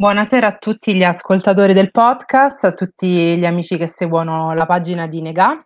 Buonasera 0.00 0.46
a 0.46 0.56
tutti 0.58 0.94
gli 0.94 1.02
ascoltatori 1.02 1.72
del 1.72 1.90
podcast, 1.90 2.62
a 2.62 2.72
tutti 2.72 3.36
gli 3.36 3.44
amici 3.44 3.76
che 3.76 3.88
seguono 3.88 4.54
la 4.54 4.64
pagina 4.64 5.08
di 5.08 5.20
Negà. 5.20 5.60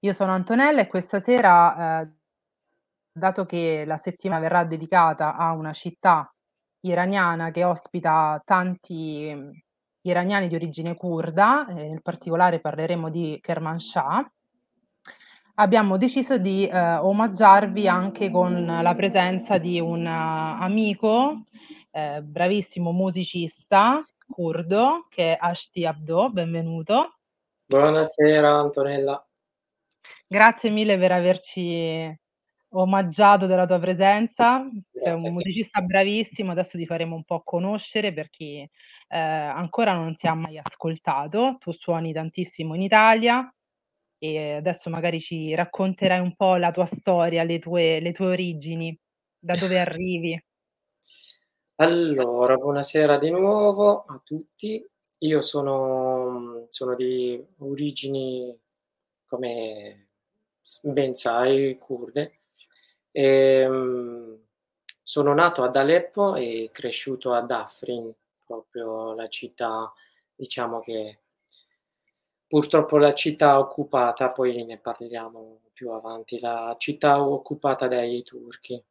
Io 0.00 0.12
sono 0.12 0.32
Antonella 0.32 0.82
e 0.82 0.88
questa 0.88 1.18
sera, 1.18 2.02
eh, 2.02 2.08
dato 3.10 3.46
che 3.46 3.84
la 3.86 3.96
settimana 3.96 4.42
verrà 4.42 4.64
dedicata 4.64 5.36
a 5.36 5.52
una 5.52 5.72
città 5.72 6.30
iraniana 6.80 7.50
che 7.50 7.64
ospita 7.64 8.42
tanti 8.44 9.34
iraniani 10.02 10.46
di 10.46 10.54
origine 10.54 10.94
kurda, 10.94 11.66
eh, 11.68 11.86
in 11.86 12.02
particolare 12.02 12.60
parleremo 12.60 13.08
di 13.08 13.38
Kermanshah, 13.40 14.30
abbiamo 15.54 15.96
deciso 15.96 16.36
di 16.36 16.66
eh, 16.66 16.96
omaggiarvi 16.96 17.88
anche 17.88 18.30
con 18.30 18.66
la 18.66 18.94
presenza 18.94 19.56
di 19.56 19.80
un 19.80 20.04
uh, 20.04 20.62
amico 20.62 21.44
eh, 21.98 22.22
bravissimo 22.22 22.92
musicista 22.92 24.04
curdo 24.28 25.06
che 25.08 25.32
è 25.32 25.36
Ashti 25.40 25.84
Abdo, 25.84 26.30
benvenuto. 26.30 27.16
Buonasera 27.66 28.56
Antonella. 28.56 29.26
Grazie 30.26 30.70
mille 30.70 30.96
per 30.98 31.12
averci 31.12 32.16
omaggiato 32.70 33.46
della 33.46 33.66
tua 33.66 33.80
presenza. 33.80 34.64
Sei 34.92 35.12
un 35.12 35.32
musicista 35.32 35.80
bravissimo, 35.80 36.52
adesso 36.52 36.78
ti 36.78 36.86
faremo 36.86 37.16
un 37.16 37.24
po' 37.24 37.42
conoscere 37.42 38.12
per 38.12 38.28
chi 38.28 38.58
eh, 38.60 39.18
ancora 39.18 39.94
non 39.94 40.14
ti 40.16 40.28
ha 40.28 40.34
mai 40.34 40.58
ascoltato. 40.58 41.56
Tu 41.58 41.72
suoni 41.72 42.12
tantissimo 42.12 42.74
in 42.74 42.82
Italia 42.82 43.52
e 44.18 44.52
adesso 44.52 44.88
magari 44.90 45.20
ci 45.20 45.54
racconterai 45.54 46.20
un 46.20 46.36
po' 46.36 46.56
la 46.56 46.70
tua 46.70 46.86
storia, 46.86 47.42
le 47.42 47.58
tue, 47.58 47.98
le 48.00 48.12
tue 48.12 48.26
origini, 48.26 48.96
da 49.38 49.56
dove 49.56 49.80
arrivi. 49.80 50.40
Allora, 51.80 52.56
buonasera 52.56 53.18
di 53.18 53.30
nuovo 53.30 54.04
a 54.06 54.20
tutti. 54.24 54.84
Io 55.20 55.40
sono, 55.40 56.64
sono 56.70 56.94
di 56.96 57.40
origini, 57.58 58.56
come 59.26 60.08
ben 60.82 61.14
sai, 61.14 61.76
kurde. 61.78 62.40
E, 63.12 63.22
ehm, 63.62 64.38
sono 65.02 65.34
nato 65.34 65.62
ad 65.62 65.76
Aleppo 65.76 66.34
e 66.34 66.70
cresciuto 66.72 67.32
ad 67.32 67.50
Afrin, 67.50 68.12
proprio 68.44 69.14
la 69.14 69.28
città, 69.28 69.92
diciamo 70.34 70.80
che 70.80 71.20
purtroppo 72.48 72.98
la 72.98 73.14
città 73.14 73.58
occupata, 73.58 74.30
poi 74.30 74.64
ne 74.64 74.76
parliamo 74.78 75.60
più 75.72 75.90
avanti, 75.92 76.40
la 76.40 76.74
città 76.78 77.22
occupata 77.22 77.86
dai 77.88 78.22
turchi. 78.24 78.82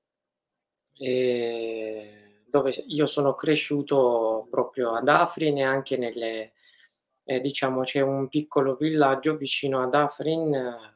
E 1.00 2.27
dove 2.50 2.72
io 2.88 3.06
sono 3.06 3.34
cresciuto 3.36 4.48
proprio 4.50 4.94
ad 4.96 5.08
Afrin 5.08 5.58
e 5.58 5.64
anche 5.64 5.98
nelle, 5.98 6.54
eh, 7.24 7.40
diciamo, 7.42 7.82
c'è 7.82 8.02
un 8.02 8.28
piccolo 8.30 8.76
villaggio 8.76 9.36
vicino 9.36 9.82
ad 9.82 9.94
Afrin 9.94 10.96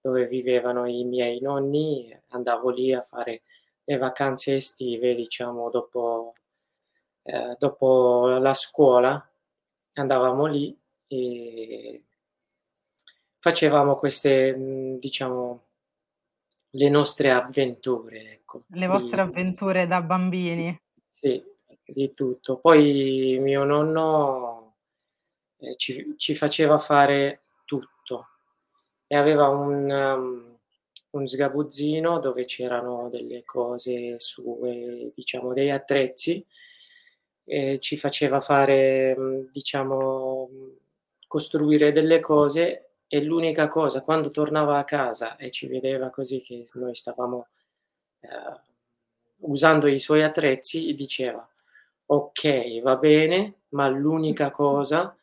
dove 0.00 0.26
vivevano 0.26 0.86
i 0.86 1.04
miei 1.04 1.40
nonni, 1.40 2.14
andavo 2.28 2.68
lì 2.68 2.92
a 2.92 3.00
fare 3.00 3.42
le 3.84 3.96
vacanze 3.96 4.56
estive, 4.56 5.14
diciamo, 5.14 5.70
dopo, 5.70 6.34
eh, 7.22 7.56
dopo 7.58 8.26
la 8.38 8.54
scuola, 8.54 9.30
andavamo 9.94 10.46
lì 10.46 10.76
e 11.06 12.02
facevamo 13.38 13.96
queste, 13.96 14.54
diciamo, 14.98 15.62
le 16.70 16.88
nostre 16.88 17.30
avventure. 17.30 18.32
Ecco. 18.32 18.64
Le 18.68 18.86
vostre 18.86 19.20
avventure 19.20 19.86
da 19.86 20.00
bambini. 20.00 20.83
Sì, 21.14 21.42
di 21.86 22.12
tutto. 22.12 22.58
Poi 22.58 23.38
mio 23.40 23.64
nonno 23.64 24.74
eh, 25.58 25.76
ci, 25.76 26.14
ci, 26.18 26.34
faceva 26.34 26.78
fare 26.78 27.40
tutto 27.64 28.28
e 29.06 29.16
aveva 29.16 29.48
un, 29.48 29.88
um, 29.90 30.58
un 31.10 31.26
sgabuzzino 31.26 32.18
dove 32.18 32.44
c'erano 32.44 33.08
delle 33.10 33.44
cose 33.44 34.18
sue, 34.18 35.12
diciamo 35.14 35.52
dei 35.54 35.70
attrezzi 35.70 36.44
e 37.44 37.78
ci 37.78 37.96
faceva 37.96 38.40
fare, 38.40 39.16
mm, 39.16 39.46
diciamo, 39.52 40.50
costruire 41.28 41.92
delle 41.92 42.20
cose 42.20 42.90
e 43.06 43.22
l'unica 43.22 43.68
cosa, 43.68 44.02
quando 44.02 44.30
tornava 44.30 44.78
a 44.78 44.84
casa 44.84 45.36
e 45.36 45.50
ci 45.50 45.68
vedeva 45.68 46.10
così 46.10 46.40
che 46.42 46.68
noi 46.74 46.96
stavamo 46.96 47.46
eh, 48.20 48.72
usando 49.46 49.86
i 49.86 49.98
suoi 49.98 50.22
attrezzi, 50.22 50.94
diceva, 50.94 51.46
ok, 52.06 52.80
va 52.82 52.96
bene, 52.96 53.62
ma 53.70 53.88
l'unica 53.88 54.50
cosa, 54.50 55.16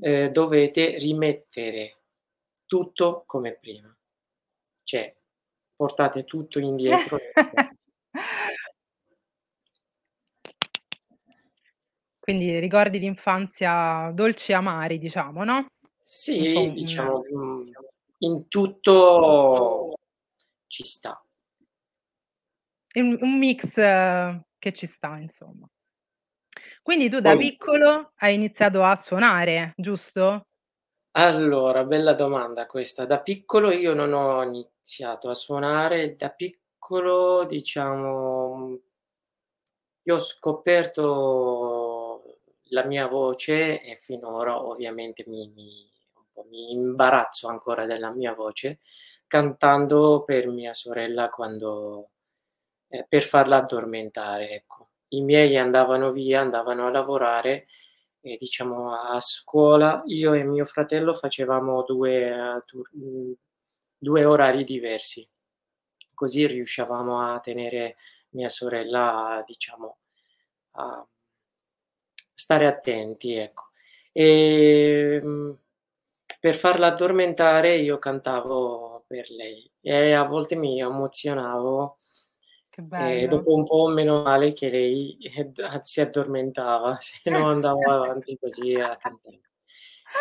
eh, 0.00 0.30
dovete 0.30 0.98
rimettere 0.98 1.98
tutto 2.66 3.24
come 3.26 3.56
prima. 3.58 3.94
Cioè, 4.82 5.14
portate 5.76 6.24
tutto 6.24 6.58
indietro. 6.58 7.18
Quindi 12.20 12.58
ricordi 12.58 12.98
di 12.98 13.06
infanzia 13.06 14.10
dolci 14.14 14.52
e 14.52 14.54
amari, 14.54 14.98
diciamo, 14.98 15.42
no? 15.42 15.66
Sì, 16.02 16.70
diciamo, 16.72 17.24
mm, 17.34 17.68
in 18.18 18.46
tutto 18.48 19.94
ci 20.66 20.84
sta. 20.84 21.20
Un, 22.94 23.18
un 23.20 23.38
mix 23.38 23.76
eh, 23.76 24.40
che 24.58 24.72
ci 24.72 24.86
sta, 24.86 25.16
insomma. 25.18 25.68
Quindi 26.82 27.08
tu 27.08 27.20
da 27.20 27.34
Poi, 27.34 27.50
piccolo 27.50 28.12
hai 28.16 28.34
iniziato 28.34 28.82
a 28.82 28.96
suonare, 28.96 29.74
giusto? 29.76 30.46
Allora, 31.12 31.84
bella 31.84 32.14
domanda 32.14 32.66
questa. 32.66 33.04
Da 33.04 33.20
piccolo 33.20 33.72
io 33.72 33.94
non 33.94 34.12
ho 34.12 34.42
iniziato 34.42 35.28
a 35.28 35.34
suonare, 35.34 36.16
da 36.16 36.30
piccolo, 36.30 37.44
diciamo, 37.44 38.78
io 40.02 40.14
ho 40.14 40.18
scoperto 40.18 42.38
la 42.70 42.84
mia 42.84 43.08
voce 43.08 43.82
e 43.82 43.94
finora 43.96 44.62
ovviamente 44.62 45.24
mi, 45.26 45.48
mi, 45.48 45.90
mi 46.48 46.72
imbarazzo 46.72 47.48
ancora 47.48 47.86
della 47.86 48.10
mia 48.10 48.34
voce 48.34 48.78
cantando 49.26 50.22
per 50.24 50.48
mia 50.48 50.74
sorella 50.74 51.28
quando 51.28 52.10
eh, 52.90 53.06
per 53.08 53.22
farla 53.22 53.58
addormentare, 53.58 54.50
ecco. 54.50 54.88
I 55.08 55.22
miei 55.22 55.56
andavano 55.56 56.12
via, 56.12 56.40
andavano 56.40 56.86
a 56.86 56.90
lavorare 56.90 57.66
e 58.20 58.36
diciamo 58.38 58.92
a 58.94 59.18
scuola 59.20 60.02
io 60.06 60.34
e 60.34 60.44
mio 60.44 60.64
fratello 60.66 61.14
facevamo 61.14 61.82
due, 61.84 62.30
uh, 62.32 63.36
due 63.98 64.24
orari 64.24 64.64
diversi, 64.64 65.26
così 66.14 66.46
riuscivamo 66.46 67.20
a 67.34 67.40
tenere 67.40 67.96
mia 68.30 68.48
sorella, 68.48 69.42
diciamo, 69.46 69.96
a 70.72 71.06
stare 72.34 72.66
attenti, 72.66 73.34
ecco. 73.34 73.68
E, 74.12 75.20
ehm, 75.22 75.56
per 76.40 76.54
farla 76.54 76.88
addormentare 76.88 77.76
io 77.76 77.98
cantavo 77.98 79.04
per 79.06 79.28
lei 79.30 79.70
e 79.80 80.12
a 80.14 80.22
volte 80.24 80.56
mi 80.56 80.80
emozionavo 80.80 81.98
e 82.88 83.26
dopo 83.28 83.54
un 83.54 83.64
po' 83.64 83.88
meno 83.88 84.22
male 84.22 84.52
che 84.52 84.68
lei 84.70 85.16
eh, 85.18 85.52
si 85.82 86.00
addormentava, 86.00 86.96
se 87.00 87.20
no 87.30 87.48
andavo 87.48 87.82
avanti 87.90 88.36
così 88.38 88.74
a 88.74 88.96
cantare. 88.96 89.40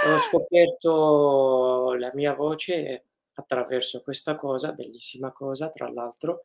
Ho 0.08 0.18
scoperto 0.18 1.94
la 1.96 2.12
mia 2.14 2.34
voce 2.34 3.06
attraverso 3.34 4.02
questa 4.02 4.36
cosa, 4.36 4.72
bellissima 4.74 5.32
cosa 5.32 5.70
tra 5.70 5.90
l'altro, 5.90 6.44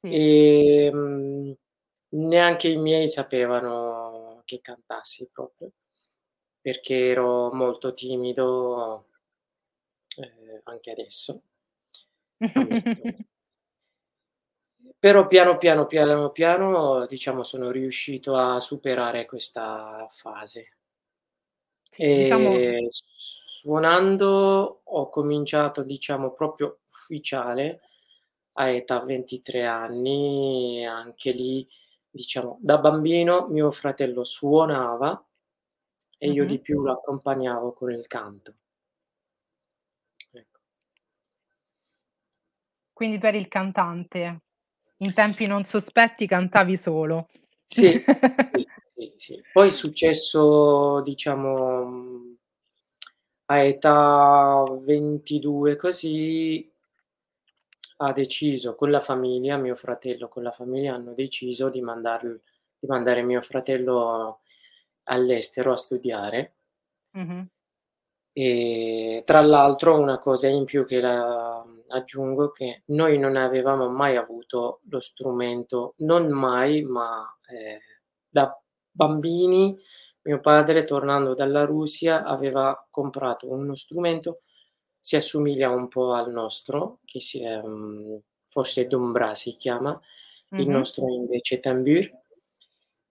Sì. 0.00 0.12
Ehm, 0.86 1.56
neanche 2.10 2.68
i 2.68 2.76
miei 2.76 3.08
sapevano 3.08 4.42
che 4.44 4.60
cantassi 4.60 5.28
proprio, 5.32 5.72
perché 6.60 7.08
ero 7.10 7.52
molto 7.52 7.94
timido, 7.94 9.08
ehm, 10.18 10.60
anche 10.64 10.90
adesso, 10.90 11.42
Però 15.04 15.26
piano, 15.26 15.58
piano, 15.58 15.84
piano, 15.84 16.30
piano, 16.30 17.04
diciamo, 17.04 17.42
sono 17.42 17.70
riuscito 17.70 18.36
a 18.36 18.58
superare 18.58 19.26
questa 19.26 20.06
fase. 20.08 20.76
E 21.90 22.22
diciamo 22.22 22.88
suonando 22.88 24.80
ho 24.82 25.08
cominciato, 25.10 25.82
diciamo, 25.82 26.32
proprio 26.32 26.78
ufficiale 26.86 27.82
a 28.54 28.70
età 28.70 29.00
23 29.00 29.66
anni, 29.66 30.86
anche 30.86 31.32
lì, 31.32 31.68
diciamo, 32.10 32.56
da 32.62 32.78
bambino 32.78 33.46
mio 33.48 33.70
fratello 33.70 34.24
suonava 34.24 35.22
e 36.16 36.30
io 36.30 36.46
di 36.46 36.58
più 36.60 36.80
lo 36.80 36.92
accompagnavo 36.92 37.74
con 37.74 37.92
il 37.92 38.06
canto. 38.06 38.54
Ecco. 40.32 40.60
Quindi 42.94 43.18
tu 43.18 43.26
eri 43.26 43.36
il 43.36 43.48
cantante? 43.48 44.43
In 45.04 45.12
tempi 45.12 45.46
non 45.46 45.64
sospetti 45.64 46.26
cantavi 46.26 46.76
solo. 46.76 47.28
Sì, 48.96 49.12
sì. 49.16 49.42
Poi 49.52 49.66
è 49.66 49.70
successo, 49.70 51.00
diciamo, 51.02 52.36
a 53.46 53.58
età 53.58 54.64
22 54.84 55.76
così 55.76 56.70
ha 57.98 58.12
deciso 58.12 58.74
con 58.74 58.90
la 58.90 59.00
famiglia, 59.00 59.56
mio 59.56 59.74
fratello 59.76 60.28
con 60.28 60.42
la 60.42 60.50
famiglia 60.50 60.94
hanno 60.94 61.12
deciso 61.14 61.68
di 61.68 61.80
mandar 61.80 62.22
di 62.22 62.86
mandare 62.86 63.22
mio 63.22 63.40
fratello 63.40 64.40
all'estero 65.04 65.72
a 65.72 65.76
studiare. 65.76 66.54
Mh-mh. 67.12 67.48
E 68.32 69.22
tra 69.24 69.40
l'altro 69.42 69.98
una 70.00 70.18
cosa 70.18 70.48
in 70.48 70.64
più 70.64 70.84
che 70.84 71.00
la 71.00 71.64
aggiungo, 71.88 72.50
che 72.52 72.82
noi 72.86 73.18
non 73.18 73.36
avevamo 73.36 73.88
mai 73.88 74.16
avuto 74.16 74.80
lo 74.90 75.00
strumento, 75.00 75.94
non 75.98 76.28
mai, 76.30 76.82
ma, 76.82 77.24
ehm, 77.48 77.78
da 78.28 78.58
bambini 78.90 79.76
mio 80.22 80.40
padre 80.40 80.84
tornando 80.84 81.34
dalla 81.34 81.64
Russia 81.64 82.24
aveva 82.24 82.86
comprato 82.90 83.50
uno 83.50 83.74
strumento, 83.76 84.40
si 85.00 85.16
assomiglia 85.16 85.68
un 85.70 85.88
po' 85.88 86.12
al 86.14 86.30
nostro, 86.32 87.00
che 87.04 87.20
si 87.20 87.42
è, 87.44 87.60
mhmm, 87.62 88.18
forse 88.48 88.86
Dombra 88.86 89.34
si 89.34 89.56
chiama, 89.56 89.98
il 90.56 90.68
Mh-mh. 90.68 90.70
nostro 90.70 91.08
invece 91.08 91.60
tambur, 91.60 92.10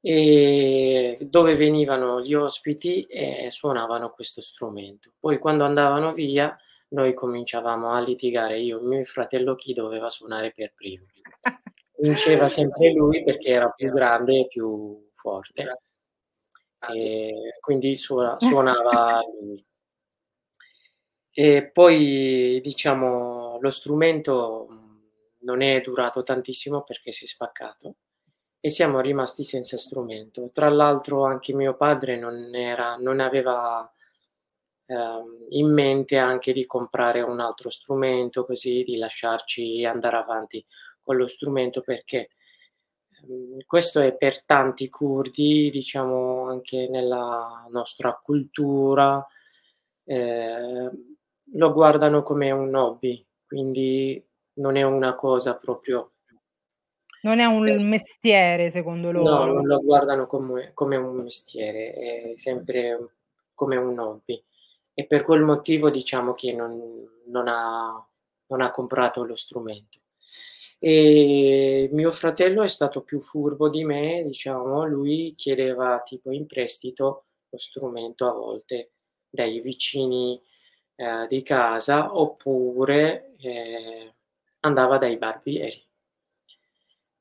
ehm, 0.01 1.17
dove 1.23 1.55
venivano 1.55 2.21
gli 2.21 2.33
ospiti 2.33 3.03
e 3.03 3.47
suonavano 3.51 4.11
questo 4.11 4.41
strumento. 4.41 5.13
Poi 5.19 5.37
quando 5.39 5.63
andavano 5.65 6.13
via 6.13 6.57
noi 6.93 7.13
cominciavamo 7.13 7.91
a 7.91 7.99
litigare 7.99 8.59
io, 8.59 8.79
mio 8.81 8.99
e 8.99 9.05
fratello 9.05 9.55
chi 9.55 9.73
doveva 9.73 10.09
suonare 10.09 10.51
per 10.55 10.73
primo. 10.73 11.05
Vinceva 11.97 12.47
sempre 12.47 12.91
lui 12.91 13.23
perché 13.23 13.49
era 13.49 13.69
più 13.69 13.91
grande 13.91 14.39
e 14.39 14.47
più 14.47 15.09
forte. 15.13 15.79
E 16.93 17.57
quindi 17.61 17.95
suona 17.95 18.35
suonava 18.39 19.21
lui. 19.39 19.63
E 21.35 21.69
poi 21.71 22.59
diciamo 22.61 23.57
lo 23.59 23.69
strumento, 23.71 24.67
non 25.39 25.61
è 25.61 25.81
durato 25.81 26.21
tantissimo 26.23 26.83
perché 26.83 27.11
si 27.11 27.25
è 27.25 27.27
spaccato 27.27 27.95
e 28.59 28.69
siamo 28.69 28.99
rimasti 28.99 29.43
senza 29.43 29.77
strumento. 29.77 30.49
Tra 30.53 30.69
l'altro 30.69 31.25
anche 31.25 31.53
mio 31.53 31.75
padre 31.75 32.17
non 32.17 32.53
era 32.53 32.95
non 32.97 33.19
aveva, 33.19 33.91
ehm, 34.85 35.45
in 35.49 35.71
mente 35.73 36.17
anche 36.17 36.53
di 36.53 36.65
comprare 36.65 37.21
un 37.21 37.39
altro 37.39 37.69
strumento, 37.69 38.45
così 38.45 38.83
di 38.83 38.97
lasciarci 38.97 39.85
andare 39.85 40.17
avanti 40.17 40.65
con 41.01 41.17
lo 41.17 41.27
strumento 41.27 41.81
perché, 41.81 42.29
mhmm, 43.27 43.59
questo 43.67 43.99
è 44.01 44.15
per 44.15 44.43
tanti 44.45 44.89
curdi, 44.89 45.69
diciamo 45.71 46.49
anche 46.49 46.87
nella 46.89 47.65
nostra 47.71 48.19
cultura, 48.23 49.25
ehm, 50.05 51.15
lo 51.55 51.73
guardano 51.73 52.23
come 52.23 52.51
un 52.51 52.73
hobby, 52.75 53.25
quindi 53.47 54.23
non 54.55 54.75
è 54.77 54.83
una 54.83 55.15
cosa 55.15 55.55
proprio 55.57 56.11
Non 57.21 57.39
è 57.39 57.45
eh. 57.45 57.47
un 57.47 57.87
mestiere 57.87 58.69
secondo 58.69 59.11
No, 59.15 59.45
loro. 59.45 59.53
non 59.53 59.67
lo 59.67 59.79
guardano 59.81 60.25
come 60.25 60.71
come 60.73 60.95
un 60.97 61.17
mestiere, 61.21 61.93
è 61.93 62.33
sempre 62.35 63.13
come 63.53 63.75
un 63.77 63.99
hobby. 63.99 64.43
E 64.97 65.05
per 65.07 65.23
quel 65.23 65.41
motivo 65.41 65.89
diciamo 65.89 66.33
che 66.33 66.53
non 66.53 67.01
non 67.25 67.47
ha 67.47 68.05
non 68.47 68.61
ha 68.61 68.69
comprato 68.71 69.23
lo 69.23 69.35
strumento. 69.35 69.99
E 70.77 71.89
mio 71.93 72.11
fratello 72.11 72.61
è 72.61 72.67
stato 72.67 73.01
più 73.01 73.19
furbo 73.21 73.69
di 73.69 73.83
me, 73.85 74.21
diciamo, 74.25 74.85
lui 74.85 75.33
chiedeva 75.37 76.01
tipo 76.05 76.29
in 76.31 76.45
prestito 76.45 77.25
lo 77.49 77.57
strumento 77.57 78.27
a 78.27 78.33
volte 78.33 78.91
dai 79.29 79.61
vicini, 79.61 80.39
ehm, 80.95 81.27
di 81.27 81.41
casa 81.43 82.15
oppure, 82.19 83.33
ehm, 83.39 84.13
andava 84.61 84.97
dai 84.99 85.17
barbieri. 85.17 85.83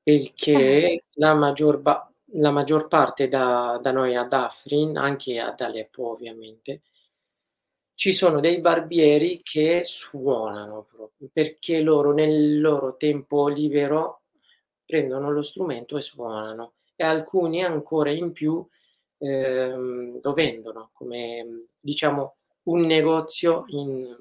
Il 0.07 0.33
che 0.35 1.05
la 1.15 1.33
maggior 1.35 1.81
ba 1.81 2.07
la 2.37 2.51
maggior 2.51 2.89
parte 2.89 3.29
da 3.29 3.79
da 3.81 3.93
noi 3.93 4.17
ad 4.17 4.33
Afrin, 4.33 4.97
anche 4.97 5.39
ad 5.39 5.61
Aleppo 5.61 6.09
ovviamente 6.11 6.83
ci 7.95 8.13
sono 8.13 8.41
dei 8.41 8.61
barbieri 8.61 9.41
che 9.43 9.83
suonano 9.85 10.87
proprio, 10.91 11.29
perché 11.33 11.81
loro 11.81 12.13
nel 12.13 12.61
loro 12.61 12.97
tempo 12.97 13.49
libero 13.49 14.23
prendono 14.85 15.31
lo 15.31 15.43
strumento 15.43 15.97
e 15.97 16.01
suonano 16.01 16.75
e 16.97 17.05
alcuni 17.05 17.63
ancora 17.65 18.11
in 18.11 18.33
più, 18.33 18.65
ehm, 19.19 20.21
lo 20.23 20.33
vendono 20.33 20.91
come, 20.95 21.67
diciamo, 21.81 22.37
un 22.65 22.81
negozio 22.87 23.65
in 23.69 24.17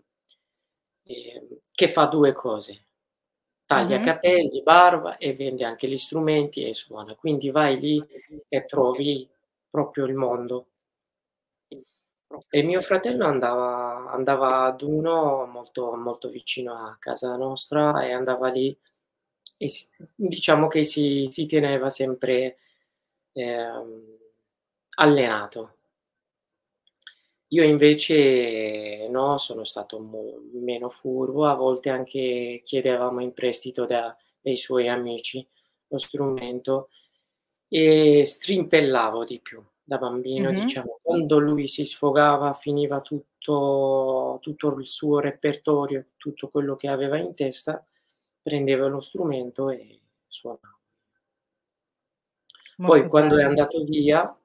ehm, 1.05 1.47
che 1.73 1.89
fa 1.89 2.05
2 2.05 2.31
cose: 2.33 2.85
taglia 3.65 3.97
Mh-mh. 3.97 4.03
capelli, 4.05 4.61
barba 4.63 5.17
e 5.17 5.33
vende 5.35 5.65
anche 5.65 5.87
gli 5.87 5.97
strumenti 5.97 6.63
e 6.67 6.73
suona. 6.73 7.15
Quindi 7.15 7.49
vai 7.51 7.79
lì 7.79 8.03
e 8.47 8.65
trovi 8.65 9.27
proprio 9.69 10.05
il 10.05 10.15
mondo. 10.15 10.70
E 12.49 12.63
mio 12.63 12.81
fratello 12.81 13.25
andava 13.25 14.09
andava 14.11 14.65
ad 14.65 14.81
uno 14.81 15.45
molto 15.47 15.95
molto 15.95 16.29
vicino 16.29 16.73
a 16.73 16.95
casa 16.99 17.35
nostra 17.35 18.03
e 18.05 18.11
andava 18.11 18.49
lì 18.49 18.77
e 19.57 19.69
s 19.69 19.89
diciamo 20.15 20.67
che 20.67 20.83
si 20.83 21.27
si 21.29 21.45
teneva 21.45 21.89
sempre, 21.89 22.57
ehm, 23.33 24.17
allenato. 24.97 25.75
Io 27.53 27.63
invece 27.63 29.07
no, 29.09 29.37
sono 29.37 29.65
stato 29.65 29.99
mo 29.99 30.39
meno 30.53 30.89
furbo, 30.89 31.45
a 31.47 31.53
volte 31.53 31.89
anche 31.89 32.61
chiedevamo 32.63 33.21
in 33.21 33.33
prestito 33.33 33.85
da 33.85 34.15
dei 34.39 34.55
suoi 34.57 34.87
amici 34.89 35.45
lo 35.89 35.97
strumento 35.99 36.89
e 37.69 38.23
strimpellavo 38.25 39.25
di 39.25 39.39
più. 39.39 39.63
Da 39.87 39.97
bambino 39.97 40.49
Mh-mh. 40.49 40.51
diciamo, 40.51 40.99
quando 41.01 41.39
lui 41.39 41.67
si 41.67 41.83
sfogava, 41.85 42.53
finiva 42.53 43.01
tutto 43.01 44.37
tutto 44.41 44.75
il 44.77 44.85
suo 44.85 45.19
repertorio, 45.19 46.05
tutto 46.17 46.49
quello 46.49 46.75
che 46.75 46.87
aveva 46.87 47.17
in 47.17 47.33
testa, 47.33 47.83
prendeva 48.41 48.87
lo 48.87 48.99
strumento 48.99 49.69
e 49.71 49.99
suonava. 50.27 50.75
Poi 52.79 52.79
Molto 52.79 53.07
quando 53.07 53.35
è 53.37 53.43
bello. 53.43 53.45
andato 53.45 53.83
via, 53.83 54.35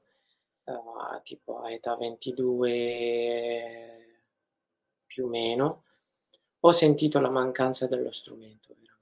uhm, 0.64 1.22
tipo 1.22 1.60
a 1.62 1.70
età 1.72 1.96
22 1.96 4.20
più 5.06 5.26
o 5.26 5.28
meno, 5.28 5.84
ho 6.60 6.72
sentito 6.72 7.20
la 7.20 7.30
mancanza 7.30 7.86
dello 7.88 8.12
strumento 8.12 8.74
veramente. 8.78 8.94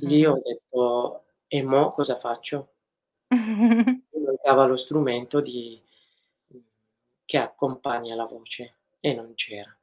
Lì 0.00 0.24
ho 0.24 0.40
detto: 0.42 1.24
"E 1.48 1.62
mo' 1.62 1.90
cosa 1.92 2.14
faccio?" 2.16 2.74
Mancava 4.48 4.66
lo 4.66 4.76
strumento 4.76 5.42
di 5.42 5.78
che 7.24 7.38
accompagna 7.38 8.14
la 8.14 8.24
voce 8.24 8.76
e 9.00 9.12
non 9.14 9.34
c'era. 9.34 9.74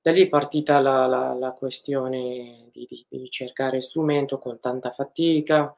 Da 0.00 0.10
lì 0.12 0.22
è 0.24 0.28
partita 0.28 0.80
la 0.80 1.06
la 1.06 1.32
la 1.34 1.52
questione 1.52 2.68
di 2.72 2.86
di 2.88 3.06
di 3.08 3.30
cercare 3.30 3.80
strumento 3.80 4.38
con 4.38 4.60
tanta 4.60 4.90
fatica, 4.90 5.74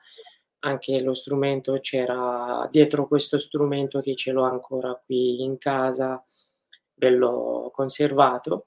anche 0.61 1.01
lo 1.01 1.15
strumento 1.15 1.79
c'era 1.81 2.67
dietro 2.71 3.07
questo 3.07 3.39
strumento 3.39 4.01
che 4.01 4.15
ce 4.17 4.33
l'ho 4.33 4.43
ancora 4.45 4.95
qui 5.05 5.43
in 5.43 5.59
casa, 5.59 6.23
bello 6.95 7.71
conservato 7.73 8.67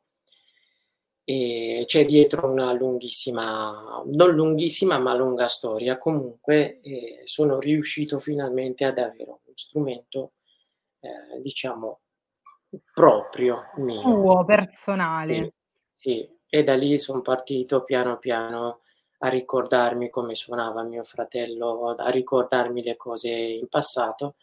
ehm, 1.30 1.84
c'è 1.86 2.06
dietro 2.06 2.48
una 2.50 2.72
lunghissima 2.74 4.02
non 4.06 4.32
lunghissima, 4.34 4.98
ma 5.00 5.14
lunga 5.16 5.48
storia. 5.48 5.98
Comunque, 5.98 6.80
ehm, 6.82 7.24
sono 7.26 7.60
riuscito 7.60 8.20
finalmente 8.20 8.86
ad 8.86 8.98
avere 9.00 9.24
uno 9.26 9.42
strumento, 9.56 10.34
ehm, 11.02 11.42
diciamo 11.42 12.00
proprio 12.94 13.64
mio. 13.78 14.02
Tuo, 14.02 14.46
Sì, 15.16 15.50
personale. 15.50 15.52
sì. 15.92 16.30
E 16.50 16.64
da 16.64 16.76
lì 16.76 16.98
son 17.00 17.22
partito 17.22 17.84
piano 17.84 18.18
piano 18.20 18.82
a 19.20 19.30
ricordarmi 19.30 20.10
come 20.10 20.36
suonava 20.36 20.84
mio 20.84 21.04
fratello, 21.04 21.90
a 21.96 22.10
ricordarmi 22.10 22.84
le 22.84 22.96
cose 22.98 23.30
in 23.32 23.68
passato 23.68 24.36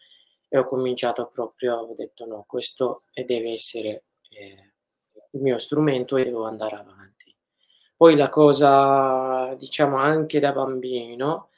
e 0.49 0.59
ho 0.59 0.65
cominciato 0.67 1.29
proprio 1.29 1.77
ho 1.79 1.95
detto: 1.97 2.27
"No, 2.27 2.45
questo, 2.49 3.05
ehm, 3.15 3.25
deve 3.27 3.53
essere, 3.53 4.05
ehm, 4.31 4.73
il 5.35 5.41
mio 5.43 5.59
strumento 5.59 6.17
e 6.17 6.25
devo 6.25 6.45
andare 6.47 6.77
avanti." 6.77 7.35
Poi 7.97 8.17
la 8.17 8.29
cosa 8.31 9.55
diciamo 9.57 9.97
anche 9.99 10.41
da 10.41 10.53
bambino, 10.53 11.51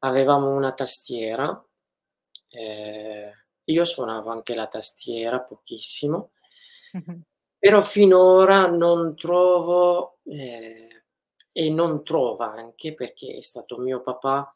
avevamo 0.00 0.50
una 0.54 0.72
tastiera, 0.72 1.62
ehm, 2.50 3.30
io 3.64 3.84
suonavo 3.84 4.30
anche 4.30 4.54
la 4.54 4.66
tastiera 4.68 5.40
pochissimo 5.40 6.30
Mh-mh. 6.94 7.20
però 7.58 7.82
finora 7.82 8.66
non 8.68 9.14
trovo, 9.16 10.18
ehm, 10.24 10.88
e 11.52 11.70
non 11.70 12.04
trova 12.04 12.52
anche 12.52 12.94
perché 12.94 13.36
è 13.36 13.42
stato 13.42 13.76
mio 13.78 14.00
papà 14.02 14.54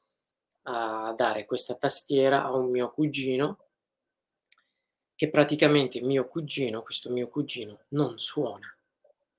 a 0.65 1.13
dare 1.17 1.45
questa 1.47 1.75
tastiera 1.75 2.45
a 2.45 2.53
un 2.55 2.71
mio 2.71 2.91
cugino 2.93 3.59
che 5.19 5.31
praticamente 5.31 6.01
mio 6.01 6.27
cugino 6.27 6.83
questo 6.83 7.11
mio 7.11 7.29
cugino 7.29 7.81
non 7.91 8.19
suona. 8.19 8.75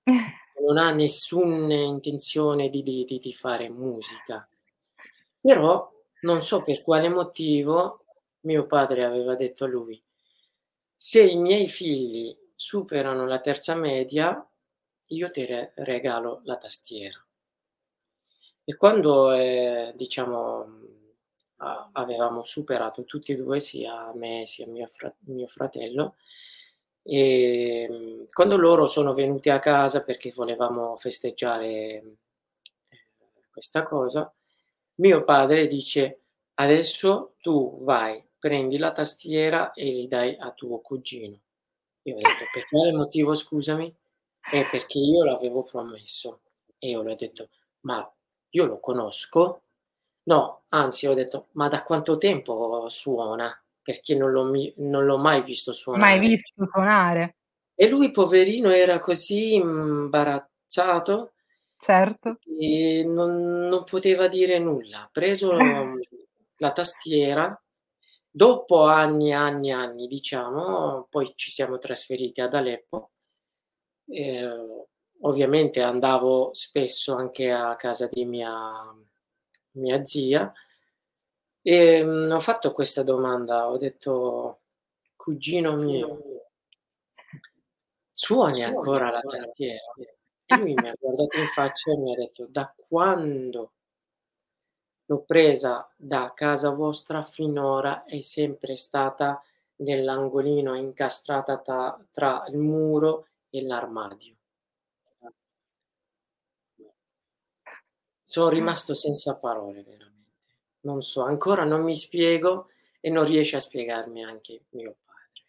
Non 0.57 0.77
ha 0.77 0.91
nessuna 0.91 1.75
intenzione 1.75 2.69
di 2.69 2.81
di 2.81 3.05
di 3.05 3.33
fare 3.33 3.69
musica. 3.69 4.47
Però, 5.41 5.91
non 6.21 6.41
so 6.41 6.63
per 6.63 6.81
quale 6.81 7.09
motivo, 7.09 8.05
mio 8.41 8.65
padre 8.65 9.03
aveva 9.03 9.35
detto 9.35 9.65
a 9.65 9.67
lui: 9.67 10.01
"Se 10.97 11.21
i 11.21 11.35
miei 11.35 11.67
figli 11.67 12.35
superano 12.55 13.25
la 13.27 13.39
terza 13.39 13.75
media, 13.75 14.47
io 15.07 15.29
ti 15.29 15.45
re 15.45 15.73
regalo 15.75 16.41
la 16.45 16.55
tastiera". 16.57 17.21
E 18.67 18.75
quando, 18.77 19.31
ehm, 19.31 19.91
diciamo, 19.95 20.65
avevamo 21.57 22.43
superato 22.43 23.03
tutti 23.05 23.31
e 23.33 23.35
2, 23.37 23.59
sia 23.59 24.11
me 24.15 24.45
sia 24.45 24.67
mio 24.67 24.87
fra 24.87 25.13
mio 25.27 25.47
fratello, 25.47 26.15
ehm, 27.03 28.25
quando 28.33 28.57
loro 28.57 28.87
sono 28.87 29.13
venuti 29.13 29.49
a 29.49 29.59
casa 29.59 30.03
perché 30.03 30.31
volevamo 30.31 30.95
festeggiare, 30.97 31.67
ehm, 32.01 32.15
questa 33.51 33.83
cosa, 33.83 34.31
mio 34.95 35.23
padre 35.23 35.67
dice: 35.67 36.21
"Adesso 36.55 37.35
tu 37.41 37.83
vai, 37.83 38.23
prendi 38.39 38.77
la 38.77 38.91
tastiera 38.93 39.73
e 39.73 39.85
li 39.85 40.07
dai 40.07 40.35
a 40.39 40.51
tuo 40.51 40.79
cugino". 40.81 41.39
Io 42.03 42.15
ho 42.15 42.19
detto: 42.19 42.45
"Per 42.53 42.67
quale 42.69 42.91
motivo 42.93 43.33
scusami?" 43.35 43.93
"Eh, 44.53 44.67
perché 44.71 44.99
io 44.99 45.23
l'avevo 45.25 45.63
promesso". 45.63 46.41
E 46.79 46.89
io 46.89 47.01
le 47.03 47.13
ho 47.13 47.15
detto: 47.15 47.49
"Ma 47.81 48.09
io 48.51 48.65
lo 48.65 48.79
conosco?" 48.79 49.63
No, 50.27 50.63
anzi 50.69 51.07
ho 51.07 51.13
detto: 51.13 51.47
"Ma 51.53 51.67
da 51.67 51.83
quanto 51.83 52.17
tempo 52.17 52.87
suona? 52.89 53.51
Perché 53.81 54.15
non 54.15 54.31
l'ho 54.31 54.43
mi 54.45 54.73
non 54.77 55.05
l'ho 55.05 55.17
mai 55.17 55.43
visto 55.43 55.71
Mai 55.93 56.19
suonare". 56.19 56.19
visto 56.19 56.63
suonare. 56.71 57.35
E 57.77 57.89
lui 57.89 58.11
poverino 58.11 58.69
era 58.69 58.99
così 58.99 59.55
imbarazzato 59.55 61.33
Certo. 61.79 62.39
che 62.39 63.03
non 63.05 63.67
non 63.67 63.83
poteva 63.83 64.27
dire 64.27 64.59
nulla. 64.59 65.03
Ha 65.03 65.09
preso 65.11 65.51
la 66.57 66.71
tastiera, 66.71 67.59
dopo 68.29 68.83
anni, 68.85 69.33
anni, 69.33 69.71
anni 69.71 70.07
diciamo, 70.07 71.07
poi 71.09 71.31
ci 71.35 71.49
siamo 71.51 71.77
trasferiti 71.77 72.41
ad 72.41 72.53
Aleppo, 72.53 73.11
ehm, 74.09 74.85
ovviamente 75.21 75.81
andavo 75.81 76.51
spesso 76.53 77.15
anche 77.15 77.51
a 77.51 77.75
casa 77.77 78.07
di 78.11 78.25
mia 78.25 78.51
mia 79.75 80.03
zia, 80.05 80.51
ehm, 81.63 82.31
ho 82.31 82.39
fatto 82.39 82.71
questa 82.71 83.03
domanda, 83.03 83.69
ho 83.69 83.77
detto: 83.77 84.59
"Cugino 85.15 85.75
mio" 85.77 86.19
"suoni 88.13 88.63
ancora 88.63 89.11
la 89.11 89.23
tastiera?" 89.25 89.91
E 90.45 90.55
lui 90.55 90.73
mi 90.73 90.87
ha 90.87 90.95
guardato 90.99 91.37
in 91.37 91.47
faccia 91.49 91.91
e 91.91 91.97
mi 91.97 92.13
ha 92.13 92.15
detto: 92.15 92.47
"Da 92.49 92.73
quando" 92.87 93.71
"l'ho 95.09 95.19
presa 95.21 95.87
da 95.95 96.31
casa 96.33 96.71
vostra 96.71 97.21
finora 97.21 98.05
è 98.05 98.21
sempre 98.21 98.75
stata 98.75 99.39
nell'angolino 99.77 100.73
incastrata 100.75 101.57
ta 101.59 102.03
tra 102.11 102.43
il 102.47 102.57
muro 102.57 103.27
e 103.51 103.61
l'armadio". 103.61 104.34
Son 108.27 108.49
rimasto 108.49 108.95
senza 108.95 109.35
parole 109.35 109.83
veramente. 109.83 110.31
Non 110.81 111.01
so, 111.01 111.23
ancora 111.23 111.63
non 111.63 111.83
mi 111.83 111.95
spiego 111.95 112.69
e 112.99 113.11
non 113.11 113.23
riesce 113.23 113.55
a 113.55 113.59
spiegarmi 113.59 114.23
anche 114.23 114.65
mio 114.71 114.97
padre. 115.05 115.43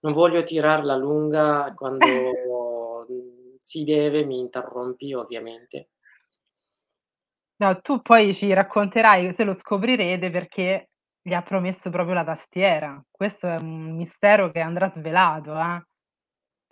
Non 0.00 0.12
voglio 0.12 0.42
tirarla 0.42 0.94
lunga, 0.94 1.72
quando, 1.74 3.06
si 3.62 3.84
deve 3.84 4.24
mi 4.24 4.38
interrompi 4.38 5.14
ovviamente. 5.14 5.88
No, 7.56 7.80
tu 7.80 8.02
poi 8.02 8.34
ci 8.34 8.52
racconterai, 8.52 9.32
se 9.34 9.44
lo 9.44 9.54
scoprirete, 9.54 10.30
perché 10.30 10.90
gli 11.22 11.32
ha 11.32 11.42
promesso 11.42 11.88
proprio 11.88 12.14
la 12.14 12.24
tastiera. 12.24 13.02
Questo 13.10 13.46
è 13.46 13.56
un 13.58 13.96
mistero 13.96 14.50
che 14.50 14.60
andrà 14.60 14.90
svelato, 14.90 15.58
eh. 15.58 15.86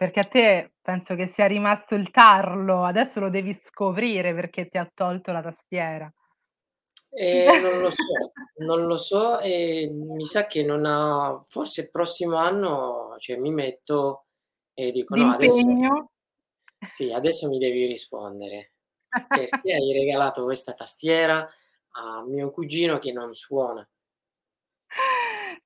Perché 0.00 0.20
a 0.20 0.24
te 0.24 0.72
penso 0.80 1.14
che 1.14 1.26
sia 1.26 1.44
rimasto 1.44 1.94
il 1.94 2.10
tarlo, 2.10 2.84
adesso 2.84 3.20
lo 3.20 3.28
devi 3.28 3.52
scoprire 3.52 4.32
perché 4.32 4.66
ti 4.66 4.78
ha 4.78 4.90
tolto 4.94 5.30
la 5.30 5.42
tastiera. 5.42 6.10
Ehm, 7.10 7.60
non 7.60 7.80
lo 7.80 7.90
so, 7.90 8.32
non 8.64 8.86
lo 8.86 8.96
so 8.96 9.40
e 9.40 9.90
mi 9.92 10.24
sa 10.24 10.46
che 10.46 10.62
non 10.64 10.86
ha 10.86 11.38
forse 11.46 11.82
il 11.82 11.90
prossimo 11.90 12.36
anno, 12.36 13.16
cioè 13.18 13.36
mi 13.36 13.50
metto 13.52 14.24
e 14.72 14.90
dico: 14.90 15.16
"No, 15.16 15.28
adesso". 15.32 15.66
"sì, 16.86 17.10
adesso 17.12 17.48
mi 17.48 17.58
devi 17.58 17.86
rispondere. 17.86 18.72
Perché 19.30 19.72
hai 19.74 19.92
regalato 19.92 20.44
questa 20.44 20.74
tastiera 20.74 21.48
a 21.92 22.22
mio 22.26 22.50
cugino 22.50 22.98
che 22.98 23.12
non 23.12 23.32
suona?" 23.34 23.88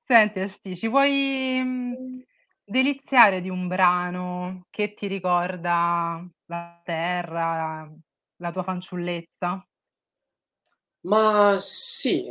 Senti 0.07 0.39
Esti, 0.39 0.75
ci 0.77 0.87
vuoi, 0.87 1.61
mhmm, 1.63 2.21
deliziare 2.65 3.41
di 3.41 3.49
un 3.49 3.67
brano 3.67 4.63
che 4.69 4.93
ti 4.93 5.07
ricorda 5.07 6.25
la 6.47 6.81
terra, 6.83 7.89
la 8.37 8.51
tua 8.51 8.63
fanciullezza? 8.63 9.65
Ma 11.05 11.55
sì, 11.57 12.25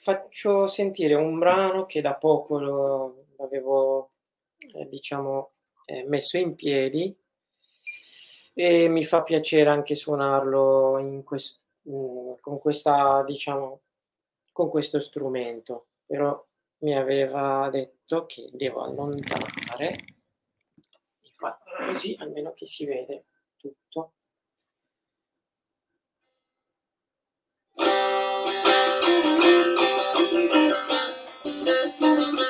faccio 0.00 0.66
sentire 0.66 1.14
un 1.14 1.38
brano 1.38 1.84
che 1.84 2.00
da 2.00 2.14
poco 2.14 2.58
lo 2.58 3.24
l'avevo, 3.36 4.12
ehm, 4.74 4.88
diciamo, 4.88 5.52
ehm, 5.84 6.08
messo 6.08 6.38
in 6.38 6.54
piedi 6.54 7.14
e 8.58 8.88
mi 8.88 9.04
fa 9.04 9.22
piacere 9.22 9.68
anche 9.68 9.94
suonarlo 9.94 10.98
in 10.98 11.22
ques 11.24 11.60
mhmm, 11.82 12.36
con 12.40 12.58
questa 12.58 13.22
diciamo, 13.26 13.82
con 14.52 14.70
questo 14.70 14.98
strumento. 14.98 15.88
Però 16.06 16.42
mi 16.78 16.96
aveva 16.96 17.68
detto 18.06 18.26
che 18.26 18.48
devo 18.52 18.84
allontanare, 18.84 19.96
infatti 21.22 21.70
così 21.86 22.16
almeno 22.18 22.52
che 22.52 22.64
si 22.66 22.86
vede 22.86 23.26
tutto. 23.56 24.12
Thank 31.98 32.40
you. 32.40 32.45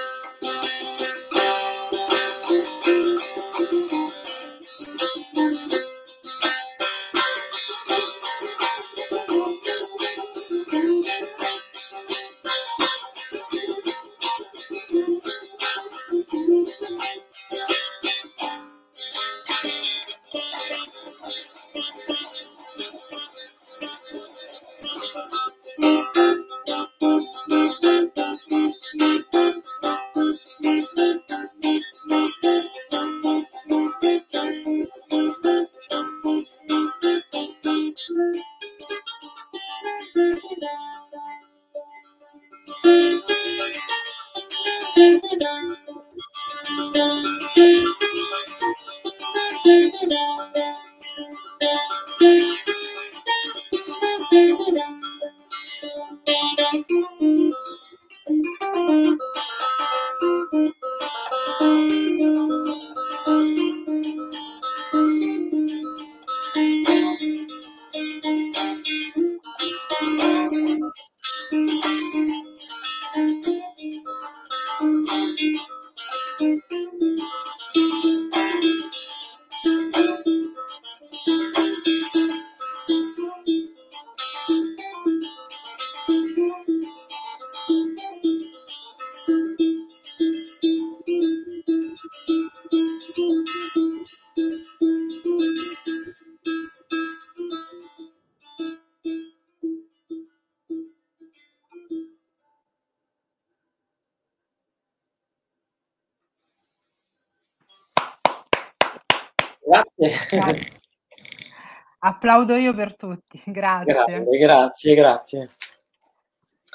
Applaudo 112.26 112.56
io 112.56 112.75
per 112.75 112.97
tutti, 112.97 113.40
grazie. 113.47 113.92
Grande, 113.92 114.38
grazie, 114.38 114.95
grazie. 114.97 115.49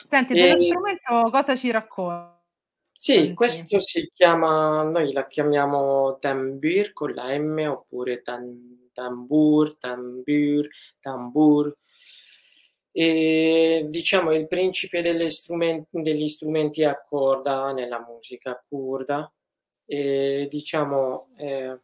Senti, 0.10 0.31
E 0.31 0.36
dello 0.36 0.63
strumento 0.63 1.29
cosa 1.29 1.58
ci 1.58 1.70
racconti? 1.72 2.39
Sì, 2.93 3.34
questo 3.34 3.77
si 3.79 4.10
chiama 4.13 4.84
noi 4.84 5.12
la 5.12 5.27
chiamiamo 5.27 6.20
Tambur 6.20 6.93
con 6.93 7.13
la 7.13 7.38
M 7.38 7.67
oppure 7.67 8.22
tan 8.22 8.89
tambur, 8.93 9.77
tambur, 9.77 10.67
tambur. 11.01 11.75
Ehm, 12.93 13.88
diciamo 13.88 14.34
il 14.34 14.48
principe 14.48 15.01
delle 15.01 15.29
strumen 15.29 15.86
degli 15.89 16.29
strumenti 16.29 16.86
a 16.86 17.01
corda 17.03 17.74
nella 17.74 18.00
musica 18.00 18.63
curda. 18.70 19.29
Ehm, 19.86 20.48
diciamo, 20.48 21.29
ehm 21.36 21.81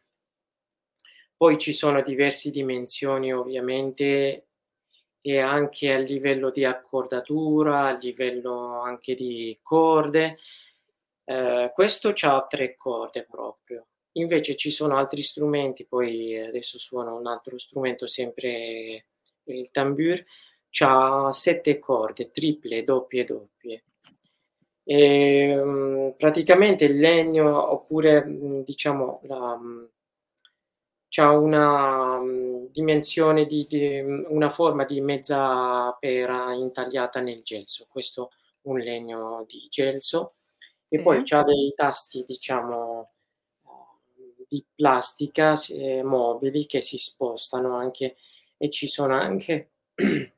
poi 1.38 1.56
ci 1.56 1.72
sono 1.72 2.02
diversi 2.02 2.50
dimensioni 2.50 3.32
ovviamente 3.32 4.46
e 5.20 5.38
anche 5.38 5.92
a 5.92 5.98
livello 5.98 6.50
di 6.50 6.64
accordatura, 6.64 7.86
a 7.88 7.96
livello 7.98 8.80
anche 8.82 9.14
di 9.14 9.56
corde. 9.62 10.38
Ehm, 11.26 11.70
questo 11.72 12.12
c'ha 12.14 12.44
3 12.48 12.76
corde 12.76 13.24
proprio. 13.24 13.86
Invece 14.12 14.56
ci 14.56 14.70
sono 14.72 14.96
altri 14.96 15.22
strumenti, 15.22 15.86
poi 15.86 16.36
adesso 16.40 16.78
suono 16.78 17.16
un 17.16 17.26
altro 17.28 17.56
strumento, 17.58 18.06
sempre 18.08 19.06
il 19.44 19.70
tambur, 19.70 20.24
c'ha 20.70 21.30
7 21.32 21.78
corde, 21.78 22.30
triple, 22.30 22.82
doppie, 22.84 23.24
doppie. 23.24 23.84
Ehm, 24.84 26.14
praticamente 26.16 26.84
il 26.86 26.98
legno 26.98 27.72
oppure, 27.72 28.24
diciamo 28.64 29.20
la 29.24 29.56
c'ha 31.08 31.30
una, 31.30 32.20
dimensione 32.70 33.46
di 33.46 33.66
di 33.68 34.00
una 34.28 34.50
forma 34.50 34.84
di 34.84 35.00
mezza 35.00 35.92
pera 35.98 36.52
intagliata 36.54 37.20
nel 37.20 37.42
gelso. 37.42 37.86
Questo 37.88 38.30
un 38.62 38.78
legno 38.78 39.44
di 39.48 39.66
gelso. 39.70 40.34
E 40.88 41.00
poi 41.02 41.18
Sì. 41.18 41.22
c'ha 41.34 41.42
dei 41.44 41.72
tasti 41.76 42.22
diciamo, 42.26 43.10
di 44.48 44.64
plastica 44.74 45.54
s 45.54 45.70
ehm, 45.70 46.06
mobili 46.06 46.66
che 46.66 46.80
si 46.80 46.96
spostano 46.98 47.76
anche 47.76 48.16
e 48.56 48.70
ci 48.70 48.86
sono 48.86 49.14
anche 49.14 49.70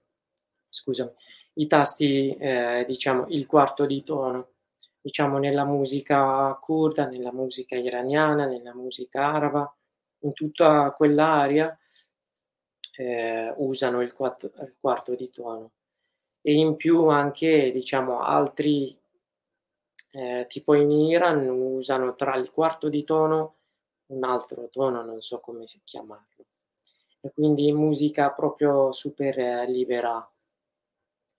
scusami, 0.68 1.10
i 1.54 1.66
tasti, 1.66 2.36
ehm, 2.38 2.84
diciamo 2.86 3.26
il 3.28 3.46
quarto 3.46 3.86
di 3.86 4.02
tono. 4.04 4.48
Diciamo 5.02 5.38
nella 5.38 5.64
musica 5.64 6.56
curda, 6.60 7.06
nella 7.06 7.32
musica 7.32 7.74
iraniana, 7.76 8.46
nella 8.46 8.74
musica 8.74 9.32
araba, 9.32 9.72
in 10.20 10.32
tutta 10.32 10.90
quell'area, 10.92 11.76
ehm, 12.96 13.54
usano 13.56 14.02
il 14.02 14.12
quatt 14.12 14.42
il 14.44 14.76
quarto 14.78 15.14
di 15.14 15.30
tono. 15.30 15.70
E 16.42 16.54
in 16.54 16.76
più 16.76 17.06
anche 17.08 17.70
diciamo 17.72 18.20
altri 18.20 18.98
ehm, 20.12 20.46
tipo 20.46 20.74
in 20.74 20.90
Iran 20.90 21.48
usano 21.48 22.14
tra 22.14 22.36
il 22.36 22.50
quarto 22.50 22.88
di 22.88 23.04
tono, 23.04 23.56
un 24.06 24.24
altro 24.24 24.68
tono, 24.70 25.02
non 25.02 25.20
so 25.20 25.40
come 25.40 25.66
si 25.66 25.80
chiamarlo. 25.84 26.44
E 27.20 27.30
quindi 27.32 27.70
musica 27.72 28.30
proprio 28.30 28.92
super 28.92 29.36
libera. 29.68 30.14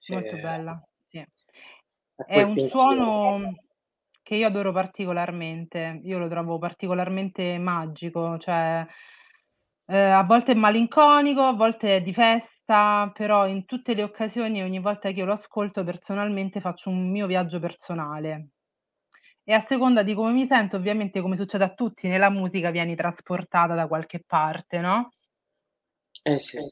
Molto 0.08 0.36
Ehm 0.36 0.42
bella, 0.42 0.88
sì. 1.08 1.26
È 2.28 2.42
un 2.44 2.54
pensiero. 2.54 2.70
suono 2.70 3.56
che 4.32 4.38
io 4.38 4.48
adoro 4.48 4.72
particolarmente. 4.72 6.00
Io 6.06 6.18
lo 6.18 6.30
trovo 6.30 6.58
particolarmente 6.58 7.58
magico, 7.58 8.38
cioè, 8.38 8.86
ehm, 9.86 10.14
a 10.14 10.24
volte 10.24 10.54
è 10.54 10.56
malinconico, 10.56 11.42
a 11.42 11.54
volte 11.54 11.98
è 11.98 12.02
di 12.02 12.14
festa, 12.14 13.12
però 13.14 13.48
in 13.48 13.66
tutte 13.66 13.94
le 13.94 14.04
occasioni, 14.04 14.62
ogni 14.62 14.80
volta 14.80 15.10
che 15.12 15.20
io 15.20 15.26
lo 15.26 15.34
ascolto 15.34 15.84
personalmente 15.84 16.62
faccio 16.62 16.90
un 16.90 17.10
mio 17.12 17.28
viaggio 17.28 17.60
personale. 17.60 18.50
E 19.44 19.54
a 19.54 19.62
seconda 19.62 20.04
di 20.04 20.14
come 20.14 20.32
mi 20.34 20.46
sento, 20.46 20.78
ovviamente 20.78 21.22
come 21.22 21.36
succede 21.36 21.64
a 21.66 21.74
tutti 21.74 22.08
nella 22.08 22.30
musica, 22.30 22.72
vieni 22.72 22.96
trasportata 22.96 23.76
da 23.76 23.88
qualche 23.88 24.24
parte, 24.26 24.80
no? 24.80 25.10
Eh 26.26 26.38
sì, 26.40 26.58
eh 26.58 26.68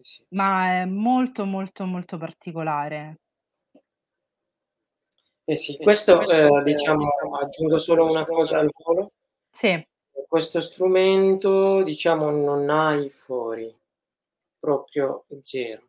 sì, 0.00 0.02
sì. 0.02 0.24
Ma 0.30 0.80
è 0.80 0.84
molto, 0.86 1.44
molto, 1.44 1.84
molto 1.84 2.16
particolare. 2.16 3.18
Eh 5.50 5.56
sì, 5.56 5.78
Eh 5.80 5.88
sì, 5.88 6.14
questo, 6.14 6.28
ehm, 6.28 6.62
ehm, 6.62 6.62
diciamo 6.62 7.06
diciamo 7.06 7.36
aggiungo 7.40 7.78
solo 7.78 8.04
una 8.04 8.26
cosa 8.26 8.58
al 8.58 8.68
volo 8.84 9.12
Sì. 9.54 9.84
questo 10.26 10.60
strumento 10.60 11.82
diciamo 11.82 12.30
non 12.30 12.68
ha 12.70 12.94
i 12.94 13.08
fori, 13.10 13.74
proprio 14.58 15.24
0. 15.42 15.88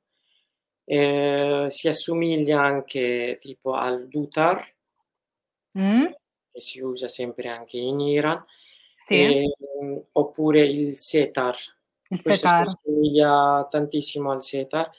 Ehm, 0.86 1.68
si 1.68 1.88
assomiglia 1.88 2.62
anche 2.62 3.38
tipo 3.42 3.74
al 3.74 4.08
dutar 4.08 4.74
Mh. 5.76 6.14
che 6.54 6.62
si 6.62 6.82
usa 6.82 7.08
sempre 7.08 7.48
anche 7.50 7.78
in 7.78 8.00
Iran, 8.00 8.44
Sì. 8.98 9.40
ehm, 9.80 10.08
oppure 10.14 10.62
il 10.66 10.98
setar. 10.98 11.56
Il 12.12 12.22
Questo 12.22 12.48
si 12.48 12.56
setar. 12.56 12.66
assomiglia 12.66 13.68
tantissimo 13.70 14.32
al 14.32 14.44
setar. 14.44 14.90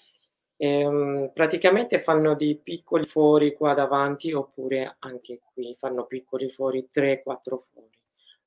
Ehm, 0.62 1.30
praticamente 1.32 2.00
fanno 2.00 2.34
dei 2.34 2.54
piccoli 2.54 3.04
fori 3.04 3.54
qua 3.54 3.72
davanti, 3.72 4.30
oppure 4.34 4.96
anche 4.98 5.40
qui 5.54 5.74
fanno 5.78 6.04
piccoli 6.04 6.50
fori, 6.50 6.90
3, 6.92 7.22
4 7.22 7.56
fori, 7.56 7.88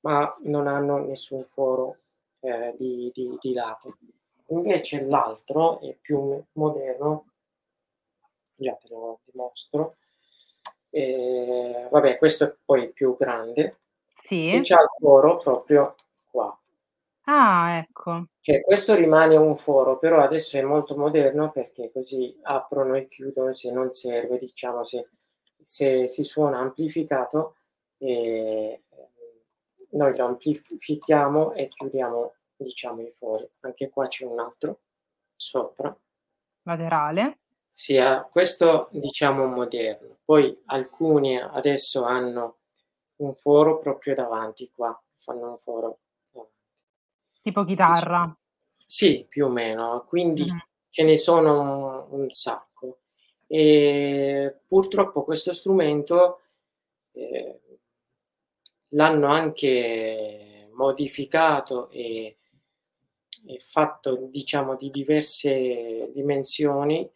ma 0.02 0.32
non 0.42 0.68
hanno 0.68 0.98
nessun 1.04 1.44
foro, 1.52 1.96
ehm, 2.38 2.76
di 2.76 3.10
di 3.12 3.36
di 3.40 3.52
lato. 3.52 3.96
Invece 4.50 5.02
l'altro 5.04 5.80
è 5.80 5.96
più 6.00 6.18
mo 6.20 6.46
moderno 6.52 7.24
già 8.58 8.72
te 8.80 8.88
lo 8.88 9.20
dimostro. 9.24 9.96
Ehm, 10.90 11.88
vabbè 11.90 12.18
questo 12.18 12.44
è 12.44 12.54
poi 12.64 12.92
più 12.92 13.16
grande 13.18 13.80
e 14.48 14.60
Sì. 14.60 14.62
c'ha 14.62 14.80
il 14.82 14.88
foro 15.00 15.38
proprio 15.38 15.94
qua. 16.30 16.56
Ah, 17.26 17.78
ecco. 17.78 18.26
Cioè 18.40 18.60
questo 18.60 18.94
rimane 18.94 19.36
un 19.36 19.56
foro, 19.56 19.98
però 19.98 20.22
adesso 20.22 20.58
è 20.58 20.62
molto 20.62 20.96
moderno 20.96 21.50
perché 21.50 21.90
così 21.90 22.38
aprono 22.42 22.94
e 22.94 23.08
chiudono 23.08 23.54
se 23.54 23.72
non 23.72 23.90
serve, 23.90 24.38
diciamo 24.38 24.84
se 24.84 25.08
se 25.58 26.06
si 26.08 26.24
suona 26.24 26.58
amplificato, 26.58 27.56
ehm, 27.96 28.76
noi 29.92 30.16
lo 30.16 30.26
amplifichiamo 30.26 31.52
e 31.54 31.68
chiudiamo 31.68 32.34
diciamo 32.56 33.00
i 33.02 33.12
fori. 33.16 33.48
Anche 33.60 33.88
qua 33.88 34.06
c'è 34.08 34.26
un 34.26 34.38
altro 34.40 34.80
sopra. 35.36 35.96
Laterale. 36.64 37.38
Sì, 37.72 37.98
questo 38.30 38.88
diciamo 38.92 39.46
moderno. 39.46 40.18
Poi 40.24 40.62
alcuni 40.66 41.38
adesso 41.40 42.04
hanno 42.04 42.58
un 43.16 43.34
foro 43.34 43.78
proprio 43.78 44.14
davanti 44.14 44.70
qua, 44.74 44.96
fanno 45.14 45.50
un 45.50 45.58
foro. 45.58 45.98
Tipo 47.46 47.62
chitarra. 47.66 48.34
Sì, 48.76 49.26
più 49.28 49.46
o 49.46 49.48
meno. 49.50 50.04
Quindi 50.08 50.46
Mh-mh. 50.46 50.64
ce 50.88 51.04
ne 51.04 51.16
sono 51.18 52.06
un 52.10 52.30
sacco. 52.30 53.00
Ehm, 53.46 54.60
purtroppo 54.66 55.24
questo 55.24 55.52
strumento, 55.52 56.40
ehm, 57.12 57.58
l'hanno 58.90 59.28
anche 59.28 60.70
modificato 60.74 61.90
e 61.90 62.36
e 63.46 63.58
fatto 63.60 64.16
diciamo 64.30 64.76
di 64.76 64.90
diverse 64.90 66.10
dimensioni. 66.14 67.08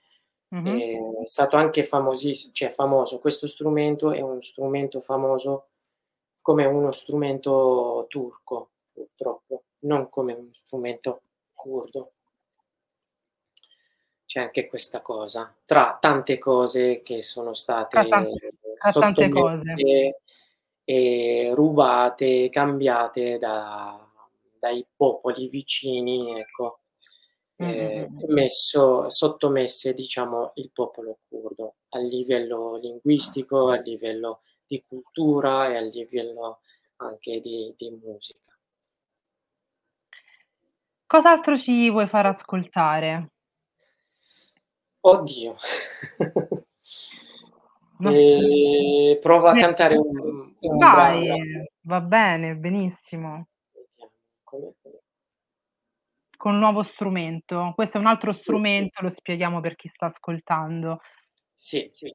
Mh-mh. 0.52 0.82
Ehm, 0.82 1.22
è 1.24 1.28
stato 1.28 1.56
anche 1.56 1.84
famosis 1.84 2.50
cioè 2.52 2.70
famoso. 2.70 3.18
Questo 3.20 3.46
strumento 3.46 4.12
è 4.12 4.20
uno 4.20 4.40
strumento 4.42 5.00
famoso 5.00 5.68
come 6.42 6.64
uno 6.66 6.90
strumento 6.90 8.06
turco, 8.08 8.70
purtroppo, 8.92 9.47
non 9.88 10.08
come 10.10 10.34
uno 10.34 10.50
strumento 10.52 11.22
curdo. 11.54 12.12
C'è 14.24 14.40
anche 14.40 14.66
questa 14.68 15.00
cosa, 15.00 15.54
tra 15.64 15.96
tante 16.00 16.36
cose 16.38 17.00
che 17.02 17.22
sono 17.22 17.54
state 17.54 18.06
sottomesse 18.90 20.20
e 20.84 21.50
rubate, 21.54 22.50
cambiate 22.50 23.38
da 23.38 24.02
dai 24.60 24.84
popoli 24.96 25.48
vicini, 25.48 26.38
ecco, 26.40 26.80
Mh, 27.60 27.64
mh, 27.64 27.68
ehm, 27.70 28.06
mh, 28.10 28.16
mh. 28.16 28.20
e 28.22 28.26
messo 28.32 29.08
sottomesse 29.08 29.94
diciamo 29.94 30.52
il 30.56 30.70
popolo 30.72 31.18
curdo, 31.28 31.76
a 31.90 31.98
livello 32.00 32.76
linguistico, 32.76 33.68
a 33.70 33.80
livello 33.80 34.42
di 34.66 34.82
cultura 34.86 35.68
e 35.70 35.76
a 35.76 35.80
livello 35.80 36.60
anche 36.96 37.40
di 37.40 37.72
di 37.78 37.90
musica. 38.02 38.47
Cos'altro 41.08 41.56
ci 41.56 41.88
vuoi 41.90 42.06
far 42.06 42.26
ascoltare? 42.26 43.30
Oddio. 45.00 45.56
Ma 48.00 48.10
Ehm, 48.12 49.18
provo 49.20 49.48
a 49.48 49.54
cantare 49.54 49.96
un 49.96 50.54
un 50.60 50.76
brano. 50.76 51.26
Vai, 51.26 51.68
va 51.80 52.00
bene, 52.02 52.54
benissimo. 52.56 53.48
Come 54.44 54.74
con 56.36 56.52
un 56.52 56.58
nuovo 56.58 56.82
strumento. 56.82 57.72
Questo 57.74 57.96
è 57.96 58.00
un 58.00 58.06
altro 58.06 58.32
strumento, 58.32 59.02
lo 59.02 59.08
spieghiamo 59.10 59.60
per 59.60 59.74
chi 59.76 59.88
sta 59.88 60.06
ascoltando. 60.06 61.00
Sì, 61.54 61.88
sì. 61.90 62.14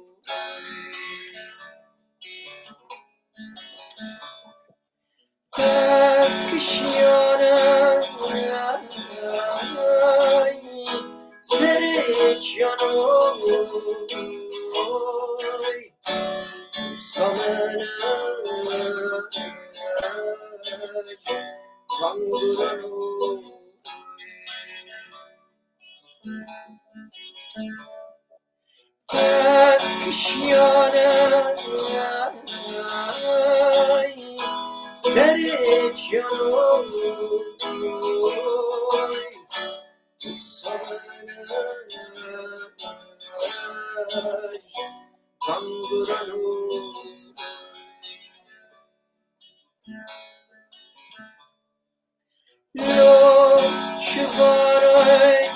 yaşıyorum 12.59 13.41
Oy 14.75 15.91
Sana 16.97 17.71
ne 17.71 17.85
Tanrı'dan 21.99 22.81
Eskişehir'e 29.75 31.55
Sereç 34.97 36.13
yanım 36.13 36.91
Sana 40.39 41.01
Tanguranum 45.45 46.43
Lo 52.75 53.59
şifaray 54.01 55.49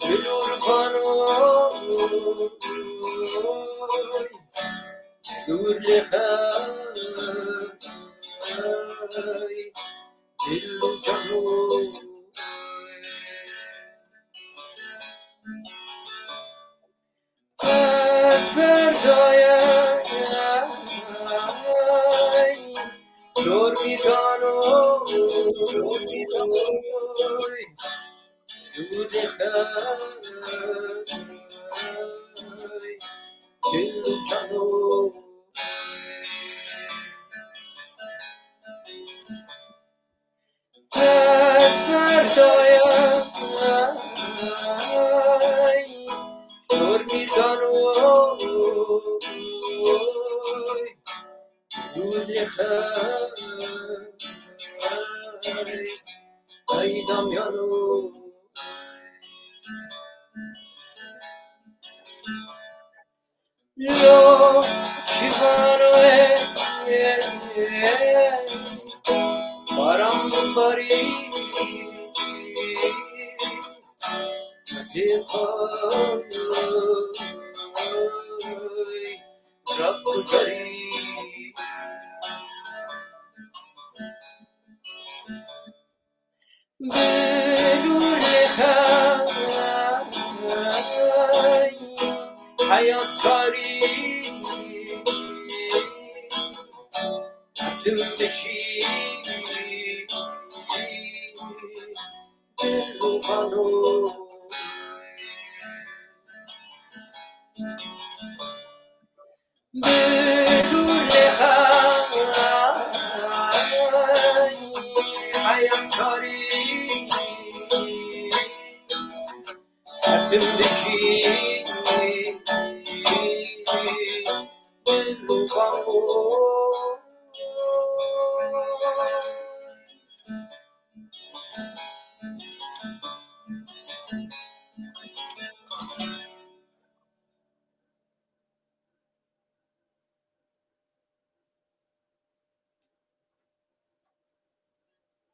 Gülür 0.00 0.50
kanum 0.66 2.50
Gülür 5.46 6.22
Asperdoje 18.42 19.54
naj, 20.32 20.70
dormitano, 23.44 24.52
dormitano, 25.72 26.62
dormitano, 28.76 30.21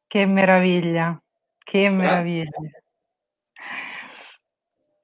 Che 0.09 0.25
meraviglia, 0.25 1.21
che 1.59 1.83
Grazie. 1.83 1.97
meraviglia. 1.97 2.59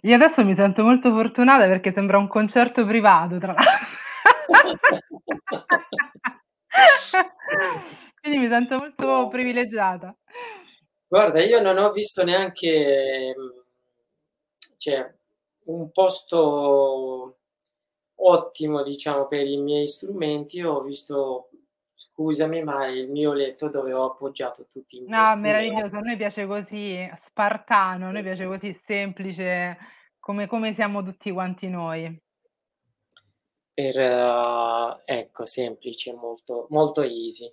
Io 0.01 0.15
adesso 0.15 0.43
mi 0.43 0.55
sento 0.55 0.83
molto 0.83 1.11
fortunata 1.11 1.67
perché 1.67 1.93
sembra 1.93 2.17
un 2.17 2.27
concerto 2.27 2.87
privato 2.87 3.39
tra 3.39 3.53
l'altro. 3.53 3.87
Quindi 8.21 8.39
mi 8.39 8.49
sento 8.49 8.77
molto 8.77 9.29
privilegiata. 9.29 10.17
Guarda, 11.07 11.43
io 11.43 11.61
non 11.61 11.77
ho 11.77 11.93
visto 11.93 12.25
neanche, 12.25 13.35
cioè, 14.79 15.15
un 15.67 15.91
posto 15.91 17.41
ottimo, 18.15 18.83
diciamo, 18.83 19.27
per 19.27 19.47
i 19.47 19.59
miei 19.59 19.87
strumenti. 19.87 20.63
Ho 20.63 20.81
visto 20.81 21.51
scusami, 22.11 22.63
ma 22.63 22.87
il 22.87 23.11
mio 23.11 23.33
letto 23.33 23.69
dove 23.69 23.93
ho 23.93 24.05
appoggiato 24.05 24.67
tutti 24.67 24.97
i 24.97 25.01
miei 25.01 25.11
No, 25.11 25.37
meraviglioso. 25.41 25.97
A 25.97 26.01
noi 26.01 26.17
piace 26.17 26.47
così, 26.47 27.09
spartano, 27.21 28.09
a 28.09 28.11
noi 28.11 28.23
piace 28.23 28.47
così 28.47 28.73
semplice, 28.85 29.79
come 30.19 30.47
come 30.47 30.73
siamo 30.75 31.03
tutti 31.03 31.31
quanti 31.31 31.69
noi. 31.69 32.23
Per 33.73 33.97
ecco, 35.05 35.45
semplice, 35.45 36.15
molto 36.15 36.67
molto 36.71 37.03
easy. 37.03 37.53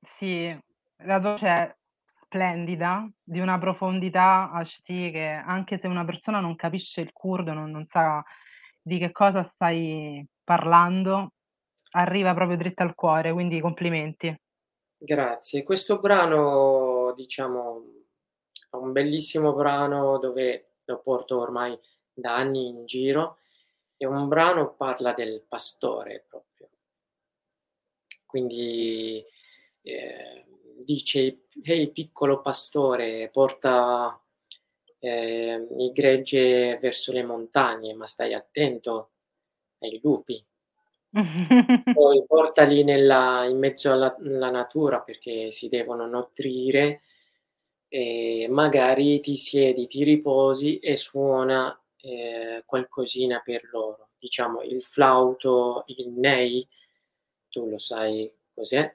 Sì, 0.00 0.58
la 1.04 1.18
voce 1.18 1.46
è 1.46 1.76
splendida, 2.04 3.08
di 3.22 3.40
una 3.40 3.58
profondità 3.58 4.50
ashti 4.50 5.10
che 5.10 5.26
anche 5.26 5.78
se 5.78 5.86
una 5.86 6.04
persona 6.04 6.40
non 6.40 6.56
capisce 6.56 7.00
il 7.00 7.12
curdo, 7.12 7.52
non 7.52 7.70
non 7.70 7.84
sa 7.84 8.24
di 8.80 8.98
che 8.98 9.12
cosa 9.12 9.42
stai 9.44 10.26
parlando, 10.42 11.32
arriva 11.92 12.34
proprio 12.34 12.56
dritta 12.56 12.82
al 12.84 12.94
cuore, 12.94 13.32
quindi 13.32 13.60
complimenti. 13.60 14.34
Grazie. 15.02 15.62
Questo 15.62 15.98
brano, 16.00 17.12
diciamo, 17.14 17.84
è 18.70 18.74
un 18.76 18.90
bellissimo 18.92 19.52
brano 19.54 20.18
dove 20.18 20.72
lo 20.84 20.98
porto 21.00 21.38
ormai 21.38 21.78
da 22.12 22.34
anni 22.34 22.66
in 22.66 22.84
giro. 22.84 23.38
È 23.96 24.04
un 24.06 24.26
brano 24.28 24.74
parla 24.74 25.12
del 25.12 25.44
pastore 25.48 26.24
proprio. 26.28 26.68
Quindi, 28.26 29.24
ehm, 29.82 30.44
dice: 30.84 31.46
"Ehi 31.62 31.90
piccolo 31.90 32.40
pastore, 32.42 33.28
porta, 33.30 34.20
ehm, 34.98 35.66
il 35.80 35.92
gregge 35.92 36.78
verso 36.78 37.12
le 37.12 37.22
montagne, 37.24 37.94
ma 37.94 38.06
stai 38.06 38.34
attento 38.34 39.12
ai 39.80 39.98
lupi." 40.02 40.44
Poi 41.90 42.24
portali 42.26 42.84
nella 42.84 43.44
in 43.48 43.58
mezzo 43.58 43.92
alla 43.92 44.14
alla 44.18 44.50
natura 44.50 45.00
perché 45.00 45.50
si 45.50 45.68
devono 45.68 46.06
nutrire 46.06 47.02
e 47.88 48.46
magari 48.50 49.18
ti 49.20 49.34
siedi, 49.36 49.86
ti 49.86 50.04
riposi 50.04 50.78
e 50.78 50.96
suona, 50.96 51.78
ehm, 52.00 52.62
qualcosina 52.66 53.40
per 53.44 53.68
loro. 53.72 54.10
Diciamo 54.18 54.62
il 54.62 54.82
flauto, 54.82 55.84
il 55.86 56.08
ney, 56.10 56.66
tu 57.48 57.68
lo 57.68 57.78
sai 57.78 58.30
cos'è. 58.54 58.94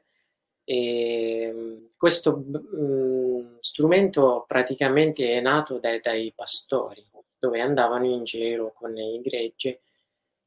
Ehm, 0.66 1.90
questo 1.98 2.38
b 2.38 2.56
mhmm, 2.58 3.58
strumento 3.60 4.46
praticamente 4.48 5.34
è 5.34 5.42
nato 5.42 5.80
dai 5.80 6.00
dai 6.02 6.32
pastori, 6.36 7.06
dove 7.40 7.60
andavano 7.62 8.06
in 8.06 8.24
giro 8.24 8.74
con 8.74 8.96
il 8.98 9.22
gregge 9.22 9.82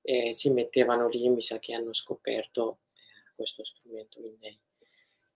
e 0.06 0.32
si 0.32 0.50
mettevano 0.52 1.08
lì, 1.08 1.28
mi 1.28 1.42
sa 1.42 1.58
che 1.58 1.74
hanno 1.74 1.92
scoperto, 1.92 2.78
ehm, 2.94 3.34
questo 3.36 3.64
strumento, 3.64 4.20
il 4.20 4.36
ney. 4.40 4.58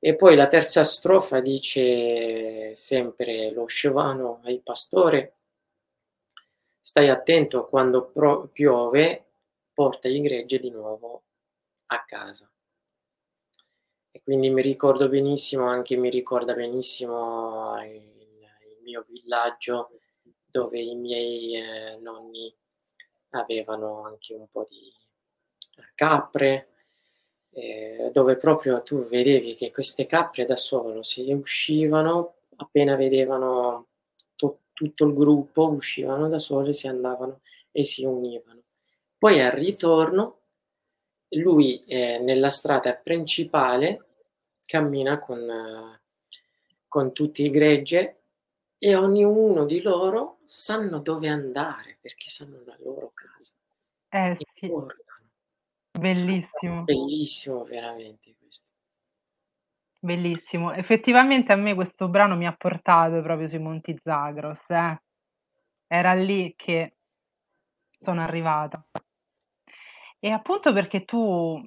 E 0.01 0.17
poi 0.17 0.37
la 0.37 0.47
terza 0.47 0.85
strofa 0.85 1.41
dice 1.41 2.75
sempre 2.77 3.51
lo 3.53 3.67
scevano 3.67 4.41
ai 4.45 4.61
pastore 4.61 5.35
"Stai 6.81 7.09
attento 7.09 7.67
quando 7.67 8.07
pro 8.11 8.49
piove, 8.49 9.25
porta 9.75 10.09
il 10.09 10.23
gregge 10.23 10.59
di 10.59 10.71
nuovo 10.71 11.25
a 11.87 12.05
casa." 12.07 12.51
E 14.13 14.23
quindi 14.25 14.51
mi 14.51 14.61
ricordo 14.61 15.09
benissimo, 15.09 15.67
anche 15.67 15.97
mi 15.97 16.11
ricorda 16.11 16.55
benissimo 16.55 17.81
il 17.85 18.09
il 18.79 18.83
mio 18.83 19.05
villaggio 19.09 19.91
dove 20.51 20.81
i 20.81 20.95
miei, 20.97 21.55
ehm, 21.55 22.03
nonni 22.03 22.53
avevano 23.31 24.05
anche 24.05 24.35
un 24.35 24.47
po' 24.51 24.67
di 24.69 24.93
capre, 25.95 26.69
ehm, 27.51 28.11
dove 28.13 28.37
proprio 28.37 28.83
tu 28.83 29.07
vedevi 29.07 29.55
che 29.55 29.71
queste 29.71 30.07
capre 30.07 30.45
da 30.45 30.57
solo 30.57 31.03
se 31.03 31.23
uscivano, 31.35 32.35
appena 32.57 32.97
vedevano 32.97 33.87
tu 34.37 34.57
tutto 34.73 35.05
il 35.07 35.15
gruppo, 35.15 35.69
uscivano 35.69 36.29
da 36.29 36.39
sole, 36.39 36.73
si 36.73 36.89
andavano 36.89 37.41
e 37.73 37.85
si 37.85 38.05
univano. 38.05 38.63
Poi 39.19 39.41
al 39.41 39.53
ritorno 39.53 40.39
lui, 41.35 41.83
ehm, 41.87 42.25
nella 42.25 42.49
strada 42.51 42.95
principale 42.95 44.07
cammina 44.65 45.19
con 45.19 45.99
con 46.89 47.13
tutti 47.13 47.45
il 47.45 47.53
gregge 47.53 48.23
e 48.77 48.97
ognuno 48.97 49.65
di 49.65 49.81
loro 49.81 50.40
sanno 50.51 50.99
dove 50.99 51.29
andare 51.29 51.99
perché 52.01 52.29
sanno 52.29 52.61
la 52.65 52.77
loro 52.81 53.13
casa. 53.15 53.53
Eh 54.13 54.37
E 54.37 54.47
sì. 54.55 54.67
tornano. 54.67 54.95
Bellissimo. 55.99 56.83
Bellissimo 56.85 57.65
veramente 57.65 58.35
questo. 58.37 58.71
Bellissimo. 60.03 60.73
Effettivamente 60.73 61.53
a 61.53 61.57
me 61.57 61.75
questo 61.75 62.09
brano 62.09 62.35
mi 62.35 62.47
ha 62.47 62.55
portato 62.57 63.21
proprio 63.23 63.49
sui 63.49 63.59
Monti 63.59 63.97
Zagros, 64.03 64.69
eh. 64.71 64.99
Era 65.87 66.15
lì 66.15 66.55
che 66.57 66.95
sono 67.99 68.23
arrivata. 68.23 68.83
E 70.23 70.31
appunto 70.31 70.73
perché 70.75 71.05
tu 71.07 71.59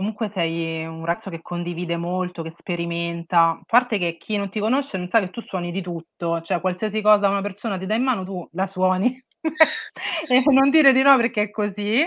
comunque 0.00 0.28
sei 0.30 0.86
un 0.86 1.04
ragazzo 1.04 1.28
che 1.28 1.42
condivide 1.42 1.98
molto, 1.98 2.42
che 2.42 2.50
sperimenta, 2.50 3.50
a 3.50 3.60
parte 3.66 3.98
che 3.98 4.16
chi 4.16 4.38
non 4.38 4.48
ti 4.48 4.58
conosce 4.58 4.96
non 4.96 5.08
sa 5.08 5.20
che 5.20 5.28
tu 5.28 5.42
suoni 5.42 5.70
di 5.70 5.82
tutto, 5.82 6.40
cioè 6.40 6.58
qualsiasi 6.62 7.02
cosa 7.02 7.28
una 7.28 7.42
persona 7.42 7.76
ti 7.76 7.84
dà 7.84 7.96
in 7.96 8.02
mano 8.04 8.24
tu 8.24 8.48
la 8.52 8.66
suoni. 8.66 9.22
E 10.28 10.42
non 10.52 10.70
dire 10.70 10.92
di 10.94 11.02
no 11.02 11.16
perché 11.16 11.42
è 11.42 11.50
così. 11.50 12.02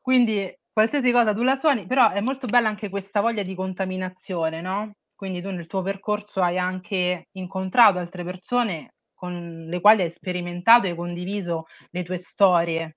Quindi 0.00 0.52
qualsiasi 0.72 1.12
cosa 1.12 1.32
tu 1.32 1.42
la 1.44 1.54
suoni, 1.54 1.86
però 1.86 2.10
è 2.10 2.20
molto 2.20 2.46
bella 2.48 2.68
anche 2.68 2.88
questa 2.88 3.20
voglia 3.20 3.42
di 3.44 3.54
contaminazione, 3.54 4.60
no, 4.60 4.94
quindi 5.14 5.40
tu 5.40 5.50
nel 5.50 5.68
tuo 5.68 5.82
percorso 5.82 6.40
hai 6.42 6.58
anche 6.58 7.28
incontrato 7.32 7.98
altre 7.98 8.24
persone 8.24 8.94
con 9.14 9.66
le 9.68 9.80
quali 9.80 10.02
hai 10.02 10.10
sperimentato 10.10 10.88
e 10.88 10.96
condiviso 10.96 11.66
le 11.90 12.02
tue 12.02 12.18
storie. 12.18 12.96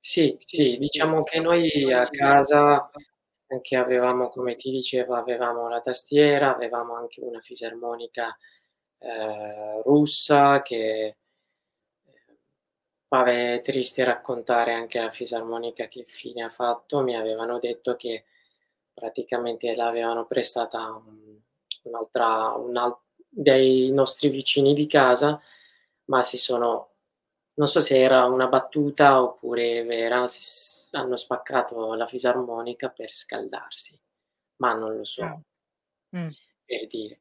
Sì, 0.00 0.34
sì, 0.38 0.76
diciamo 0.78 1.22
che 1.22 1.40
noi 1.40 1.92
a 1.92 2.08
casa 2.08 2.90
anche 3.48 3.76
avevamo, 3.76 4.28
come 4.28 4.54
ti 4.56 4.70
dicevo, 4.70 5.14
avevamo 5.14 5.68
la 5.68 5.80
tastiera, 5.80 6.54
avevamo 6.54 6.94
anche 6.96 7.20
una 7.22 7.40
fisarmonica, 7.40 8.36
ehm, 8.98 9.82
russa 9.82 10.62
che 10.62 11.16
ehm, 12.06 12.36
vabbè 13.08 13.54
è 13.56 13.62
triste 13.62 14.04
raccontare 14.04 14.72
anche 14.74 15.00
la 15.00 15.10
fisarmonica 15.10 15.88
che 15.88 16.04
fine 16.06 16.42
ha 16.44 16.50
fatto. 16.50 17.00
Mi 17.02 17.16
avevano 17.16 17.58
detto 17.58 17.96
che 17.96 18.24
praticamente 18.94 19.74
l'avevano 19.74 20.26
prestata 20.26 20.80
un 20.92 21.36
un'altra 21.84 22.52
un 22.56 22.76
al 22.76 22.96
dei 23.30 23.90
nostri 23.92 24.28
vicini 24.30 24.74
di 24.74 24.86
casa, 24.86 25.40
ma 26.06 26.22
si 26.22 26.38
sono 26.38 26.96
non 27.58 27.66
so 27.68 27.80
se 27.80 27.98
era 28.00 28.24
una 28.26 28.46
battuta 28.48 29.22
oppure 29.22 29.84
vera, 29.84 30.24
hanno 30.92 31.16
spaccato 31.16 31.94
la 31.94 32.06
fisarmonica 32.06 32.88
per 32.90 33.12
scaldarsi, 33.12 33.98
ma 34.58 34.74
non 34.74 34.96
lo 34.96 35.04
Ah. 35.20 35.34
so. 35.34 35.42
Mh. 36.12 36.32
Per 36.68 36.86
dire. 36.86 37.18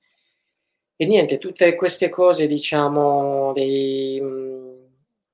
E 0.99 1.05
niente, 1.05 1.37
tutte 1.37 1.75
queste 1.75 2.09
cose 2.09 2.47
diciamo 2.47 3.53
dei 3.53 4.19
mhmm, 4.19 4.87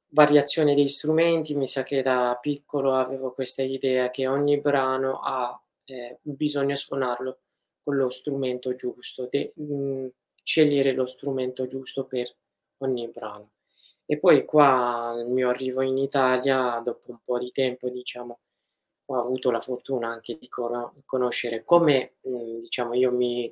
variazioni 0.10 0.76
degli 0.76 0.88
strumenti, 0.88 1.56
mi 1.56 1.68
sa 1.68 1.84
che 1.84 2.02
da 2.02 2.38
piccolo 2.42 2.96
avevo 2.96 3.32
questa 3.34 3.62
idea 3.62 4.10
che 4.10 4.28
ogni 4.28 4.60
brano 4.60 5.20
ha 5.22 5.58
ehm, 5.86 6.18
bisogna 6.22 6.76
suonarlo 6.76 7.40
con 7.82 7.96
lo 7.96 8.10
strumento 8.10 8.76
giusto, 8.76 9.28
de 9.32 9.54
mhmm, 9.56 10.10
scegliere 10.44 10.92
lo 10.92 11.06
strumento 11.06 11.66
giusto 11.66 12.04
per 12.08 12.30
ogni 12.80 13.08
brano. 13.08 13.52
E 14.14 14.20
poi 14.20 14.46
qua 14.46 15.08
al 15.10 15.28
mio 15.28 15.50
arrivo 15.50 15.82
in 15.82 15.98
Italia, 15.98 16.80
dopo 16.86 17.10
un 17.10 17.18
po' 17.24 17.40
di 17.40 17.52
tempo 17.52 17.90
diciamo, 17.90 18.38
ho 19.06 19.20
avuto 19.20 19.50
la 19.50 19.60
fortuna 19.60 20.08
anche 20.08 20.38
di 20.38 20.48
cono 20.50 20.94
conoscere 21.04 21.64
come, 21.66 22.18
mhmm, 22.22 22.60
diciamo 22.60 22.94
io 22.94 23.12
mi 23.12 23.52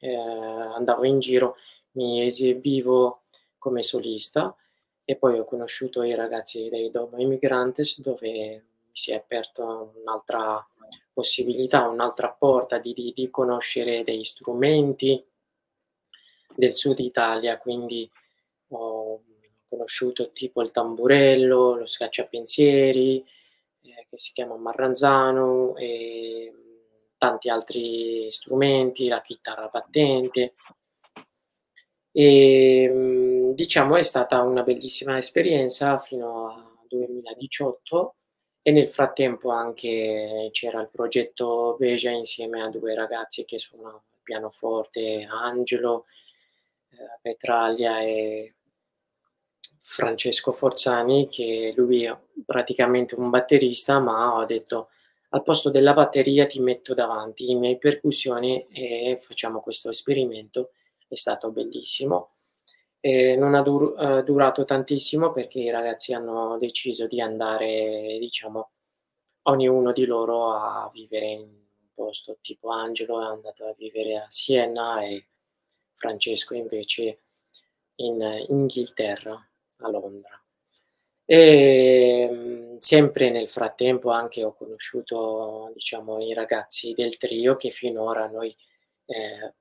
ehm, 0.00 0.72
andavo 0.74 1.04
in 1.06 1.18
giro, 1.18 1.56
mi 1.92 2.22
esibivo 2.26 3.22
come 3.56 3.82
solista 3.82 4.54
e 5.02 5.16
poi 5.16 5.38
ho 5.38 5.46
conosciuto 5.46 6.02
i 6.02 6.14
ragazzi 6.14 6.68
dei 6.68 6.90
Domo 6.90 7.18
Immigrantes 7.18 7.98
dove 8.02 8.28
mi 8.28 8.90
si 8.92 9.12
è 9.12 9.14
aperto 9.14 9.94
un'altra 9.96 10.62
possibilità, 11.10 11.88
un'altra 11.88 12.28
porta 12.38 12.76
di 12.78 12.92
di 12.92 13.14
di 13.16 13.30
conoscere 13.30 14.04
degli 14.04 14.24
strumenti 14.24 15.24
del 16.54 16.74
Sud 16.74 16.98
Italia, 16.98 17.56
quindi 17.56 18.10
ho 18.68 19.05
conosciuto 19.68 20.30
tipo 20.32 20.62
il 20.62 20.70
tamburello, 20.70 21.76
lo 21.76 21.86
scacciapensieri, 21.86 23.18
ehm, 23.82 23.94
che 24.10 24.18
si 24.18 24.32
chiama 24.32 24.56
marranzano, 24.56 25.76
ehm, 25.76 26.54
tanti 27.18 27.48
altri 27.50 28.30
strumenti, 28.30 29.08
la 29.08 29.20
chitarra 29.22 29.68
battente. 29.68 30.54
Ehm, 32.12 33.52
diciamo 33.54 33.96
è 33.96 34.02
stata 34.02 34.40
una 34.42 34.62
bellissima 34.62 35.16
esperienza 35.18 35.98
fino 35.98 36.48
a 36.48 36.84
2018 36.88 38.16
e 38.62 38.72
nel 38.72 38.88
frattempo 38.88 39.50
anche 39.50 40.48
c'era 40.52 40.80
il 40.80 40.88
progetto 40.90 41.76
Veja 41.78 42.10
insieme 42.10 42.62
a 42.62 42.70
2 42.70 42.94
ragazzi 42.94 43.44
che 43.44 43.58
suonavano 43.58 44.02
il 44.14 44.20
pianoforte, 44.22 45.26
Angelo, 45.30 46.06
ehm, 46.90 47.18
Petraglia 47.22 48.00
e 48.02 48.55
Francesco 49.88 50.50
Forzani, 50.50 51.28
che 51.28 51.72
lui 51.76 52.04
è 52.04 52.16
praticamente 52.44 53.14
un 53.14 53.30
batterista, 53.30 54.00
ma 54.00 54.34
ho 54.34 54.44
detto: 54.44 54.88
al 55.30 55.42
posto 55.42 55.70
della 55.70 55.94
batteria 55.94 56.44
ti 56.44 56.58
metto 56.58 56.92
davanti 56.92 57.48
i 57.50 57.54
miei 57.54 57.78
percussioni 57.78 58.66
e 58.68 59.20
facciamo 59.22 59.60
questo 59.60 59.88
esperimento. 59.88 60.72
È 61.06 61.14
stato 61.14 61.50
bellissimo. 61.52 62.32
E 62.98 63.36
non 63.36 63.54
ha 63.54 63.62
dur- 63.62 63.94
uh, 63.96 64.22
durato 64.24 64.64
tantissimo 64.64 65.30
perché 65.32 65.60
i 65.60 65.70
ragazzi 65.70 66.12
hanno 66.12 66.58
deciso 66.58 67.06
di 67.06 67.20
andare, 67.20 68.18
diciamo, 68.18 68.70
ognuno 69.42 69.92
di 69.92 70.04
loro 70.04 70.50
a 70.50 70.90
vivere 70.92 71.26
in 71.26 71.40
un 71.42 71.88
posto 71.94 72.38
tipo 72.40 72.70
Angelo 72.70 73.20
è 73.22 73.26
andato 73.26 73.66
a 73.66 73.74
vivere 73.78 74.16
a 74.16 74.26
Siena 74.28 75.00
e 75.04 75.28
Francesco 75.94 76.54
invece 76.54 77.20
in 77.96 78.20
Inghilterra, 78.48 79.48
a 79.78 79.88
Londra. 79.88 80.40
E 81.24 82.28
ehm, 82.30 82.78
sempre 82.78 83.30
nel 83.30 83.48
frattempo 83.48 84.10
anche 84.10 84.44
ho 84.44 84.54
conosciuto, 84.54 85.70
diciamo, 85.74 86.20
i 86.20 86.32
ragazzi 86.34 86.92
del 86.94 87.16
trio 87.16 87.56
che 87.56 87.70
finora 87.70 88.26
noi 88.28 88.54
eh, 89.06 89.54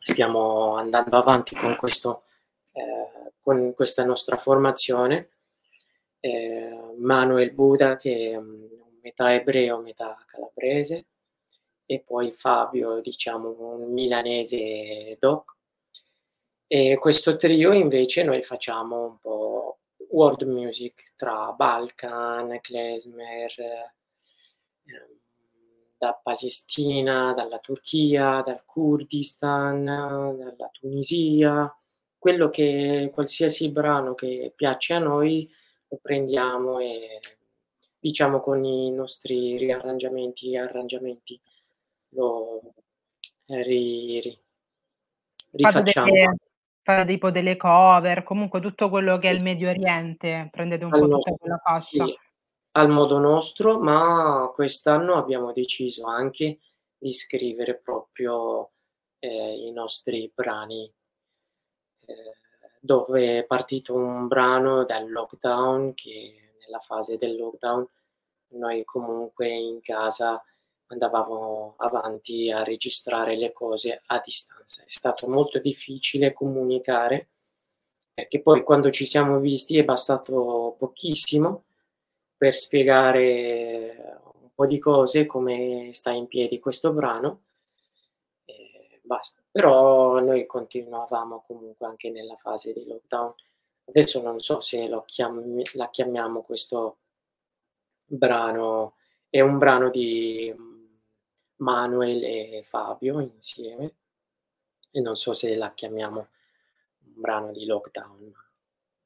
stiamo 0.00 0.76
andando 0.76 1.16
avanti 1.16 1.54
con, 1.54 1.76
questo, 1.76 2.24
eh, 2.72 3.32
con 3.40 3.74
questa 3.74 4.04
nostra 4.04 4.36
formazione. 4.36 5.30
Eh, 6.20 6.94
Manuel 6.96 7.52
Buda 7.52 7.96
che 7.96 8.32
è 8.32 8.40
metà 9.02 9.34
ebreo, 9.34 9.80
metà 9.80 10.16
calabrese 10.26 11.06
e 11.86 12.00
poi 12.00 12.32
Fabio, 12.32 13.00
diciamo, 13.00 13.54
un 13.58 13.92
milanese 13.92 15.16
doc. 15.20 15.53
E 16.74 16.98
questo 16.98 17.36
trio 17.36 17.72
invece 17.72 18.24
noi 18.24 18.42
facciamo 18.42 19.04
un 19.04 19.18
po' 19.20 19.78
world 20.08 20.42
music 20.42 21.12
tra 21.14 21.52
Balkan, 21.52 22.58
klezmer, 22.60 23.54
eh, 23.60 23.92
da 25.96 26.20
Palestina, 26.20 27.32
dalla 27.32 27.60
Turchia, 27.60 28.42
dal 28.44 28.64
Kurdistan, 28.64 29.84
dalla 29.84 30.68
Tunisia, 30.72 31.72
quello 32.18 32.50
che 32.50 33.08
qualsiasi 33.14 33.68
brano 33.68 34.14
che 34.14 34.52
piace 34.56 34.94
a 34.94 34.98
noi 34.98 35.48
lo 35.86 36.00
prendiamo 36.02 36.80
e 36.80 37.20
diciamo 38.00 38.40
con 38.40 38.64
i 38.64 38.90
nostri 38.90 39.56
riarrangiamenti 39.58 40.54
e 40.54 40.58
arrangiamenti 40.58 41.40
lo 42.08 42.74
ri, 43.46 44.18
ri, 44.18 44.38
rifacciamo. 45.52 46.10
Delle, 46.10 46.36
fate 46.84 47.06
tipo 47.06 47.30
delle 47.30 47.56
cover, 47.56 48.22
comunque 48.22 48.60
tutto 48.60 48.90
quello 48.90 49.16
che 49.16 49.30
è 49.30 49.32
il 49.32 49.42
Medio 49.42 49.70
Oriente, 49.70 50.48
prendete 50.52 50.84
un 50.84 50.92
al 50.92 51.00
po' 51.00 51.06
nostro, 51.06 51.32
tutta 51.32 51.42
quella 51.42 51.60
fascia. 51.64 52.04
Sì, 52.04 52.18
al 52.72 52.88
modo 52.90 53.18
nostro, 53.18 53.80
ma 53.80 54.50
quest'anno 54.54 55.14
abbiamo 55.14 55.52
deciso 55.52 56.06
anche 56.06 56.58
di 56.98 57.12
scrivere 57.12 57.76
proprio 57.76 58.72
eh, 59.18 59.54
i 59.66 59.72
nostri 59.72 60.30
brani, 60.34 60.92
eh, 62.04 62.36
dove 62.80 63.38
è 63.38 63.44
partito 63.44 63.94
un 63.94 64.26
brano 64.26 64.84
dal 64.84 65.10
lockdown, 65.10 65.94
che 65.94 66.54
nella 66.60 66.80
fase 66.80 67.16
del 67.16 67.36
lockdown 67.36 67.86
noi 68.48 68.84
comunque 68.84 69.48
in 69.48 69.80
casa 69.80 70.42
andavamo 70.86 71.74
avanti 71.78 72.50
a 72.50 72.62
registrare 72.62 73.36
le 73.36 73.52
cose 73.52 74.02
a 74.06 74.20
distanza. 74.24 74.82
È 74.82 74.90
stato 74.90 75.26
molto 75.26 75.58
difficile 75.58 76.32
comunicare 76.32 77.28
perché 78.14 78.40
poi 78.40 78.62
quando 78.62 78.90
ci 78.90 79.06
siamo 79.06 79.40
visti 79.40 79.76
è 79.76 79.84
bastato 79.84 80.76
pochissimo 80.78 81.64
per 82.36 82.54
spiegare 82.54 84.20
un 84.40 84.50
po' 84.54 84.66
di 84.66 84.78
cose, 84.78 85.26
come 85.26 85.90
sta 85.92 86.10
in 86.10 86.28
piedi 86.28 86.60
questo 86.60 86.92
brano. 86.92 87.42
E 88.44 89.00
basta. 89.02 89.42
Però 89.50 90.20
noi 90.20 90.46
continuavamo 90.46 91.42
comunque 91.44 91.86
anche 91.86 92.10
nella 92.10 92.36
fase 92.36 92.72
di 92.72 92.86
lockdown. 92.86 93.34
Adesso 93.86 94.22
non 94.22 94.40
so 94.40 94.60
se 94.60 94.88
chiam- 95.06 95.62
la 95.74 95.90
chiamiamo 95.90 96.42
questo 96.42 96.98
brano, 98.04 98.94
è 99.28 99.40
un 99.40 99.58
brano 99.58 99.90
di 99.90 100.54
Manuel 101.64 102.22
e 102.22 102.62
Fabio 102.64 103.20
insieme 103.20 103.94
e 104.90 105.00
non 105.00 105.16
so 105.16 105.32
se 105.32 105.56
la 105.56 105.72
chiamiamo 105.72 106.28
un 107.06 107.20
brano 107.20 107.50
di 107.52 107.64
lockdown, 107.64 108.30
ma 108.30 108.44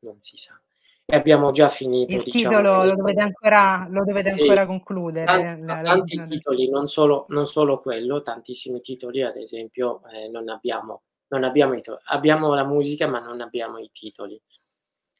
non 0.00 0.20
si 0.20 0.36
sa. 0.36 0.60
E 1.06 1.16
abbiamo 1.16 1.52
già 1.52 1.70
finito. 1.70 2.16
Il 2.16 2.22
diciamo, 2.22 2.58
titolo 2.58 2.84
lo 2.84 2.94
dovete 2.96 3.20
ancora, 3.20 3.86
lo 3.88 4.04
dovete 4.04 4.32
sì, 4.32 4.42
ancora 4.42 4.66
concludere. 4.66 5.24
Tanti, 5.24 5.64
la, 5.64 5.80
tanti 5.80 6.16
la... 6.16 6.26
titoli, 6.26 6.68
non 6.68 6.86
solo, 6.86 7.24
non 7.28 7.46
solo, 7.46 7.80
quello, 7.80 8.20
tantissimi 8.20 8.80
titoli, 8.80 9.22
ad 9.22 9.36
esempio, 9.36 10.02
eh, 10.12 10.28
non 10.28 10.50
abbiamo, 10.50 11.04
non 11.28 11.44
abbiamo, 11.44 11.74
i 11.74 11.80
to- 11.80 12.00
abbiamo 12.04 12.54
la 12.54 12.64
musica, 12.64 13.06
ma 13.06 13.20
non 13.20 13.40
abbiamo 13.40 13.78
i 13.78 13.88
titoli. 13.90 14.38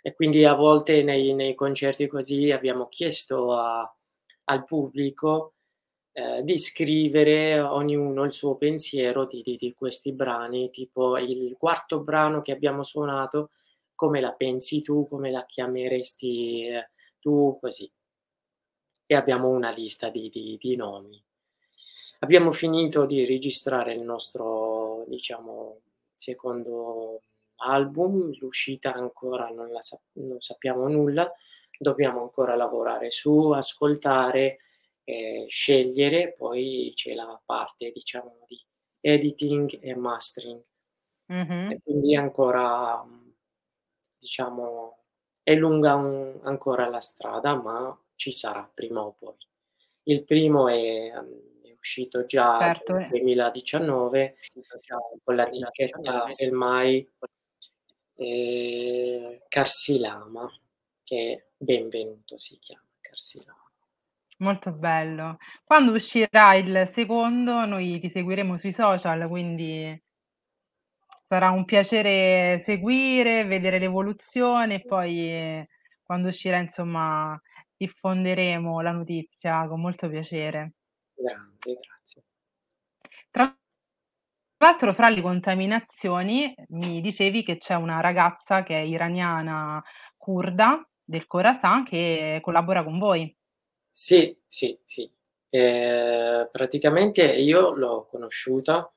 E 0.03 0.13
quindi 0.13 0.45
a 0.45 0.53
volte 0.53 1.03
nei, 1.03 1.33
nei 1.33 1.55
concerti 1.55 2.07
così 2.07 2.51
abbiamo 2.51 2.89
chiesto 2.89 3.55
a, 3.55 3.91
al 4.45 4.65
pubblico 4.65 5.55
eh, 6.19 6.43
di 6.43 6.59
scrivere 6.59 7.61
ognuno 7.61 8.25
il 8.25 8.33
suo 8.33 8.57
pensiero 8.57 9.25
di, 9.27 9.41
di, 9.41 9.57
di, 9.57 9.73
questi 9.73 10.11
brani, 10.11 10.69
tipo 10.69 11.17
il 11.17 11.55
quarto 11.57 12.01
brano 12.01 12.43
che 12.43 12.51
abbiamo 12.51 12.83
suonato, 12.83 13.51
come 13.95 14.21
la 14.21 14.33
pensi 14.33 14.83
tu, 14.83 15.07
come 15.07 15.31
la 15.31 15.47
chiameresti 15.47 16.67
eh, 16.67 16.91
tu, 17.21 17.57
così. 17.61 17.89
E 19.07 19.15
abbiamo 19.15 19.49
una 19.49 19.71
lista 19.71 20.09
di, 20.09 20.29
di 20.61 20.75
nomi. 20.75 21.23
Abbiamo 22.21 22.51
finito 22.51 23.07
di 23.07 23.25
registrare 23.25 23.95
il 23.95 24.03
nostro, 24.03 25.05
diciamo, 25.07 25.83
secondo 26.13 27.21
album, 27.59 28.37
l'uscita 28.41 28.93
ancora 28.93 29.51
non, 29.51 29.71
la 29.71 29.81
sa- 29.81 30.01
non 30.15 30.41
sappiamo 30.41 30.89
nulla, 30.89 31.33
dobbiamo 31.79 32.23
ancora 32.23 32.57
lavorare 32.57 33.13
su, 33.13 33.51
ascoltare, 33.51 34.59
eh, 35.09 35.47
scegliere, 35.49 36.35
poi 36.35 36.93
c'è 36.95 37.15
la 37.15 37.41
parte 37.43 37.91
diciamo 37.93 38.45
di 38.47 38.63
editing 39.01 39.79
e 39.81 39.95
mastering. 39.97 40.63
Mm-hmm. 41.33 41.71
E 41.71 41.81
quindi 41.83 42.15
ancora 42.15 43.03
diciamo 44.19 45.05
è 45.43 45.55
lunga 45.55 45.95
un, 45.95 46.41
ancora 46.43 46.89
la 46.89 47.01
strada, 47.01 47.55
ma 47.55 47.99
ci 48.17 48.33
sarà 48.33 48.71
prima 48.73 49.01
o 49.03 49.13
poi. 49.13 49.35
Il 50.05 50.25
primo 50.25 50.69
è, 50.69 51.11
è 51.11 51.77
uscito 51.79 52.27
già 52.27 52.59
certo. 52.59 52.93
nel 52.93 53.09
2019 53.09 54.37
già 54.81 54.99
con 55.25 55.37
la 55.37 55.47
etichetta 55.47 56.29
Felmai 56.29 57.11
eh, 58.17 59.43
Carsilama, 59.49 60.51
che 61.03 61.49
Benvenuto 61.57 62.37
si 62.37 62.59
chiama 62.59 62.85
Carsilama. 63.01 63.68
Molto 64.41 64.71
bello. 64.73 65.37
Quando 65.65 65.93
uscirà 65.93 66.55
il 66.55 66.89
secondo 66.93 67.65
noi 67.65 67.99
ti 67.99 68.09
seguiremo 68.09 68.57
sui 68.57 68.73
social, 68.73 69.27
quindi 69.29 70.01
sarà 71.25 71.51
un 71.51 71.65
piacere 71.65 72.59
seguire, 72.61 73.45
vedere 73.45 73.79
l'evoluzione 73.79 74.77
e 74.77 74.85
poi 74.85 75.67
quando 76.03 76.29
uscirà, 76.29 76.59
insomma, 76.59 77.39
diffonderemo 77.77 78.81
la 78.81 78.93
notizia 78.93 79.67
con 79.69 79.81
molto 79.81 80.09
piacere. 80.09 80.73
Grande, 81.15 81.79
grazie. 81.81 82.23
Tra 83.31 83.55
l'altro 84.59 84.95
fra 84.95 85.09
le 85.09 85.21
contaminazioni 85.21 86.55
mi 86.71 87.01
dicevi 87.01 87.43
che 87.45 87.59
c'è 87.59 87.75
una 87.75 88.01
ragazza 88.01 88.63
che 88.63 88.77
è 88.77 88.83
iraniana 88.83 89.83
curda 90.17 90.83
del 91.05 91.27
Khorasan 91.27 91.85
che 91.85 92.39
collabora 92.41 92.83
con 92.85 92.99
voi. 92.99 93.38
Sì, 94.01 94.33
sì, 94.47 94.79
sì. 94.85 95.11
Ehm, 95.51 96.49
praticamente 96.53 97.25
io 97.35 97.71
l'ho 97.75 98.07
conosciuta 98.09 98.89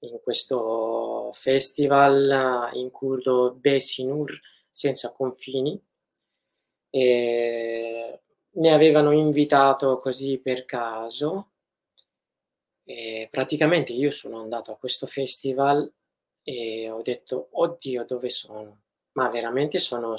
in 0.00 0.18
questo 0.22 1.30
festival 1.34 2.70
in 2.72 2.90
curdo 2.90 3.52
Besinur 3.52 4.32
senza 4.72 5.12
confini. 5.12 5.78
Ehm, 6.94 8.18
mi 8.54 8.68
avevano 8.72 9.12
invitato 9.12 10.00
così 10.00 10.38
per 10.38 10.64
caso 10.64 11.50
e 12.86 13.28
praticamente 13.30 13.92
io 13.92 14.10
sono 14.10 14.40
andato 14.40 14.72
a 14.72 14.76
questo 14.76 15.06
festival 15.06 15.90
e 16.42 16.90
ho 16.90 17.02
detto: 17.02 17.48
"Oddio, 17.52 18.04
dove 18.04 18.30
sono?" 18.30 18.80
Ma 19.12 19.28
veramente 19.28 19.78
sono 19.78 20.14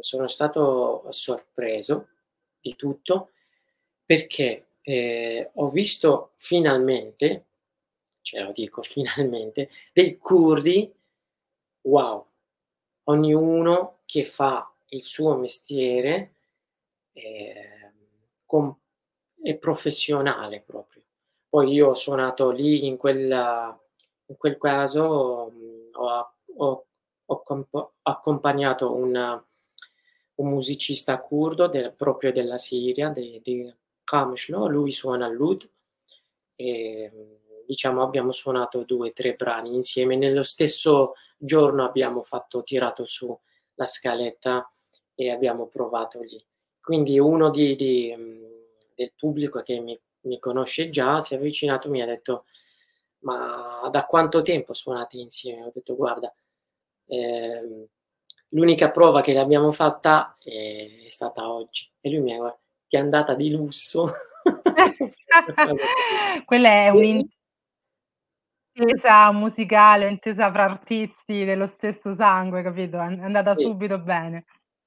sono 0.00 0.28
stato 0.28 1.06
sorpreso 1.10 2.08
di 2.60 2.76
tutto 2.76 3.30
perché 4.10 4.70
eh, 4.80 5.52
ho 5.54 5.68
visto 5.68 6.32
finalmente, 6.34 7.46
ce 8.22 8.40
lo 8.40 8.50
dico 8.50 8.82
finalmente, 8.82 9.70
dei 9.92 10.16
curdi, 10.16 10.92
wow, 11.82 12.26
ognuno 13.04 14.00
che 14.06 14.24
fa 14.24 14.68
il 14.88 15.02
suo 15.02 15.36
mestiere 15.36 16.34
eh, 17.12 17.92
con 18.44 18.76
è 19.40 19.54
professionale 19.54 20.60
proprio. 20.60 21.04
Poi 21.48 21.70
io 21.72 21.90
ho 21.90 21.94
suonato 21.94 22.50
lì 22.50 22.86
in 22.86 22.96
quella 22.96 23.80
in 24.26 24.36
quel 24.36 24.58
caso, 24.58 25.52
mhmm, 25.52 25.90
ho 25.92 26.34
ho 26.56 26.86
ho 27.26 27.42
compo 27.44 27.94
accompagnato 28.02 28.92
un 28.92 29.40
un 30.40 30.48
musicista 30.48 31.20
curdo 31.20 31.68
del 31.68 31.92
proprio 31.94 32.32
della 32.32 32.56
Siria, 32.56 33.10
de 33.10 33.40
di 33.42 33.72
Qamishlo, 34.10 34.66
lui 34.66 34.90
suona 34.92 35.28
l'oud, 35.28 35.68
ehm, 36.56 37.38
diciamo 37.66 38.02
abbiamo 38.02 38.32
suonato 38.32 38.82
2, 38.84 39.10
3 39.10 39.34
brani 39.34 39.74
insieme. 39.74 40.16
Nello 40.16 40.42
stesso 40.42 41.14
giorno 41.38 41.84
abbiamo 41.84 42.22
fatto 42.22 42.62
tirato 42.64 43.04
su 43.04 43.38
la 43.74 43.86
scaletta 43.86 44.68
e 45.14 45.30
abbiamo 45.30 45.66
provato 45.66 46.20
lì. 46.22 46.44
Quindi 46.80 47.18
uno 47.20 47.50
di 47.50 47.76
di 47.76 48.12
mhmm, 48.16 48.48
del 48.96 49.12
pubblico 49.16 49.62
che 49.62 49.78
mi 49.80 49.98
mi 50.22 50.38
conosce 50.38 50.90
già 50.90 51.18
si 51.20 51.34
è 51.34 51.38
avvicinato 51.38 51.86
e 51.88 51.90
mi 51.90 52.02
ha 52.02 52.06
detto: 52.06 52.44
"Ma 53.20 53.88
da 53.92 54.04
quanto 54.06 54.42
tempo 54.42 54.74
suonate 54.74 55.16
insieme?" 55.18 55.64
Ho 55.66 55.70
detto: 55.74 55.94
"Guarda, 55.96 56.32
ehm, 57.08 57.86
l'unica 58.50 58.90
prova 58.90 59.20
che 59.22 59.32
l'abbiamo 59.32 59.70
fatta 59.72 60.36
è 60.42 61.04
è 61.06 61.08
stata 61.10 61.50
oggi." 61.52 61.88
E 62.00 62.10
lui 62.10 62.20
mi 62.20 62.34
ha 62.34 62.59
"Ti 62.90 62.96
è 62.96 62.98
andata 62.98 63.34
di 63.36 63.52
lusso." 63.52 64.10
Quella 66.44 66.68
è 66.68 66.88
un'in 66.88 67.24
intesa 68.76 69.32
musicale, 69.32 70.08
intesa 70.08 70.50
fra 70.52 70.62
artisti 70.64 71.44
dello 71.44 71.66
stesso 71.66 72.14
sangue, 72.14 72.62
capito, 72.62 72.98
è 72.98 73.00
an 73.00 73.18
è 73.18 73.24
andata 73.24 73.56
Sì. 73.56 73.64
subito 73.64 73.98
bene. 73.98 74.44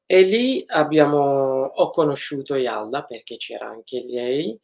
E 0.10 0.22
lì 0.24 0.64
abbiamo 0.68 1.64
ho 1.66 1.89
conosciuto 1.91 2.56
Yalda 2.56 3.04
perché 3.04 3.38
c'era 3.38 3.68
anche 3.70 4.04
lei. 4.06 4.60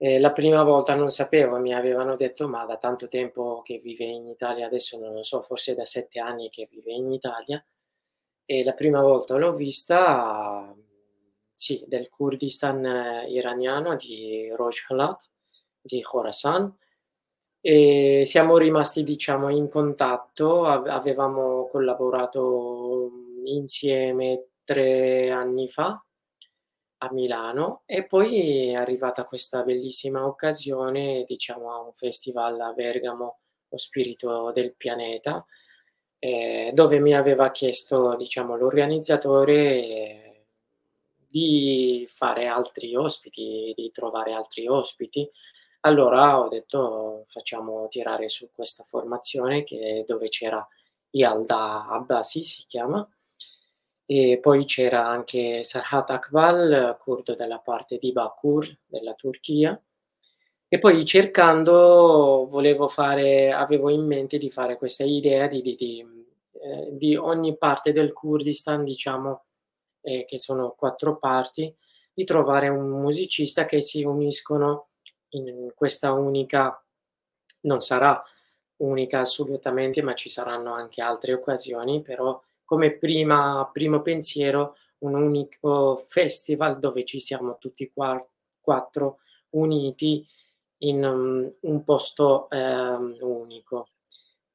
E 0.00 0.18
la 0.18 0.32
prima 0.32 0.62
volta 0.64 0.94
non 0.96 1.10
sapevo, 1.10 1.56
mi 1.58 1.72
avevano 1.72 2.16
detto: 2.16 2.48
"Ma 2.48 2.64
da 2.66 2.76
tanto 2.76 3.06
tempo 3.06 3.62
che 3.62 3.78
vive 3.78 4.04
in 4.04 4.26
Italia", 4.28 4.66
adesso 4.66 4.98
non 4.98 5.12
lo 5.14 5.22
so, 5.22 5.40
forse 5.40 5.74
da 5.74 5.84
7 5.84 6.18
anni 6.18 6.50
che 6.50 6.66
vive 6.70 6.92
in 6.92 7.12
Italia. 7.12 7.64
E 8.46 8.64
la 8.64 8.74
prima 8.74 9.02
volta 9.02 9.36
l'ho 9.36 9.54
vista, 9.54 10.74
sì, 11.54 11.84
del 11.86 12.08
Kurdistan 12.08 13.26
iraniano 13.28 13.96
di 13.96 14.50
Rojhelat, 14.54 15.28
di 15.80 16.02
Khorasan. 16.02 16.76
E 17.60 18.22
siamo 18.26 18.58
rimasti 18.58 19.02
diciamo 19.04 19.48
in 19.50 19.68
contatto, 19.70 20.66
ave 20.66 20.90
avevamo 20.90 21.68
collaborato, 21.70 23.10
insieme 23.44 24.48
3 24.64 25.30
anni 25.30 25.68
fa 25.70 26.02
a 26.98 27.12
Milano 27.12 27.82
e 27.86 28.06
poi 28.06 28.68
è 28.70 28.74
arrivata 28.74 29.24
questa 29.24 29.62
bellissima 29.62 30.26
occasione, 30.26 31.24
diciamo 31.26 31.72
a 31.72 31.80
un 31.80 31.92
festival 31.92 32.60
a 32.60 32.72
Bergamo, 32.72 33.38
Lo 33.68 33.76
spirito 33.78 34.52
del 34.52 34.74
pianeta, 34.76 35.44
ehm, 36.18 36.72
dove 36.72 37.00
mi 37.00 37.14
aveva 37.14 37.50
chiesto, 37.50 38.14
diciamo, 38.16 38.56
l'organizzatore 38.56 40.23
di 41.34 42.06
fare 42.08 42.46
altri 42.46 42.94
ospiti, 42.94 43.72
di 43.76 43.90
trovare 43.92 44.32
altri 44.32 44.68
ospiti. 44.68 45.28
Allora 45.80 46.40
ho 46.40 46.48
detto: 46.48 47.24
"Facciamo 47.26 47.88
tirare 47.88 48.28
su 48.28 48.50
questa 48.54 48.84
formazione 48.84 49.64
che 49.64 50.04
dove 50.06 50.28
c'era 50.28 50.66
Yalda 51.10 51.86
Abbasi 51.88 52.44
si 52.44 52.64
chiama, 52.68 53.06
e 54.06 54.38
poi 54.40 54.64
c'era 54.66 55.06
anche 55.08 55.62
Serhat 55.64 56.10
Akbal, 56.10 56.96
curdo 57.00 57.34
della 57.34 57.58
parte 57.58 57.98
di 57.98 58.12
Bakur, 58.12 58.66
della 58.86 59.14
Turchia. 59.14 59.80
E 60.68 60.78
poi 60.78 61.04
cercando 61.04 62.46
volevo 62.50 62.88
fare 62.88 63.52
avevo 63.52 63.90
in 63.90 64.04
mente 64.06 64.38
di 64.38 64.50
fare 64.50 64.76
questa 64.76 65.04
idea 65.04 65.46
di 65.48 65.62
di 65.62 65.74
di 65.76 66.00
ehm, 66.62 66.88
di 66.90 67.16
ogni 67.16 67.56
parte 67.56 67.92
del 67.92 68.12
Kurdistan, 68.12 68.84
diciamo, 68.84 69.44
ehm, 70.04 70.26
che 70.26 70.38
sono 70.38 70.74
4 70.78 71.18
parti, 71.18 71.74
di 72.14 72.24
trovare 72.24 72.68
un 72.68 72.88
musicista 72.90 73.66
che 73.66 73.82
si 73.82 74.04
uniscono 74.04 74.88
in 75.30 75.72
questa 75.74 76.12
unica 76.12 76.78
non 77.62 77.80
sarà 77.80 78.22
unica 78.78 79.20
assolutamente, 79.20 80.02
ma 80.02 80.14
ci 80.14 80.28
saranno 80.30 80.74
anche 80.74 81.02
altre 81.02 81.32
occasioni, 81.34 82.02
però 82.02 82.40
come 82.64 82.92
prima 82.98 83.68
primo 83.72 84.02
pensiero 84.02 84.76
un 85.00 85.14
unico 85.14 86.04
festival 86.08 86.78
dove 86.80 87.04
ci 87.04 87.20
siamo 87.20 87.58
tutti 87.58 87.90
qua 87.92 88.24
4 88.60 89.18
uniti 89.50 90.26
in, 90.78 91.00
mhmm, 91.00 91.52
un 91.62 91.84
posto, 91.84 92.48
ehm, 92.50 93.16
unico. 93.20 93.88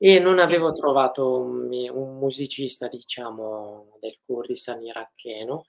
E 0.02 0.18
non 0.18 0.40
avevo 0.40 0.72
trovato 0.72 1.42
un 1.42 1.68
un 1.92 2.18
musicista, 2.20 2.88
diciamo, 2.88 3.98
del 4.00 4.18
Kurdistan 4.26 4.82
iracheno, 4.82 5.66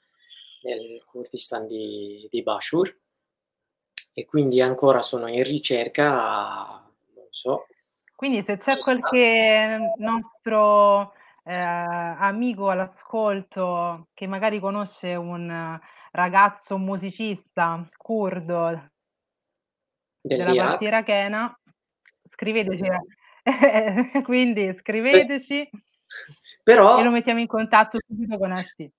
del 0.62 1.02
Kurdistan 1.04 1.66
di 1.66 2.28
di 2.30 2.40
Bashur. 2.40 2.96
E 4.12 4.24
quindi 4.26 4.60
ancora 4.60 5.02
sono 5.02 5.26
in 5.26 5.42
ricerca, 5.42 6.04
non 7.16 7.26
so. 7.30 7.66
Quindi 8.14 8.44
se 8.44 8.56
c'è 8.56 8.78
qualche 8.78 9.94
nostro, 9.96 11.12
ehm, 11.44 12.16
amico 12.20 12.70
all'ascolto 12.70 14.08
che 14.14 14.28
magari 14.28 14.60
conosce 14.60 15.16
un 15.16 15.76
ragazzo 16.12 16.78
musicista 16.78 17.84
curdo 17.96 18.90
della 20.22 20.54
parte 20.54 20.84
irachena, 20.84 21.58
scriveteci 22.22 22.84
quindi 24.24 24.72
scriveteci 24.74 25.60
e 25.60 25.70
lo 25.70 26.62
però 26.62 27.10
mettiamo 27.10 27.40
in 27.40 27.46
contatto 27.46 27.98
subito 28.06 28.36
con 28.38 28.52
Ashti. 28.52 28.90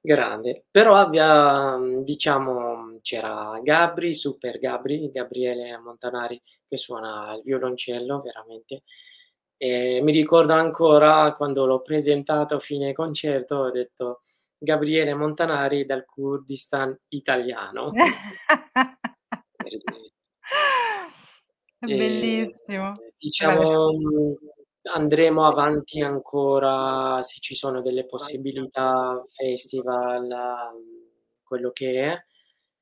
Grande. 0.00 0.64
Però 0.70 0.94
abbia 0.94 1.76
mhmm, 1.76 2.02
diciamo 2.04 2.98
c'era 3.02 3.58
Gabri, 3.62 4.14
Super 4.14 4.58
Gabri, 4.58 5.10
Gabriele 5.10 5.76
Montanari, 5.78 6.40
che 6.68 6.76
suona 6.76 7.34
il 7.34 7.42
violoncello 7.44 8.20
veramente. 8.20 8.82
E 9.56 10.00
mi 10.02 10.12
ricordo 10.12 10.52
ancora 10.52 11.34
quando 11.34 11.66
l'ho 11.66 11.82
presentato 11.82 12.56
a 12.56 12.60
fine 12.60 12.92
concerto, 12.92 13.56
ho 13.56 13.70
detto: 13.70 14.20
"Gabriele 14.56 15.14
Montanari 15.14 15.84
dal 15.84 16.04
Kurdistan 16.04 16.96
italiano." 17.08 17.92
È 21.80 21.86
bellissimo. 21.86 22.96
Diciamo, 23.18 23.92
mhmm, 23.92 24.34
andremo 24.94 25.46
avanti 25.46 26.00
ancora 26.00 27.20
se 27.22 27.38
ci 27.40 27.54
sono 27.54 27.82
delle 27.82 28.06
possibilità, 28.06 29.24
festival, 29.28 30.24
mhmm, 30.26 31.06
quello 31.44 31.70
che 31.72 32.04
è. 32.12 32.24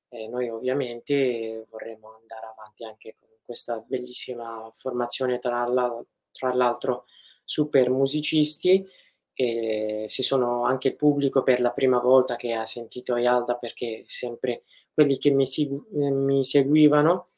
E 0.08 0.28
noi 0.28 0.48
ovviamente 0.48 1.66
vorremmo 1.70 2.14
andare 2.20 2.46
avanti 2.46 2.84
anche 2.84 3.16
con 3.18 3.28
questa 3.44 3.78
bellissima 3.86 4.70
formazione 4.76 5.38
tra 5.38 5.66
l'al 5.66 6.04
tra 6.32 6.52
l'altro 6.54 7.06
super 7.44 7.90
musicisti, 7.90 8.86
e 9.34 10.04
se 10.06 10.22
sono 10.22 10.64
anche 10.64 10.88
il 10.88 10.96
pubblico 10.96 11.42
per 11.42 11.60
la 11.60 11.70
prima 11.72 11.98
volta 11.98 12.36
che 12.36 12.52
ha 12.54 12.64
sentito 12.64 13.16
Yalda, 13.16 13.56
perché 13.56 14.04
sempre 14.06 14.64
quelli 14.92 15.18
che 15.18 15.30
mi 15.30 15.44
mi 15.90 16.44
seguivano, 16.44 17.28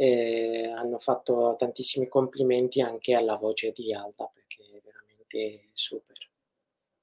ehm, 0.00 0.76
hanno 0.78 0.98
fatto 0.98 1.56
tantissimi 1.58 2.08
complimenti 2.08 2.80
anche 2.80 3.14
alla 3.14 3.36
voce 3.36 3.72
di 3.72 3.84
Yalda, 3.84 4.30
perché 4.32 4.62
è 4.64 4.80
veramente 4.82 5.68
super. 5.72 6.16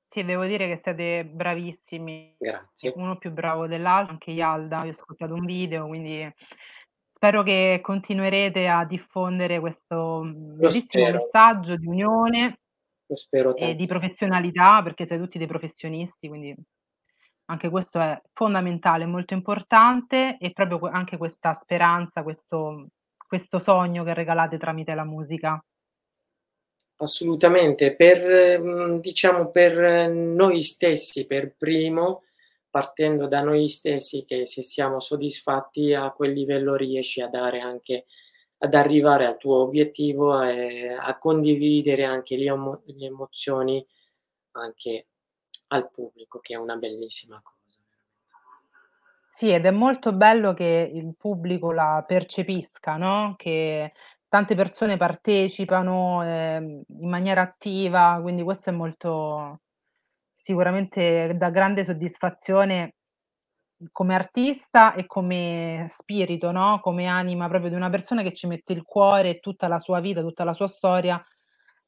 Sì, 0.09 0.23
devo 0.23 0.45
dire 0.45 0.67
che 0.67 0.79
siete 0.81 1.25
bravissimi, 1.25 2.35
Grazie. 2.39 2.93
uno 2.95 3.17
più 3.17 3.31
bravo 3.31 3.67
dell'al 3.67 4.07
anche 4.09 4.31
Yalda, 4.31 4.83
io 4.83 4.91
ho 4.91 4.93
ascoltato 4.93 5.33
un 5.33 5.45
video, 5.45 5.85
quindi 5.87 6.27
spero 7.11 7.43
che 7.43 7.79
continuerete 7.83 8.67
a 8.67 8.85
diffondere 8.85 9.59
questo, 9.59 10.21
bellissimo 10.25 11.09
messaggio 11.11 11.75
di 11.75 11.87
unione 11.87 12.59
Lo 13.07 13.15
spero 13.15 13.55
e 13.55 13.75
di 13.75 13.85
professionalità, 13.85 14.81
perché 14.81 15.05
siete 15.05 15.21
tutti 15.21 15.37
dei 15.37 15.47
professionisti, 15.47 16.27
quindi 16.27 16.55
anche 17.47 17.69
questo 17.69 17.99
è 17.99 18.21
fondamentale, 18.33 19.05
molto 19.05 19.33
importante 19.33 20.37
e 20.39 20.51
proprio 20.51 20.89
anche 20.89 21.17
questa 21.17 21.53
speranza, 21.53 22.23
questo 22.23 22.87
questo 23.27 23.59
sogno 23.59 24.03
che 24.03 24.13
regalate 24.13 24.57
tramite 24.57 24.95
la 24.95 25.03
musica. 25.03 25.61
Assolutamente. 26.99 27.95
Per 27.95 28.59
mhmm, 28.59 28.99
diciamo 28.99 29.51
per 29.51 30.09
noi 30.09 30.61
stessi 30.61 31.27
per 31.27 31.53
primo, 31.55 32.23
partendo 32.69 33.27
da 33.27 33.41
noi 33.41 33.67
stessi 33.67 34.23
che 34.25 34.45
se 34.45 34.63
siamo 34.63 34.99
soddisfatti 34.99 35.93
a 35.93 36.09
quel 36.11 36.31
livello 36.31 36.75
riesci 36.75 37.21
a 37.21 37.27
dare 37.27 37.59
anche 37.59 38.05
ad 38.59 38.73
arrivare 38.73 39.27
al 39.27 39.37
tuo 39.37 39.61
obiettivo 39.61 40.41
e 40.41 40.89
a 40.89 41.17
condividere 41.19 42.05
anche 42.05 42.35
le 42.37 42.45
emo 42.45 42.81
le 42.85 43.05
emozioni 43.05 43.85
anche 44.53 45.07
al 45.67 45.89
pubblico, 45.91 46.39
che 46.39 46.53
è 46.53 46.57
una 46.57 46.75
bellissima 46.75 47.39
cosa. 47.43 47.55
Sì, 49.29 49.49
ed 49.51 49.65
è 49.65 49.71
molto 49.71 50.13
bello 50.13 50.53
che 50.53 50.89
il 50.93 51.13
pubblico 51.15 51.71
la 51.71 52.03
percepisca, 52.07 52.97
no, 52.97 53.35
che 53.37 53.93
tante 54.27 54.55
persone 54.55 54.97
partecipano, 54.97 56.23
ehm, 56.23 56.81
in 56.87 57.09
maniera 57.09 57.41
attiva, 57.41 58.17
quindi 58.21 58.41
questo 58.43 58.69
è 58.71 58.73
molto 58.73 59.59
sicuramente 60.33 61.33
dà 61.37 61.49
grande 61.49 61.83
soddisfazione 61.83 62.95
come 63.91 64.15
artista 64.15 64.93
e 64.95 65.05
come 65.05 65.85
spirito, 65.89 66.51
no, 66.51 66.79
come 66.81 67.05
anima 67.07 67.47
proprio 67.47 67.69
di 67.69 67.75
una 67.75 67.89
persona 67.89 68.23
che 68.23 68.33
ci 68.33 68.47
mette 68.47 68.73
il 68.73 68.83
cuore 68.83 69.39
tutta 69.39 69.67
la 69.67 69.79
sua 69.79 69.99
vita, 69.99 70.21
tutta 70.21 70.43
la 70.43 70.53
sua 70.53 70.67
storia, 70.67 71.23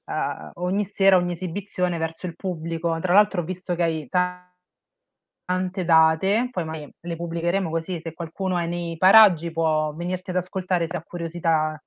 uhm, 0.10 0.52
ogni 0.56 0.86
sera, 0.86 1.18
ogni 1.18 1.34
esibizione 1.34 1.98
verso 1.98 2.28
il 2.28 2.36
pubblico. 2.36 3.00
Tra 3.02 3.14
l'altro 3.14 3.42
ho 3.42 3.44
visto 3.46 3.76
che 3.76 3.84
hai 3.84 4.08
tante 4.10 5.86
date, 5.86 6.50
poi 6.52 6.66
magari 6.66 6.92
le 7.02 7.16
pubblicheremo 7.16 7.70
così 7.72 8.00
se 8.00 8.14
qualcuno 8.14 8.58
è 8.60 8.68
nei 8.68 8.98
paraggi 8.98 9.52
può 9.52 9.94
venirti 9.96 10.30
ad 10.32 10.38
ascoltare 10.38 10.88
se 10.88 10.96
ha 10.98 11.04
curiosità 11.04 11.82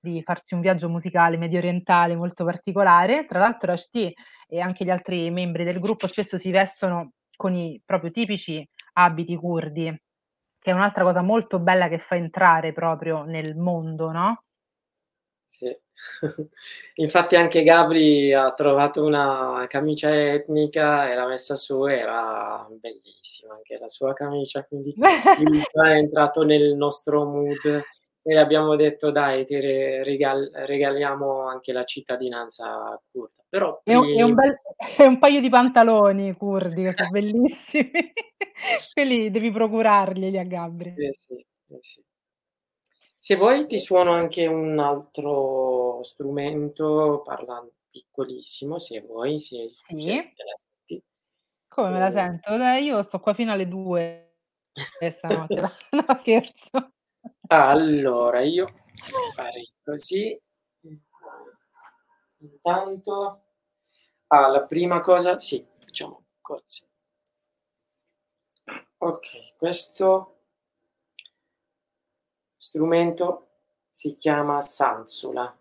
di 0.00 0.22
farsi 0.22 0.54
un 0.54 0.60
viaggio 0.60 0.88
musicale 0.88 1.36
mediorientale 1.38 2.16
molto 2.16 2.44
particolare. 2.44 3.26
Tra 3.26 3.38
l'altro 3.40 3.72
Ashti 3.72 4.12
e 4.48 4.60
anche 4.60 4.84
gli 4.84 4.90
altri 4.90 5.30
membri 5.30 5.64
del 5.64 5.80
gruppo 5.80 6.06
spesso 6.06 6.38
si 6.38 6.50
vestono 6.52 7.12
con 7.36 7.54
i 7.54 7.80
proprio 7.84 8.10
tipici 8.12 8.66
abiti 8.94 9.36
curdi, 9.36 9.84
che 10.60 10.70
è 10.70 10.74
un'altra 10.74 11.04
cosa 11.04 11.22
molto 11.22 11.58
bella 11.60 11.88
che 11.88 11.98
fa 11.98 12.16
entrare 12.16 12.72
proprio 12.72 13.24
nel 13.24 13.56
mondo, 13.56 14.12
no? 14.12 14.42
Sì. 15.50 15.76
Infatti 16.96 17.36
anche 17.36 17.62
Gabri 17.62 18.32
ha 18.32 18.52
trovato 18.52 19.04
una 19.04 19.64
camicia 19.68 20.10
etnica 20.14 21.10
e 21.10 21.14
l'ha 21.14 21.26
messa 21.26 21.56
su, 21.56 21.84
era 21.86 22.66
bellissima 22.70 23.54
anche 23.54 23.78
la 23.78 23.88
sua 23.88 24.12
camicia, 24.12 24.64
quindi 24.64 24.94
è 25.72 25.90
entrato 25.96 26.42
nel 26.42 26.74
nostro 26.76 27.24
mood 27.24 27.82
e 28.24 28.38
abbiamo 28.38 28.76
detto: 28.76 29.10
"Dai, 29.10 29.44
ti 29.44 29.58
re 29.60 30.04
regal 30.04 30.50
regaliamo 30.52 31.46
anche 31.48 31.72
la 31.72 31.84
cittadinanza 31.84 33.00
curda." 33.10 33.42
Però 33.48 33.80
E 33.84 33.94
un 33.96 34.04
e 34.08 34.22
un 34.22 34.34
bel 34.34 34.58
e 34.98 35.04
un 35.06 35.18
paio 35.18 35.40
di 35.40 35.48
pantaloni 35.50 36.32
curdi 36.34 36.82
che 36.84 36.92
so' 36.96 37.08
bellissimi. 37.10 37.90
Quelli 38.92 39.30
devi 39.30 39.50
procurarglieli 39.50 40.38
a 40.38 40.44
Gabri. 40.44 40.94
Eh 40.96 41.12
sì, 41.12 41.34
eh 41.34 41.80
sì. 41.80 42.02
Se 43.24 43.36
vuoi 43.36 43.68
ti 43.68 43.78
suono 43.78 44.10
anche 44.14 44.46
un 44.48 44.80
altro 44.80 46.02
strumento, 46.02 47.22
parlan 47.24 47.70
piccolissimo, 47.88 48.80
se 48.80 49.00
vuoi, 49.00 49.38
se 49.38 49.68
se 49.70 49.96
Sì. 49.96 50.10
te 50.34 50.42
la 50.44 50.54
senti. 50.56 51.04
Come 51.68 51.90
me 51.90 51.98
la 52.00 52.06
Ehm 52.06 52.12
sento? 52.12 52.56
Dai, 52.56 52.82
io 52.82 53.00
sto 53.02 53.20
qua 53.20 53.32
fino 53.32 53.52
alle 53.52 53.68
2 53.68 54.38
stanotte, 55.12 55.60
no 55.92 56.04
scherzo. 56.18 56.90
Allora 57.46 58.40
io 58.40 58.66
farei 59.36 59.72
così. 59.84 60.36
Intanto 62.38 63.42
ah, 64.26 64.48
la 64.48 64.64
prima 64.64 65.00
cosa 65.00 65.38
sì, 65.38 65.64
facciamo 65.78 66.24
così. 66.40 66.84
Okay, 68.98 69.54
questo 69.56 70.41
strumento 72.62 73.48
si 73.90 74.16
chiama 74.16 74.60
Sansula. 74.60 75.52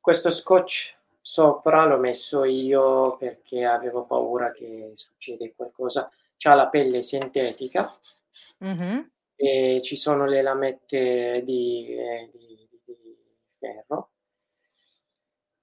Questo 0.00 0.30
scotch 0.30 0.96
sopra 1.20 1.84
l'ho 1.86 1.98
messo 1.98 2.44
io 2.44 3.16
perché 3.16 3.64
avevo 3.64 4.04
paura 4.04 4.52
che 4.52 4.92
succede 4.94 5.54
qualcosa 5.56 6.08
c'ha 6.36 6.54
la 6.54 6.68
pelle 6.68 7.02
sintetica 7.02 7.92
Mh-mh. 8.60 9.10
e 9.34 9.80
ci 9.82 9.96
sono 9.96 10.24
le 10.26 10.42
lamette 10.42 11.42
di 11.44 11.86
ehm, 11.98 12.30
di 12.32 12.68
di 12.84 13.16
ferro. 13.58 14.10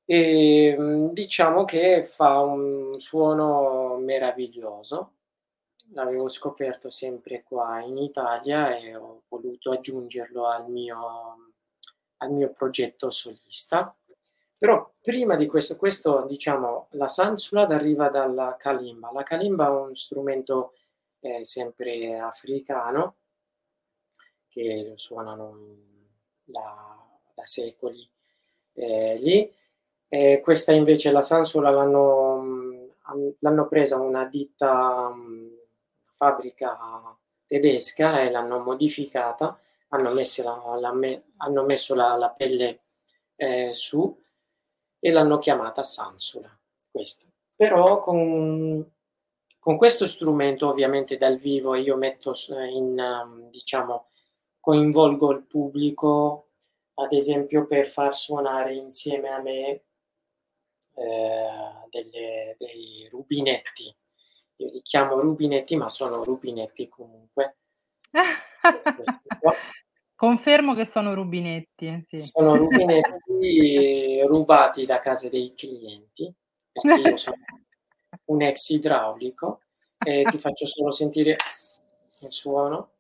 Ehm, 0.06 1.12
diciamo 1.14 1.64
che 1.66 2.04
fa 2.04 2.40
un 2.40 3.00
suono 3.00 3.98
meraviglioso. 3.98 5.14
L'avevo 5.94 6.28
scoperto 6.28 6.90
sempre 6.90 7.44
qua 7.44 7.80
in 7.82 7.98
Italia 7.98 8.76
e 8.78 8.96
ho 8.96 9.22
voluto 9.30 9.72
aggiungerlo 9.72 10.48
al 10.48 10.70
mio 10.70 11.52
al 12.18 12.32
mio 12.32 12.52
progetto 12.52 13.10
solista. 13.10 13.96
Però 14.58 14.94
prima 15.02 15.36
di 15.36 15.46
questo 15.46 15.76
questo 15.78 16.26
diciamo 16.28 16.88
la 16.92 17.08
Sansula 17.08 17.66
deriva 17.66 18.10
dalla 18.10 18.56
Kalimba. 18.58 19.12
La 19.12 19.24
Kalimba 19.24 19.68
è 19.68 19.70
un 19.70 19.96
strumento, 19.96 20.74
ehm, 21.20 21.42
sempre 21.42 22.18
africano 22.18 23.16
che 24.50 24.94
suonano 24.96 25.58
da 26.44 26.98
da 27.36 27.46
secoli, 27.46 28.08
ehm, 28.74 29.18
lì. 29.20 29.52
E 30.08 30.42
questa 30.44 30.72
invece 30.74 31.12
la 31.12 31.22
Sansula 31.22 31.70
l'hanno 31.72 32.92
han 33.06 33.34
l'hanno 33.40 33.68
presa 33.68 33.98
una 34.00 34.26
ditta 34.26 35.10
mhmm, 35.10 35.58
fabbrica 36.24 36.78
tedesca 37.46 38.22
e 38.22 38.32
l'hanno 38.32 38.60
modificata, 38.60 39.60
hanno 39.90 40.14
messe 40.14 40.42
la 40.44 40.56
la 40.80 40.94
hanno 41.38 41.64
messo 41.64 41.94
la 41.96 42.16
la 42.16 42.30
pelle, 42.30 42.84
ehm, 43.36 43.72
su 43.72 44.18
e 45.00 45.12
l'hanno 45.12 45.38
chiamata 45.40 45.84
Sansula, 45.84 46.50
questo. 46.90 47.26
Però 47.56 48.02
con 48.02 48.90
con 49.60 49.78
questo 49.78 50.06
strumento 50.08 50.68
ovviamente 50.68 51.18
dal 51.18 51.38
vivo 51.38 51.76
io 51.76 51.96
metto 51.96 52.34
in 52.70 53.48
diciamo 53.50 54.08
coinvolgo 54.60 55.32
il 55.32 55.44
pubblico, 55.44 56.50
ad 56.96 57.14
esempio 57.14 57.66
per 57.66 57.88
far 57.90 58.16
suonare 58.16 58.76
insieme 58.76 59.30
a 59.30 59.42
me 59.42 59.84
ehm, 60.96 61.88
delle 61.90 62.56
dei 62.58 63.08
rubinetti. 63.12 63.94
Io 64.58 64.70
li 64.70 64.82
chiamo 64.82 65.20
rubinetti, 65.20 65.76
ma 65.76 65.90
sono 65.90 66.24
rubinetti 66.24 66.88
comunque. 66.90 67.58
Confermo 70.16 70.74
che 70.74 70.86
sono 70.86 71.14
rubinetti, 71.14 72.06
sì. 72.08 72.18
Sono 72.18 72.56
rubinetti 72.56 74.22
rubati 74.26 74.86
da 74.86 75.00
casa 75.00 75.28
dei 75.28 75.54
clienti, 75.56 76.34
perché 76.72 77.10
io 77.10 77.18
sono 77.18 77.36
un 78.26 78.42
ex 78.42 78.70
idraulico 78.70 79.62
e 79.98 80.26
ti 80.30 80.38
faccio 80.40 80.66
solo 80.68 80.92
sentire 80.92 81.32
il 81.32 82.32
suono. 82.32 82.92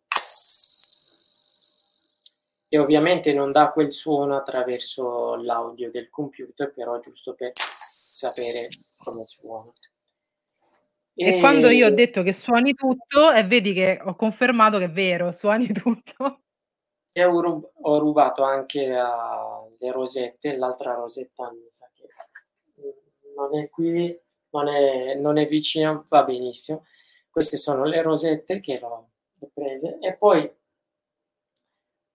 E 2.68 2.78
ovviamente 2.80 3.34
non 3.34 3.51
dà 3.51 3.72
quel 3.72 3.91
suono 3.91 4.36
attraverso 4.36 5.36
l'audio 5.36 5.91
del 5.91 6.10
computer, 6.10 6.74
però 6.74 6.99
giusto 6.99 7.36
per 7.36 7.51
sapere 7.54 8.68
come 9.04 9.24
suona. 9.26 9.72
E 11.16 11.39
quando 11.39 11.70
io 11.70 11.88
ho 11.88 11.91
detto 11.91 12.24
che 12.24 12.34
suoni 12.34 12.74
tutto 12.74 13.32
e 13.32 13.43
vedi 13.45 13.74
che 13.74 13.99
ho 14.03 14.16
confermato 14.16 14.80
che 14.80 14.86
è 14.86 14.91
vero, 14.91 15.32
suoni 15.32 15.68
tutto. 15.74 16.41
E 17.11 17.24
ho 17.24 17.39
rub 17.41 17.70
ho 17.82 17.99
rubato 17.99 18.43
anche 18.43 18.95
a 18.95 19.64
le 19.78 19.91
rosette, 19.91 20.55
l'altra 20.57 20.95
rosetta 20.95 21.51
mi 21.51 21.68
sa 21.70 21.89
che, 21.93 22.07
non 23.36 23.55
è 23.57 23.70
qui, 23.70 24.18
non 24.51 24.68
è 24.68 25.16
non 25.16 25.38
è 25.38 25.47
vicina, 25.47 26.03
va 26.09 26.24
benissimo. 26.24 26.86
Queste 27.30 27.57
sono 27.57 27.84
le 27.86 28.01
rosette 28.01 28.59
che 28.59 28.80
l'ho 28.80 29.09
l'ho 29.39 29.51
prese 29.53 29.97
e 29.99 30.16
poi 30.16 30.49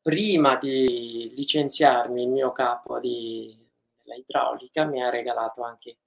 prima 0.03 0.57
di 0.57 1.33
licenziarmi 1.37 2.23
il 2.23 2.29
mio 2.29 2.51
capo 2.53 2.99
di 2.99 3.57
della 4.03 4.17
idraulica 4.17 4.85
mi 4.85 5.03
ha 5.03 5.11
regalato 5.11 5.63
anche 5.63 5.99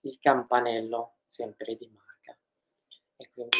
il 0.00 0.18
campanello, 0.18 1.16
sempre 1.24 1.76
di 1.76 1.86
marca. 1.92 2.09
E 3.20 3.28
quindi 3.34 3.58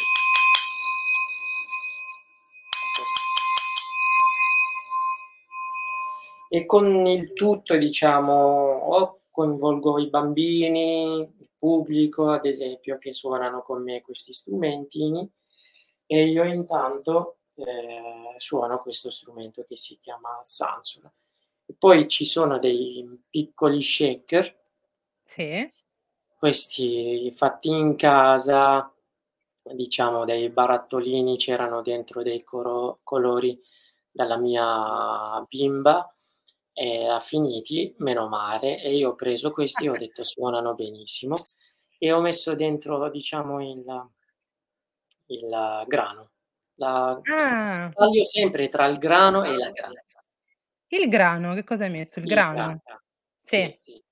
E 6.53 6.65
con 6.65 7.05
il 7.05 7.31
tutto 7.33 7.77
diciamo 7.77 8.33
o 8.33 9.21
coinvolgo 9.31 9.97
i 9.99 10.09
bambini, 10.09 11.21
il 11.39 11.49
pubblico 11.57 12.29
ad 12.29 12.45
esempio 12.45 12.97
che 12.97 13.13
suonano 13.13 13.61
con 13.61 13.81
me 13.83 14.01
questi 14.01 14.33
strumentini 14.33 15.29
e 16.05 16.25
io 16.27 16.43
intanto, 16.43 17.37
ehm, 17.55 18.35
suono 18.35 18.81
questo 18.81 19.09
strumento 19.09 19.63
che 19.65 19.77
si 19.77 19.97
chiama 20.01 20.39
Sansula. 20.41 21.09
Poi 21.77 22.05
ci 22.09 22.25
sono 22.25 22.59
dei 22.59 23.07
piccoli 23.29 23.81
shaker 23.81 24.59
Sì. 25.23 25.71
questi 26.37 27.31
fatti 27.33 27.69
in 27.69 27.95
casa, 27.95 28.93
diciamo 29.63 30.25
dei 30.25 30.49
barattolini, 30.49 31.37
c'erano 31.37 31.81
dentro 31.81 32.23
dei 32.23 32.43
coro 32.43 32.95
colori 33.03 33.59
dalla 34.09 34.37
mia 34.37 35.45
bimba 35.47 36.13
e 36.73 37.05
ha 37.07 37.19
finiti, 37.19 37.93
meno 37.99 38.27
male, 38.27 38.81
e 38.81 38.95
io 38.95 39.09
ho 39.11 39.15
preso 39.15 39.51
questi 39.51 39.87
ho 39.87 39.95
detto: 39.97 40.23
"Suonano 40.23 40.73
benissimo." 40.75 41.35
E 41.97 42.11
ho 42.11 42.19
messo 42.21 42.55
dentro 42.55 43.09
diciamo 43.09 43.61
il 43.63 43.85
il 45.27 45.83
grano, 45.87 46.31
La 46.75 47.21
Ah. 47.27 47.93
taglio 47.93 48.23
sempre 48.23 48.69
tra 48.69 48.85
il 48.87 48.97
grano 48.97 49.43
e 49.43 49.55
la 49.57 49.69
grana. 49.71 50.01
Il 50.93 51.07
grano, 51.09 51.53
che 51.53 51.63
cosa 51.63 51.85
hai 51.85 51.89
messo? 51.89 52.19
Il 52.19 52.25
Il 52.25 52.45
grano? 52.49 52.81
grana. 52.83 53.01
Sì. 53.39 53.71
Sì, 53.71 53.71
sì. 53.71 54.03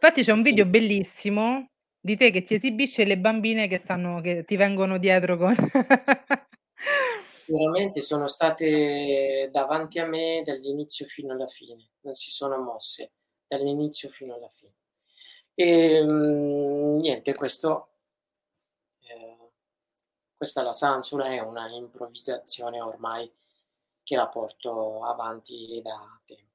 Infatti 0.00 0.22
c'è 0.22 0.32
un 0.32 0.42
video 0.42 0.66
bellissimo 0.66 1.68
di 2.02 2.16
te 2.16 2.30
che 2.32 2.42
ti 2.44 2.54
esibisci 2.54 3.00
e 3.02 3.04
le 3.04 3.16
bambine 3.18 3.68
che 3.68 3.78
stanno 3.78 4.20
che 4.20 4.44
ti 4.44 4.56
vengono 4.56 4.98
dietro 4.98 5.36
con 5.36 5.54
Veramente 7.46 8.00
sono 8.00 8.28
state 8.28 9.48
davanti 9.52 9.98
a 9.98 10.06
me 10.06 10.42
dall'inizio 10.44 11.06
fino 11.06 11.32
alla 11.32 11.48
fine, 11.48 11.90
non 12.00 12.14
si 12.14 12.30
sono 12.30 12.58
mosse 12.60 13.12
dall'inizio 13.46 14.08
fino 14.08 14.34
alla 14.34 14.48
fine. 14.54 14.74
Ehm, 15.54 16.96
niente, 16.98 17.34
questo 17.34 17.88
ehm, 19.08 19.50
questa 20.36 20.62
la 20.62 20.72
Sansura 20.72 21.26
è 21.26 21.40
una 21.40 21.68
improvvisazione 21.68 22.80
ormai 22.80 23.30
che 24.02 24.16
la 24.16 24.28
porto 24.28 25.04
avanti 25.04 25.80
da 25.82 26.20
tempo. 26.24 26.51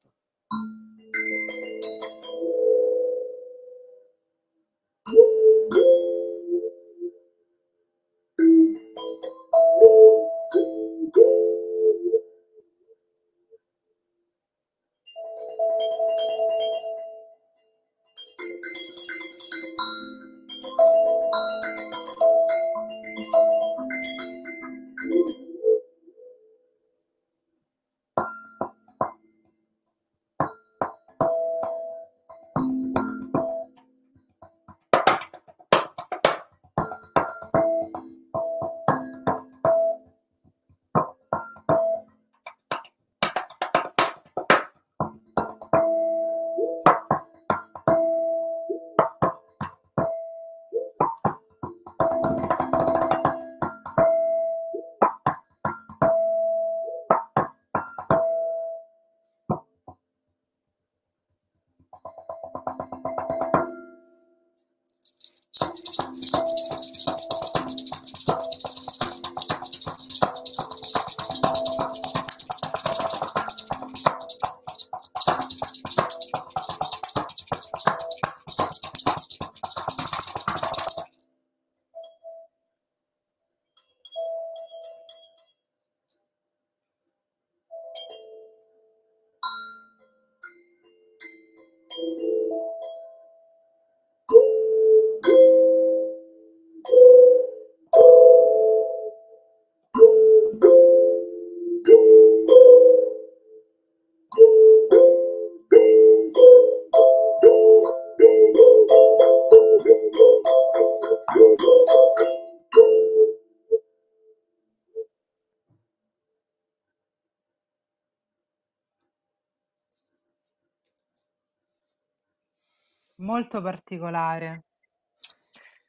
Molto 123.49 123.61
particolare. 123.61 124.63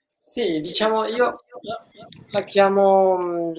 Sì, 0.07 0.61
diciamo 0.61 1.05
io 1.07 1.37
la 2.31 2.43
chiamo, 2.45 3.17
mhmm, 3.19 3.53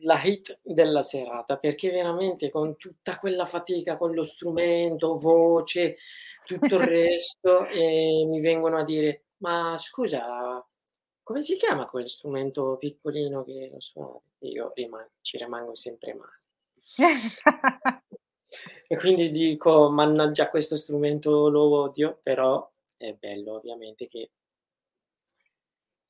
la 0.00 0.20
hit 0.22 0.58
della 0.62 1.02
serata, 1.02 1.56
perché 1.58 1.90
veramente 1.90 2.50
con 2.50 2.76
tutta 2.76 3.18
quella 3.18 3.44
fatica 3.46 3.96
con 3.98 4.14
lo 4.14 4.24
strumento, 4.24 5.18
voce, 5.18 5.98
tutto 6.44 6.76
il 6.76 6.82
resto, 6.88 7.66
e 7.66 8.24
mi 8.26 8.40
vengono 8.40 8.78
a 8.78 8.84
dire: 8.84 9.24
"Ma 9.38 9.76
scusa, 9.76 10.64
come 11.22 11.40
si 11.42 11.56
chiama 11.56 11.86
quel 11.86 12.08
strumento 12.08 12.76
piccolino 12.78 13.44
che 13.44 13.68
lo 13.72 13.80
suoni?" 13.80 14.18
E 14.38 14.48
io 14.48 14.72
riman 14.74 15.06
ci 15.20 15.36
rimango 15.36 15.74
sempre 15.74 16.14
male. 16.14 16.40
E 18.86 18.96
quindi 18.98 19.30
dico: 19.30 19.88
"Mannaggia 19.90 20.50
questo 20.50 20.76
strumento 20.76 21.48
lo 21.48 21.62
odio", 21.80 22.20
però 22.22 22.70
è 23.02 23.14
bello 23.14 23.54
ovviamente 23.56 24.06
che 24.06 24.30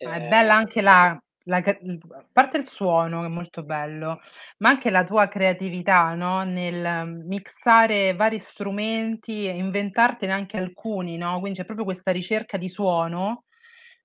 Ma 0.05 0.16
è 0.16 0.20
ehm 0.20 0.26
bella 0.26 0.55
anche 0.55 0.80
la 0.82 1.16
la 1.47 1.57
a 1.57 2.24
parte 2.32 2.57
il 2.59 2.68
suono 2.68 3.20
che 3.20 3.26
è 3.26 3.28
molto 3.28 3.64
bello, 3.64 4.20
ma 4.59 4.68
anche 4.70 4.90
la 4.90 5.05
tua 5.05 5.26
creatività, 5.28 6.14
no, 6.14 6.45
nel 6.45 7.16
mixare 7.24 8.14
vari 8.14 8.38
strumenti 8.38 9.47
e 9.49 9.57
inventartene 9.57 10.32
anche 10.32 10.57
alcuni, 10.57 11.16
no, 11.16 11.40
quindi 11.40 11.59
c'è 11.59 11.64
proprio 11.64 11.84
questa 11.84 12.12
ricerca 12.12 12.57
di 12.59 12.68
suono 12.68 13.45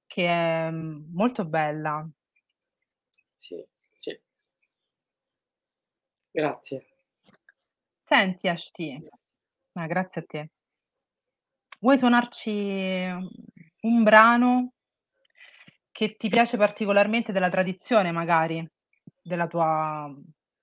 che 0.08 0.26
è, 0.28 0.72
mhmm, 0.72 1.12
molto 1.14 1.46
bella. 1.46 2.08
Sì, 3.42 3.66
sì. 3.96 4.20
Grazie. 6.36 6.86
Senti 8.10 8.48
Ashti 8.48 9.04
ma 9.74 9.88
grazie 9.88 10.22
a 10.22 10.26
te. 10.28 10.50
Vuoi 11.82 11.98
suonarci, 12.00 12.50
mhmm, 12.52 13.28
un 13.82 14.04
brano 14.04 14.72
che 15.96 16.16
ti 16.18 16.30
piace 16.30 16.58
particolarmente 16.58 17.32
della 17.32 17.50
tradizione 17.50 18.12
magari, 18.12 18.66
della 19.22 19.48
tua 19.48 20.14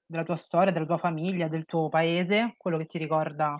della 0.06 0.22
tua 0.22 0.36
storia, 0.36 0.70
della 0.70 0.84
tua 0.86 0.98
famiglia, 0.98 1.48
del 1.48 1.64
tuo 1.64 1.88
paese, 1.88 2.54
quello 2.58 2.76
che 2.78 2.86
ti 2.86 2.98
ricorda 2.98 3.58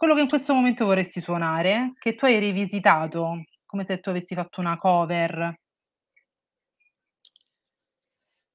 quello 0.00 0.14
che 0.14 0.20
in 0.20 0.28
questo 0.28 0.54
momento 0.54 0.84
vorresti 0.84 1.20
suonare, 1.20 1.94
che 1.98 2.14
tu 2.14 2.24
hai 2.24 2.38
rivisitato, 2.38 3.42
come 3.66 3.82
se 3.82 3.98
tu 3.98 4.10
avessi 4.10 4.36
fatto 4.36 4.60
una 4.60 4.78
cover. 4.78 5.58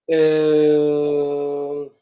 Uhm 0.10 1.94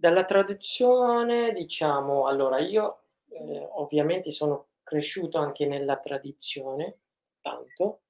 dalla 0.00 0.24
tradizione 0.24 1.52
diciamo 1.52 2.28
allora 2.28 2.58
io, 2.60 3.06
ehm, 3.38 3.68
ovviamente 3.76 4.30
sono 4.30 4.68
cresciuto 4.82 5.38
anche 5.38 5.66
nella 5.66 5.96
tradizione, 5.98 6.98
tanto. 7.40 8.00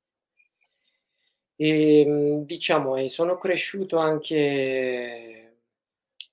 Ehm, 1.61 2.45
diciamo 2.45 2.95
e 2.97 3.09
sono 3.09 3.37
cresciuto 3.37 3.97
anche 3.99 5.57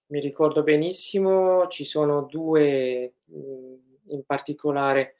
mi 0.08 0.20
ricordo 0.20 0.62
benissimo, 0.64 1.68
ci 1.68 1.84
sono 1.84 2.22
2, 2.24 3.14
mhmm, 3.26 3.78
in 4.10 4.24
particolare 4.26 5.16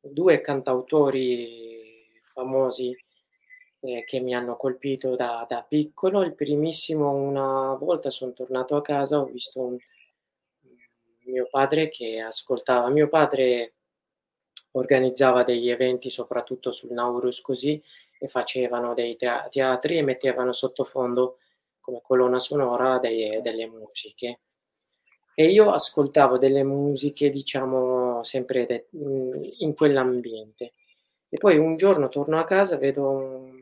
2 0.00 0.40
cantautori 0.40 2.10
famosi, 2.34 2.92
ehm, 3.80 4.04
che 4.04 4.18
mi 4.20 4.34
hanno 4.34 4.56
colpito 4.56 5.14
da 5.16 5.46
da 5.48 5.62
piccolo. 5.66 6.22
Il 6.22 6.34
primissimo, 6.34 7.10
una 7.12 7.74
volta 7.74 8.10
son 8.10 8.34
tornato 8.34 8.74
a 8.76 8.82
casa, 8.82 9.20
ho 9.20 9.26
visto 9.26 9.60
un 9.60 9.76
mio 11.30 11.48
padre 11.50 11.88
che 11.88 12.20
ascoltava 12.20 12.88
mio 12.88 13.08
padre 13.08 13.74
organizzava 14.72 15.42
degli 15.42 15.70
eventi 15.70 16.10
soprattutto 16.10 16.70
sul 16.70 16.92
Nauruz 16.92 17.40
così, 17.40 17.82
e 18.18 18.28
facevano 18.28 18.92
dei 18.92 19.16
tea 19.16 19.48
teatri 19.50 19.96
e 19.96 20.02
mettevano 20.02 20.52
sottofondo, 20.52 21.38
come 21.80 22.00
colonna 22.02 22.38
sonora, 22.38 22.98
dei 22.98 23.40
delle 23.40 23.66
musiche. 23.66 24.40
E 25.34 25.46
io 25.46 25.70
ascoltavo 25.70 26.36
delle 26.36 26.62
musiche 26.62 27.30
diciamo 27.30 28.22
sempre 28.22 28.66
de 28.66 28.88
in 29.60 29.74
quell'ambiente. 29.74 30.74
E 31.30 31.38
poi 31.38 31.56
un 31.56 31.76
giorno 31.76 32.08
torno 32.10 32.38
a 32.38 32.44
casa, 32.44 32.76
vedo 32.76 33.08
un 33.08 33.58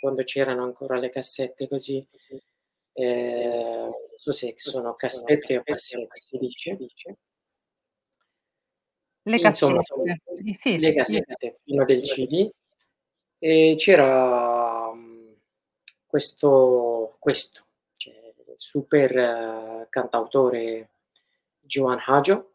quando 0.00 0.22
c'erano 0.22 0.62
ancora 0.64 0.98
le 0.98 1.08
cassette 1.08 1.66
così, 1.66 2.06
eh, 2.94 3.80
non 3.82 3.92
so 4.16 4.32
se 4.32 4.52
sono 4.56 4.94
cassette 4.94 5.58
o 5.58 5.62
cassette 5.64 6.08
si 6.14 6.38
dice. 6.38 6.76
Le 9.26 9.38
Insomma, 9.38 9.76
cassette, 9.80 10.20
sì, 10.60 10.78
le 10.78 10.92
cassette 10.92 11.60
prima 11.64 11.84
del 11.86 12.02
CD 12.02 12.50
e 13.38 13.74
c'era 13.78 14.92
mhmm, 14.92 15.34
questo 16.06 17.16
questo, 17.18 17.64
cioè 17.96 18.34
super 18.56 19.86
cantautore 19.88 20.90
Joan 21.60 22.00
Hajo. 22.04 22.50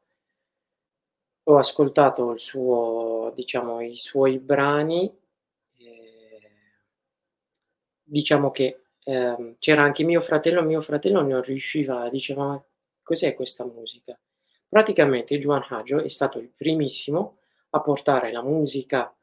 Ho 1.48 1.58
ascoltato 1.58 2.32
il 2.32 2.40
suo 2.42 3.32
diciamo 3.36 3.80
i 3.82 3.96
suoi 3.96 4.40
brani, 4.40 5.12
ehm 5.78 6.48
diciamo 8.04 8.52
che, 8.52 8.82
ehm, 9.12 9.56
c'era 9.60 9.84
anche 9.84 10.04
mio 10.04 10.22
fratello, 10.22 10.62
mio 10.64 10.82
fratello 10.82 11.22
non 11.22 11.42
riusciva 11.42 12.10
diceva: 12.10 12.46
"Ma 12.48 12.64
cos'è 13.04 13.34
questa 13.36 13.66
musica?" 13.66 14.18
Praticamente 14.68 15.38
Joan 15.40 15.66
Hajo 15.70 16.00
è 16.04 16.10
stato 16.10 16.40
il 16.40 16.50
primissimo 16.56 17.38
a 17.72 17.82
portare 17.82 18.32
la 18.32 18.42
musica, 18.44 19.14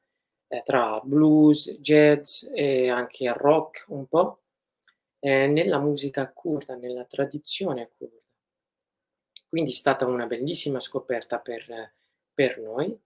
ehm, 0.49 0.61
tra 0.61 1.01
blues, 1.05 1.71
jazz 1.81 2.45
e 2.55 2.89
anche 2.91 3.33
rock 3.33 3.85
un 3.89 4.07
po', 4.07 4.41
ehm, 5.21 5.53
nella 5.53 5.79
musica 5.79 6.31
curda, 6.33 6.75
nella 6.77 7.05
tradizione 7.05 7.91
curda. 7.97 8.19
Quindi 9.49 9.71
è 9.71 9.75
stata 9.75 10.07
una 10.07 10.27
bellissima 10.27 10.79
scoperta 10.81 11.39
per 11.39 11.93
per 12.35 12.59
noi. 12.59 12.97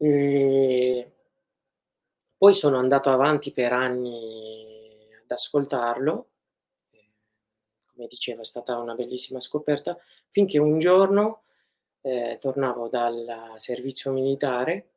Ehm 0.00 1.04
poi 2.36 2.54
sono 2.54 2.78
andato 2.78 3.10
avanti 3.10 3.52
per 3.52 3.72
anni 3.72 4.73
ad 5.24 5.30
ascoltarlo, 5.32 6.28
ehm, 6.92 7.02
come 7.86 8.06
dicevo 8.08 8.42
è 8.42 8.44
stata 8.44 8.76
una 8.78 8.94
bellissima 8.94 9.40
scoperta, 9.40 9.96
finché 10.28 10.58
un 10.58 10.78
giorno, 10.78 11.44
ehm, 12.02 12.38
tornavo 12.38 12.88
dal 12.88 13.52
servizio 13.56 14.12
militare 14.12 14.88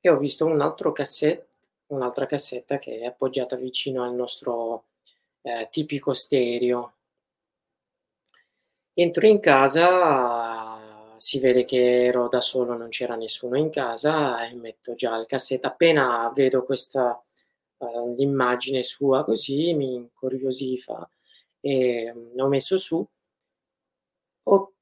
e 0.00 0.10
ho 0.10 0.16
visto 0.18 0.46
un 0.46 0.60
altro 0.60 0.92
casset 0.92 1.48
un'altra 1.88 2.26
cassetta 2.26 2.78
che 2.78 3.00
è 3.00 3.04
appoggiata 3.06 3.56
vicino 3.56 4.04
al 4.04 4.14
nostro, 4.14 4.86
ehm, 5.42 5.68
tipico 5.70 6.12
stereo. 6.14 6.94
Entro 8.96 9.26
in 9.26 9.40
casa, 9.40 11.16
si 11.16 11.40
vede 11.40 11.64
che 11.64 12.04
ero 12.04 12.28
da 12.28 12.40
solo, 12.40 12.76
non 12.76 12.88
c'era 12.90 13.16
nessuno 13.16 13.56
in 13.58 13.70
casa 13.70 14.46
e 14.46 14.54
metto 14.54 14.94
già 14.94 15.16
il 15.16 15.26
cassetta. 15.26 15.68
Appena 15.68 16.30
vedo 16.34 16.64
questa 16.64 17.20
uhm, 17.92 18.14
l'immagine 18.16 18.82
sua 18.82 19.24
così 19.24 19.74
mi 19.74 19.94
incuriosiva, 19.94 21.08
ehm, 21.60 22.34
l'ho 22.34 22.48
messo 22.48 22.76
su 22.78 23.06
ho 24.46 24.72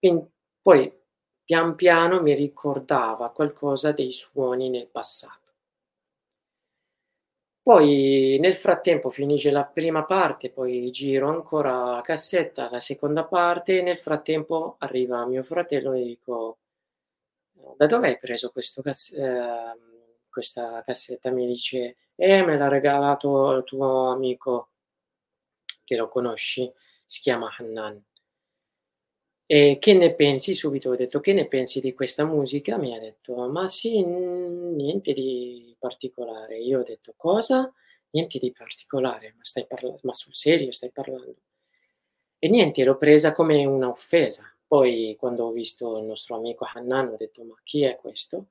poi 0.60 0.92
pian 1.44 1.76
piano 1.76 2.20
mi 2.20 2.34
ricordava 2.34 3.30
qualcosa 3.30 3.92
dei 3.92 4.10
suoni 4.10 4.68
nel 4.70 4.88
passato. 4.88 5.52
Poi 7.66 8.38
nel 8.40 8.56
frattempo 8.56 9.08
finisce 9.08 9.52
la 9.52 9.64
prima 9.64 10.04
parte, 10.04 10.50
poi 10.50 10.90
giro 10.90 11.28
ancora 11.28 12.00
cassetta, 12.02 12.68
la 12.68 12.80
seconda 12.80 13.22
parte, 13.24 13.78
e 13.78 13.82
nel 13.82 13.98
frattempo 13.98 14.74
arriva 14.80 15.24
mio 15.26 15.44
fratello 15.44 15.92
e 15.92 16.02
dico: 16.02 16.56
"Da 17.78 17.86
dove 17.86 18.08
hai 18.08 18.18
preso 18.18 18.50
cass 18.82 19.12
ehm, 19.12 19.78
questa 20.30 20.82
cassetta?" 20.84 21.30
Mi 21.30 21.46
dice: 21.46 21.96
"Eh, 22.24 22.40
me 22.44 22.56
l'ha 22.56 22.68
regalato 22.68 23.50
il 23.56 23.64
tuo 23.64 24.10
amico" 24.12 24.66
che 25.88 25.96
lo 25.96 26.08
conosci, 26.08 26.70
si 27.04 27.20
chiama 27.20 27.48
Hannan. 27.58 28.02
"E 29.50 29.78
che 29.80 29.92
ne 29.94 30.14
pensi?" 30.14 30.54
Subito 30.54 30.90
ho 30.90 30.96
detto: 30.96 31.20
"Che 31.20 31.32
ne 31.32 31.46
pensi 31.48 31.80
di 31.80 31.92
questa 31.94 32.24
musica?" 32.24 32.76
Mi 32.78 32.94
ha 32.94 33.00
detto: 33.00 33.34
"Ma 33.48 33.66
sì, 33.68 34.02
niente 34.04 35.12
di 35.12 35.74
particolare." 35.78 36.58
Io 36.58 36.80
ho 36.80 36.82
detto: 36.84 37.12
"Cosa? 37.16 37.72
Niente 38.10 38.38
di 38.38 38.52
particolare? 38.52 39.32
Ma 39.36 39.42
stai 39.44 39.66
parla 39.66 39.94
ma 40.02 40.12
sul 40.12 40.34
serio 40.34 40.70
stai 40.70 40.90
parlando?" 40.92 41.34
E 42.44 42.48
niente, 42.48 42.82
l'ho 42.82 42.96
presa 42.96 43.30
come 43.32 43.64
un'offesa. 43.64 44.52
Poi 44.66 45.14
quando 45.16 45.44
ho 45.46 45.52
visto 45.52 45.96
il 45.98 46.04
nostro 46.06 46.34
amico 46.36 46.66
Hannan 46.72 47.08
ho 47.10 47.16
detto: 47.16 47.44
"Ma 47.44 47.54
chi 47.62 47.82
è 47.84 47.96
questo?" 47.96 48.46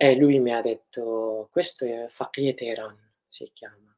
E 0.00 0.14
lui 0.14 0.38
mi 0.38 0.54
ha 0.54 0.62
detto: 0.62 1.48
"Questo 1.50 1.84
è 1.84 2.06
Faqih 2.06 2.54
Teheran, 2.54 2.96
si 3.26 3.50
chiama." 3.52 3.92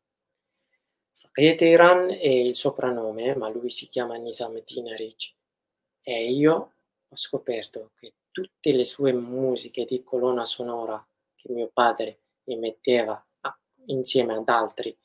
Faqih 1.12 1.55
Teheran 1.57 2.09
è 2.09 2.26
il 2.26 2.55
soprannome, 2.55 3.34
ma 3.36 3.51
lui 3.51 3.68
si 3.68 3.86
chiama 3.90 4.16
Nizamuddin 4.16 4.88
Aric. 4.88 5.34
E 6.01 6.30
io 6.32 6.72
ho 7.07 7.16
scoperto 7.16 7.90
che 7.98 8.14
tutte 8.30 8.72
le 8.72 8.86
sue 8.86 9.12
musiche 9.12 9.84
di 9.84 10.03
colonna 10.03 10.46
sonora 10.46 11.07
che 11.36 11.53
mio 11.53 11.68
padre 11.70 12.20
mi 12.44 12.57
metteva 12.57 13.22
insieme 13.86 14.34
ad 14.36 14.48
altri 14.48 14.96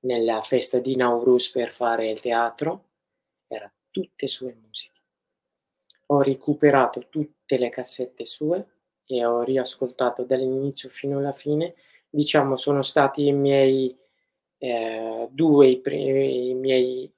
nella 0.00 0.42
festa 0.42 0.78
di 0.78 0.96
Nowruz 0.96 1.50
per 1.50 1.72
fare 1.72 2.10
il 2.10 2.20
teatro, 2.20 2.90
era 3.46 3.72
tutte 3.90 4.26
sue 4.26 4.52
musiche. 4.52 5.00
Ho 6.08 6.20
recuperato 6.20 7.08
tutte 7.08 7.56
le 7.56 7.70
cassette 7.70 8.26
sue 8.26 8.75
e 9.06 9.24
ho 9.24 9.42
riascoltato 9.42 10.24
dall'inizio 10.24 10.88
fino 10.90 11.18
alla 11.18 11.32
fine. 11.32 11.74
Diciamo 12.08 12.56
sono 12.56 12.82
stati 12.82 13.26
i 13.26 13.32
miei, 13.32 13.96
ehm, 14.58 15.28
2 15.30 15.66
i 15.68 15.80
pri 15.80 16.50
i 16.50 16.54
miei 16.54 17.12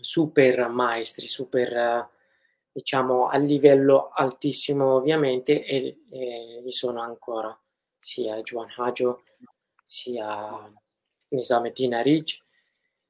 super 0.00 0.68
maestri, 0.68 1.26
super 1.28 2.08
diciamo 2.72 3.28
a 3.28 3.38
livello 3.38 4.10
altissimo 4.14 4.94
ovviamente 4.96 5.64
e 5.64 5.98
li 6.62 6.70
sono 6.70 7.00
ancora, 7.00 7.56
sia 7.98 8.40
Joan 8.42 8.68
Hajo, 8.76 9.22
sia 9.82 10.70
Nizamuddin 11.30 11.94
Aric 11.94 12.38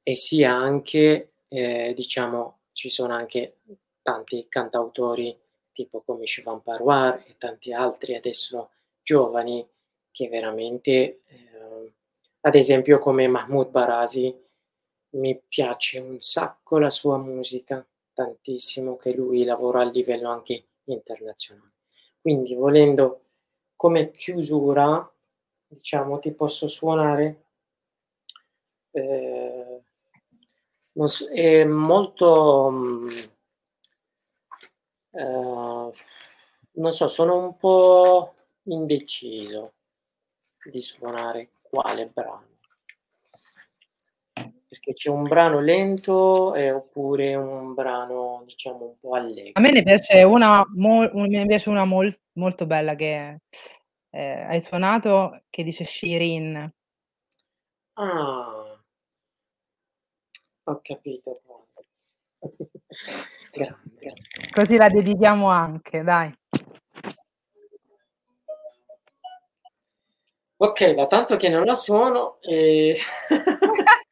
e 0.03 0.15
sia 0.15 0.53
anche, 0.53 1.33
ehm, 1.49 1.93
diciamo 1.93 2.59
ci 2.71 2.89
sono 2.89 3.13
anche 3.13 3.57
tanti 4.01 4.45
cantautori 4.49 5.37
tipo 5.77 6.01
come 6.01 6.25
Shubham 6.25 6.61
Parwar 6.61 7.23
e 7.27 7.35
tanti 7.37 7.71
altri 7.71 8.15
adesso 8.15 8.71
giovani 8.99 9.63
che 10.09 10.27
veramente, 10.27 11.21
ehm, 11.27 11.93
ad 12.41 12.55
esempio 12.55 12.97
come 12.97 13.27
Mahmoud 13.27 13.69
Barazi, 13.69 14.35
mi 15.11 15.39
piace 15.47 15.99
un 15.99 16.19
sacco 16.19 16.79
la 16.79 16.89
sua 16.89 17.17
musica, 17.17 17.85
tantissimo, 18.11 18.97
che 18.97 19.13
lui 19.13 19.43
lavora 19.43 19.81
a 19.81 19.89
livello 19.89 20.31
anche 20.31 20.65
internazionale. 20.85 21.73
Quindi 22.19 22.55
volendo 22.55 23.21
come 23.75 24.09
chiusura, 24.09 25.07
diciamo, 25.67 26.17
ti 26.17 26.31
posso 26.31 26.67
suonare 26.67 27.43
ehm, 28.93 29.81
non 30.93 31.07
s 31.09 31.25
è 31.27 31.63
molto, 31.65 32.69
mhmm 32.71 33.35
ehm, 35.17 35.91
non 36.73 36.91
so, 36.91 37.07
sono 37.07 37.37
un 37.37 37.57
po' 37.57 38.35
indeciso 38.63 39.73
di 40.69 40.81
suonare 40.81 41.49
quale 41.61 42.07
brano. 42.07 42.45
Perché 44.69 44.93
c'è 44.93 45.09
un 45.09 45.23
brano 45.23 45.59
lento 45.61 46.53
e 46.53 46.71
oppure 46.71 47.35
un 47.35 47.73
brano 47.73 48.43
diciamo 48.45 48.85
un 48.85 48.99
po' 48.99 49.13
A 49.15 49.19
me 49.21 49.27
allegro. 49.29 49.69
ne 49.71 49.83
piace 49.83 50.23
una 50.23 50.63
mo 50.75 51.09
un 51.13 51.45
piace 51.47 51.69
una 51.69 51.85
mol 51.85 52.15
molto 52.33 52.65
bella 52.65 52.95
che, 52.95 53.39
ehm, 54.11 54.49
hai 54.49 54.61
suonato 54.61 55.43
che 55.49 55.63
dice 55.63 55.83
Shirin. 55.85 56.71
Ah. 57.95 58.77
Ho 60.65 60.79
capito 60.83 61.39
Così 64.53 64.77
la 64.77 64.87
dedichiamo 64.87 65.49
anche, 65.49 66.03
dai. 66.03 66.33
Ok, 70.59 70.93
da 70.95 71.05
tanto 71.05 71.37
che 71.37 71.49
non 71.49 71.65
la 71.65 71.75
suono, 71.75 72.39
e... 72.41 72.95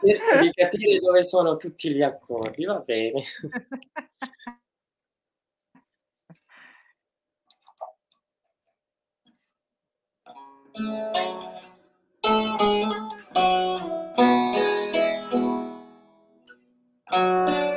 cerco 0.00 0.38
di 0.40 0.52
capire 0.52 0.98
dove 0.98 1.22
sono 1.22 1.56
tutti 1.56 1.92
gli 1.92 2.02
accordi, 2.02 2.64
va 2.64 2.78
bene. 2.78 3.22
Thank 17.10 17.48
you. 17.58 17.67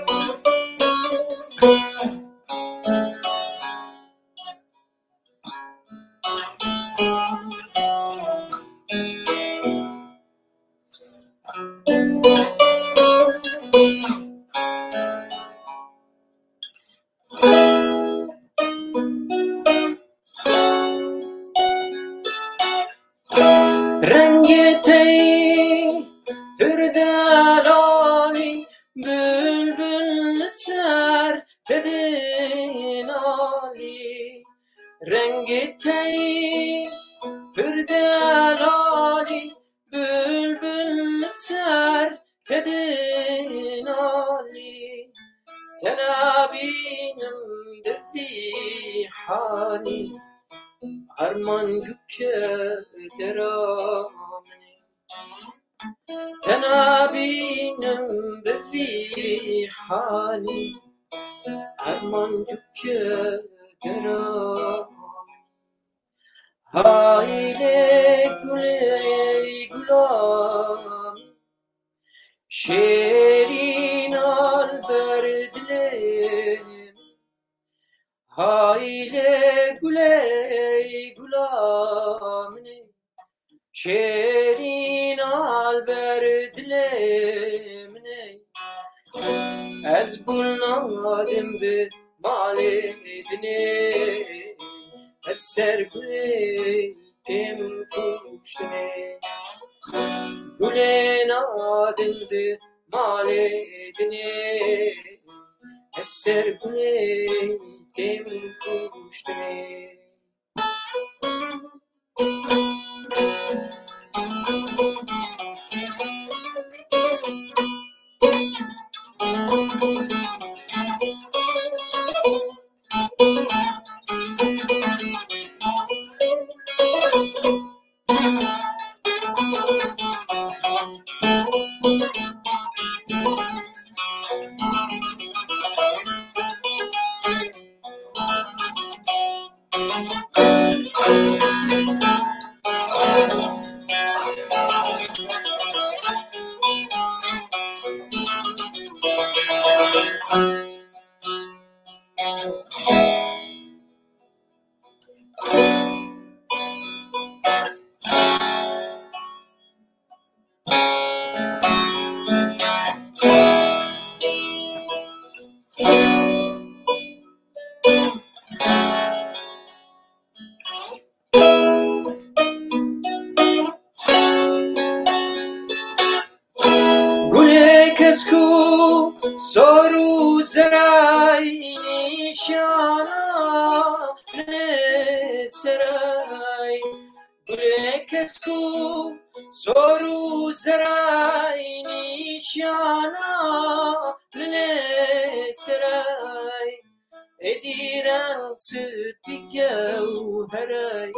ادیرن 197.41 198.55
صدیگه 198.57 200.01
و 200.01 200.47
هرای 200.53 201.13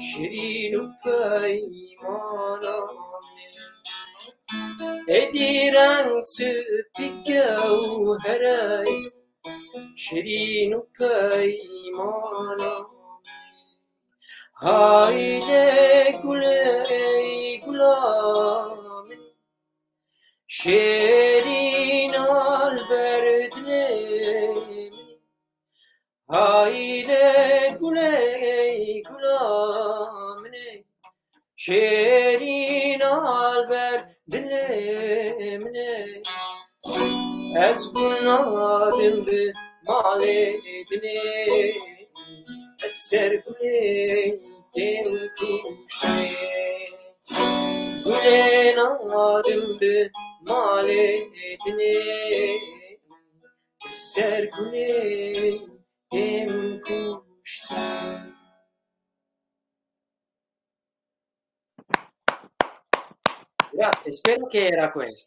شیرین 0.00 0.74
و 0.74 0.88
پیمانانه 1.02 2.78
ادیرن 5.08 6.22
صدیگه 6.22 7.60
و 7.60 8.18
هرای 8.24 8.77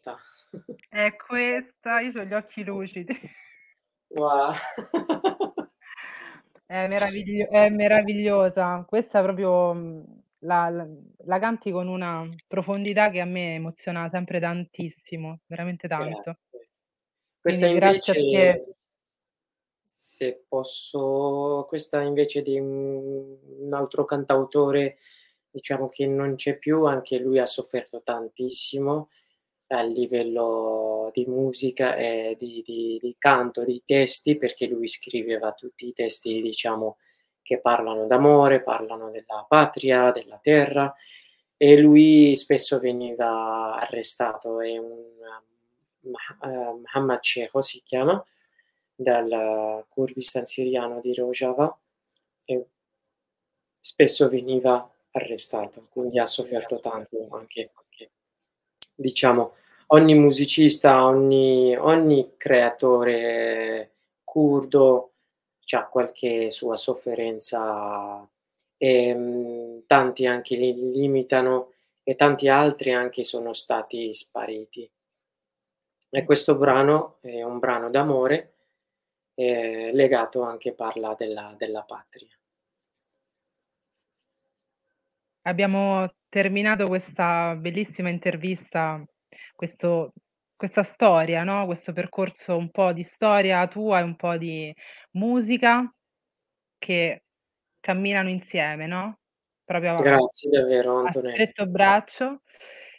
questa. 0.02 0.18
È 0.88 1.16
questa, 1.16 2.00
io 2.00 2.20
ho 2.20 2.24
gli 2.24 2.34
occhi 2.34 2.64
lucidi. 2.64 3.18
Wow. 4.08 4.52
È, 6.66 6.88
meraviglio- 6.88 7.48
è 7.48 7.68
meravigliosa. 7.70 8.84
Questa 8.86 9.22
proprio 9.22 9.74
mm, 9.74 10.02
la, 10.40 10.68
la- 10.68 10.88
la 11.24 11.38
canti 11.38 11.70
con 11.70 11.86
una 11.88 12.28
profondità 12.46 13.10
che 13.10 13.20
a 13.20 13.24
me 13.24 13.54
emoziona 13.54 14.08
sempre 14.10 14.40
tantissimo, 14.40 15.40
veramente 15.46 15.88
tanto. 15.88 16.20
Grazie. 16.22 16.68
Questa 17.40 17.66
Quindi 17.68 17.84
invece, 17.86 18.12
perché 18.12 18.76
se 19.88 20.44
posso, 20.48 21.64
questa 21.68 22.00
invece 22.02 22.42
di 22.42 22.58
un, 22.58 23.36
un 23.58 23.74
altro 23.74 24.04
cantautore, 24.04 24.98
diciamo 25.50 25.88
che 25.88 26.06
non 26.06 26.36
c'è 26.36 26.56
più, 26.56 26.84
anche 26.84 27.18
lui 27.18 27.38
ha 27.38 27.46
sofferto 27.46 28.02
tantissimo 28.02 29.08
a 29.72 29.82
livello 29.82 31.10
di 31.12 31.24
musica 31.26 31.96
e 31.96 32.36
di, 32.38 32.62
di, 32.64 32.98
di 33.00 33.16
canto, 33.18 33.64
di 33.64 33.82
testi, 33.84 34.36
perché 34.36 34.66
lui 34.66 34.86
scriveva 34.86 35.52
tutti 35.52 35.86
i 35.86 35.92
testi, 35.92 36.40
diciamo, 36.42 36.98
che 37.42 37.58
parlano 37.58 38.06
d'amore, 38.06 38.62
parlano 38.62 39.10
della 39.10 39.44
patria, 39.48 40.10
della 40.10 40.38
terra, 40.40 40.94
e 41.56 41.78
lui 41.78 42.36
spesso 42.36 42.78
veniva 42.78 43.76
arrestato, 43.76 44.60
è 44.60 44.76
un 44.76 45.04
uh, 46.00 46.80
Muhammad 46.82 47.20
Sheikh 47.20 47.62
si 47.62 47.82
chiama, 47.84 48.24
dal 48.94 49.84
Kurdistan 49.88 50.44
siriano 50.44 51.00
di 51.00 51.14
Rojava, 51.14 51.76
e 52.44 52.66
spesso 53.80 54.28
veniva 54.28 54.88
arrestato, 55.12 55.82
quindi 55.90 56.18
ha 56.18 56.26
sofferto 56.26 56.78
tanto 56.78 57.26
anche, 57.30 57.70
anche 57.74 58.10
diciamo, 58.94 59.54
ogni 59.92 60.14
musicista, 60.14 61.06
ogni, 61.06 61.76
ogni 61.76 62.34
creatore 62.36 63.92
curdo 64.24 65.08
ha 65.74 65.86
qualche 65.88 66.50
sua 66.50 66.76
sofferenza 66.76 68.28
e 68.76 69.14
mh, 69.14 69.84
tanti 69.86 70.26
anche 70.26 70.54
li 70.54 70.90
limitano 70.90 71.72
e 72.02 72.14
tanti 72.14 72.48
altri 72.48 72.92
anche 72.92 73.24
sono 73.24 73.54
stati 73.54 74.12
spariti. 74.12 74.90
E 76.10 76.24
questo 76.24 76.56
brano 76.56 77.16
è 77.22 77.42
un 77.42 77.58
brano 77.58 77.88
d'amore 77.88 78.52
eh, 79.34 79.92
legato 79.94 80.42
anche 80.42 80.74
parla 80.74 81.14
della, 81.18 81.54
della 81.56 81.82
patria. 81.82 82.28
Abbiamo 85.44 86.12
terminato 86.28 86.86
questa 86.86 87.54
bellissima 87.56 88.10
intervista, 88.10 89.02
questo 89.66 90.12
questa 90.56 90.82
storia, 90.84 91.42
no, 91.44 91.66
questo 91.66 91.92
percorso 91.92 92.56
un 92.56 92.70
po' 92.70 92.92
di 92.92 93.02
storia 93.02 93.66
tua 93.68 93.98
e 94.00 94.02
un 94.02 94.14
po' 94.16 94.36
di 94.36 94.72
musica 95.12 95.92
che 96.78 97.24
camminano 97.80 98.28
insieme, 98.30 98.86
no, 98.86 99.18
proprio 99.64 100.00
a 100.02 100.04
Grazie 100.04 100.50
davvero 100.50 100.98
a 101.02 101.10
Antonella. 101.10 101.52
stretto 101.52 101.66
braccio. 101.66 102.42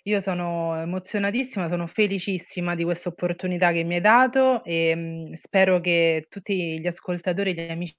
Io 0.03 0.19
sono 0.21 0.75
emozionatissima, 0.81 1.69
sono 1.69 1.87
felicissima 1.87 2.75
di 2.75 2.83
questa 2.83 3.09
opportunità 3.09 3.71
che 3.71 3.83
mi 3.83 3.95
hai 3.95 4.01
dato, 4.01 4.63
ehm, 4.65 5.33
spero 5.35 5.79
che 5.81 6.25
tutti 6.29 6.79
gli 6.81 6.87
ascoltatori 6.87 7.51
e 7.51 7.53
gli 7.55 7.71
amici 7.71 7.95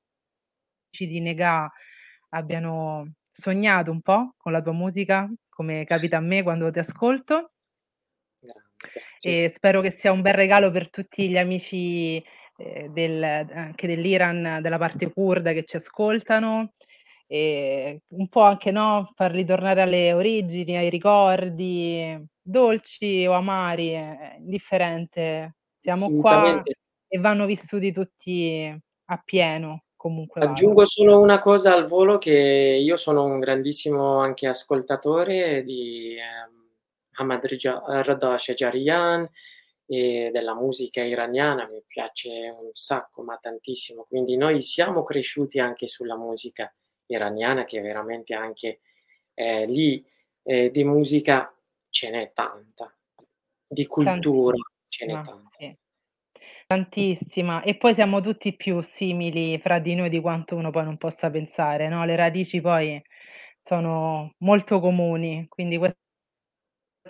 di 0.99 1.21
Negà 1.21 1.71
abbiano 2.31 3.15
sognato 3.33 3.91
un 3.91 4.01
po' 4.03 4.35
con 4.37 4.53
la 4.53 4.63
tua 4.63 4.73
musica, 4.73 5.29
come 5.49 5.85
capita 5.87 6.19
a 6.19 6.21
me 6.21 6.43
quando 6.43 6.71
ti 6.71 6.79
ascolto. 6.81 7.54
E 9.21 9.51
spero 9.55 9.81
che 9.81 9.93
sia 9.93 10.13
un 10.13 10.21
bel 10.23 10.35
regalo 10.35 10.71
per 10.71 10.91
tutti 10.91 11.29
gli 11.29 11.37
amici, 11.39 12.23
ehm, 12.57 12.89
del 12.93 13.23
anche 13.23 13.87
dell'Iran, 13.87 14.59
della 14.61 14.79
parte 14.79 15.11
curda 15.13 15.53
che 15.53 15.65
ci 15.65 15.77
ascoltano, 15.77 16.75
e 17.27 18.03
un 18.09 18.29
po' 18.29 18.43
anche, 18.43 18.71
no, 18.71 19.11
farli 19.15 19.45
tornare 19.47 19.81
alle 19.83 20.13
origini, 20.13 20.77
ai 20.77 20.91
ricordi, 20.91 22.17
dolci 22.43 23.27
o 23.27 23.33
amari, 23.33 23.91
è 23.91 24.37
indifferente. 24.39 25.57
Siamo 25.81 26.11
qua 26.17 26.63
e 27.09 27.19
vanno 27.19 27.47
vissuti 27.47 27.93
tutti 27.93 28.75
appieno, 29.07 29.85
comunque 29.97 30.41
vada. 30.41 30.53
Aggiungo 30.53 30.85
solo 30.85 31.19
una 31.21 31.39
cosa 31.39 31.73
al 31.75 31.87
volo, 31.87 32.19
che 32.19 32.31
io 32.33 32.97
sono 32.97 33.25
un 33.25 33.39
grandissimo 33.39 34.19
anche 34.21 34.47
ascoltatore 34.47 35.63
di, 35.63 36.17
ehm, 36.19 36.64
Ahmadrija 37.15 37.83
Reza 38.03 38.39
Shajarian 38.39 39.29
e 39.87 40.31
della 40.33 40.55
musica 40.55 41.03
iraniana, 41.03 41.69
mi 41.69 41.83
piace 41.87 42.31
un 42.31 42.71
sacco, 42.73 43.23
ma 43.23 43.37
tantissimo. 43.37 44.05
Quindi 44.09 44.37
noi 44.37 44.61
siamo 44.63 45.03
cresciuti 45.05 45.59
anche 45.61 45.87
sulla 45.87 46.17
musica 46.17 46.75
iraniana 47.07 47.65
che 47.65 47.81
veramente 47.81 48.35
anche, 48.35 48.81
ehm, 49.35 49.67
lì, 49.67 50.05
ehm, 50.43 50.69
di 50.71 50.85
musica 50.85 51.55
ce 51.91 52.11
n'è 52.11 52.33
tanta, 52.35 52.95
di 53.67 53.87
cultura 53.87 54.57
ce 54.89 55.07
n'è 55.07 55.21
Tantissima, 55.21 55.23
tanta. 55.23 55.59
sì. 55.59 55.77
Tantissima. 56.67 57.63
E 57.63 57.77
poi 57.77 57.95
siamo 57.95 58.21
tutti 58.21 58.57
più 58.57 58.81
simili 58.83 59.59
fra 59.59 59.79
di 59.79 59.95
noi 59.95 60.09
di 60.11 60.21
quanto 60.21 60.57
uno 60.57 60.71
poi 60.71 60.85
non 60.85 60.97
possa 60.97 61.31
pensare, 61.31 61.89
no, 61.89 62.05
le 62.05 62.17
radici 62.17 62.61
poi 62.61 63.03
sono 63.63 64.35
molto 64.39 64.81
comuni, 64.81 65.47
quindi 65.49 65.79
questo 65.79 65.99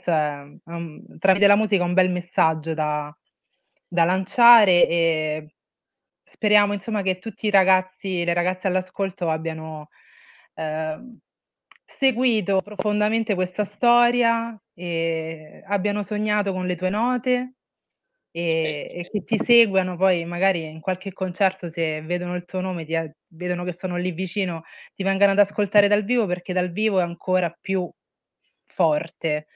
è 0.03 0.71
un 0.71 1.19
tramite 1.19 1.47
la 1.47 1.55
musica 1.57 1.85
un 1.85 1.95
bel 1.95 2.11
messaggio 2.11 2.75
da 2.75 3.17
da 3.87 4.03
lanciare 4.05 4.89
e 4.89 5.55
speriamo 6.25 6.73
insomma 6.73 7.03
che 7.03 7.19
tutti 7.21 7.47
i 7.47 7.51
ragazzi 7.51 8.25
le 8.25 8.35
ragazze 8.35 8.67
all'ascolto 8.67 9.31
abbiano, 9.31 9.89
ehm, 10.55 11.19
seguito 11.87 12.61
profondamente 12.63 13.35
questa 13.37 13.65
storia 13.65 14.59
e 14.75 15.63
abbiano 15.67 16.03
sognato 16.03 16.53
con 16.53 16.67
le 16.67 16.75
tue 16.77 16.91
note, 16.91 17.55
e 18.33 18.87
e 18.91 19.09
che 19.11 19.23
ti 19.25 19.39
seguano 19.45 19.97
poi 19.97 20.25
magari 20.27 20.65
in 20.65 20.81
qualche 20.81 21.13
concerto 21.13 21.69
se 21.71 22.03
vedono 22.03 22.35
il 22.37 22.45
tuo 22.47 22.61
nome, 22.61 22.85
ti 22.87 22.95
vedono 23.29 23.65
che 23.65 23.73
sono 23.75 23.97
lì 23.97 24.11
vicino, 24.13 24.63
ti 24.95 25.05
vengano 25.05 25.33
ad 25.33 25.39
ascoltare 25.41 25.89
dal 25.89 26.05
vivo, 26.05 26.27
perché 26.27 26.53
dal 26.53 26.73
vivo 26.73 26.99
è 27.01 27.03
ancora 27.05 27.57
più 27.61 27.89
forte. 28.67 29.47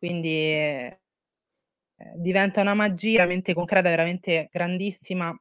Quindi, 0.00 0.28
ehm, 0.54 0.96
diventa 2.16 2.60
una 2.62 2.74
magia 2.74 3.18
veramente 3.18 3.54
concreta, 3.54 3.90
veramente 3.90 4.48
grandissima. 4.50 5.38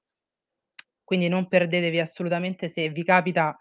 Quindi 1.04 1.28
non 1.28 1.48
perdetevi 1.48 2.00
assolutamente 2.00 2.70
se 2.70 2.90
vi 2.90 3.04
capita, 3.04 3.58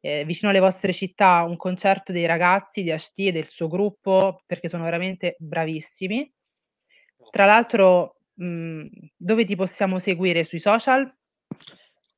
ehm, 0.00 0.26
vicino 0.26 0.50
alle 0.50 0.60
vostre 0.60 0.92
città 0.92 1.42
un 1.42 1.56
concerto 1.56 2.12
dei 2.12 2.26
ragazzi 2.26 2.82
di 2.82 2.90
Ashti 2.92 3.26
e 3.28 3.32
del 3.32 3.48
suo 3.48 3.68
gruppo, 3.68 4.42
perché 4.46 4.68
sono 4.68 4.84
veramente 4.84 5.36
bravissimi. 5.38 6.32
Tra 7.30 7.44
l'altro, 7.46 8.18
mhmm, 8.34 8.88
dove 9.16 9.44
ti 9.44 9.56
possiamo 9.56 9.98
seguire 9.98 10.44
sui 10.44 10.60
social? 10.60 11.12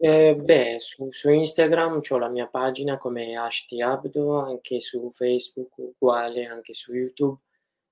Ehm, 0.01 0.45
beh, 0.45 0.77
su 0.79 1.09
su 1.11 1.29
Instagram 1.31 2.01
c'ho 2.01 2.19
la 2.19 2.29
mia 2.29 2.47
pagina 2.47 2.99
come 2.99 3.37
Ashti 3.37 3.81
Abdo, 3.83 4.39
anche 4.41 4.79
su 4.81 5.11
Facebook 5.13 5.77
uguale, 5.79 6.47
anche 6.47 6.73
su 6.75 6.95
YouTube, 6.95 7.39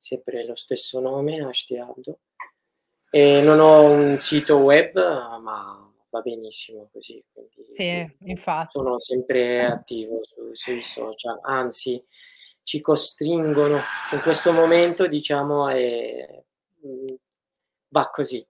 sempre 0.07 0.47
lo 0.47 0.55
stesso 0.55 1.01
nome, 1.01 1.45
Ashti 1.45 1.77
Abdo. 1.77 2.21
E 3.11 3.41
non 3.41 3.59
ho 3.59 3.83
un 3.83 4.17
sito 4.19 4.59
web, 4.59 4.95
ma 4.95 5.93
va 6.11 6.21
benissimo 6.21 6.89
così, 6.93 7.23
Sì, 7.75 8.17
infatti. 8.27 8.71
sono 8.79 8.99
sempre 9.01 9.65
attivo 9.65 10.21
su 10.23 10.55
sui 10.55 10.83
social, 10.83 11.39
anzi 11.43 12.03
ci 12.63 12.81
costringono 12.81 13.77
in 14.13 14.21
questo 14.23 14.53
momento 14.53 15.07
diciamo, 15.09 15.69
e, 15.71 16.45
mhmm, 16.83 17.17
va 17.89 18.09
così. 18.11 18.47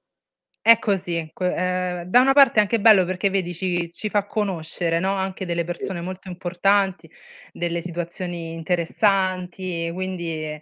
È 0.61 0.79
così, 0.81 1.33
ehm, 1.39 2.03
da 2.05 2.21
una 2.21 2.33
parte 2.33 2.59
è 2.59 2.61
anche 2.61 2.81
bello 2.81 3.05
perché 3.05 3.31
vedi 3.31 3.55
ci 3.55 3.93
ci 3.93 4.11
fa 4.11 4.27
conoscere, 4.27 4.99
no, 4.99 5.13
anche 5.15 5.47
delle 5.47 5.65
persone 5.65 6.01
molto 6.01 6.29
importanti, 6.29 7.09
delle 7.53 7.83
situazioni 7.83 8.53
interessanti, 8.53 9.89
quindi 9.95 10.61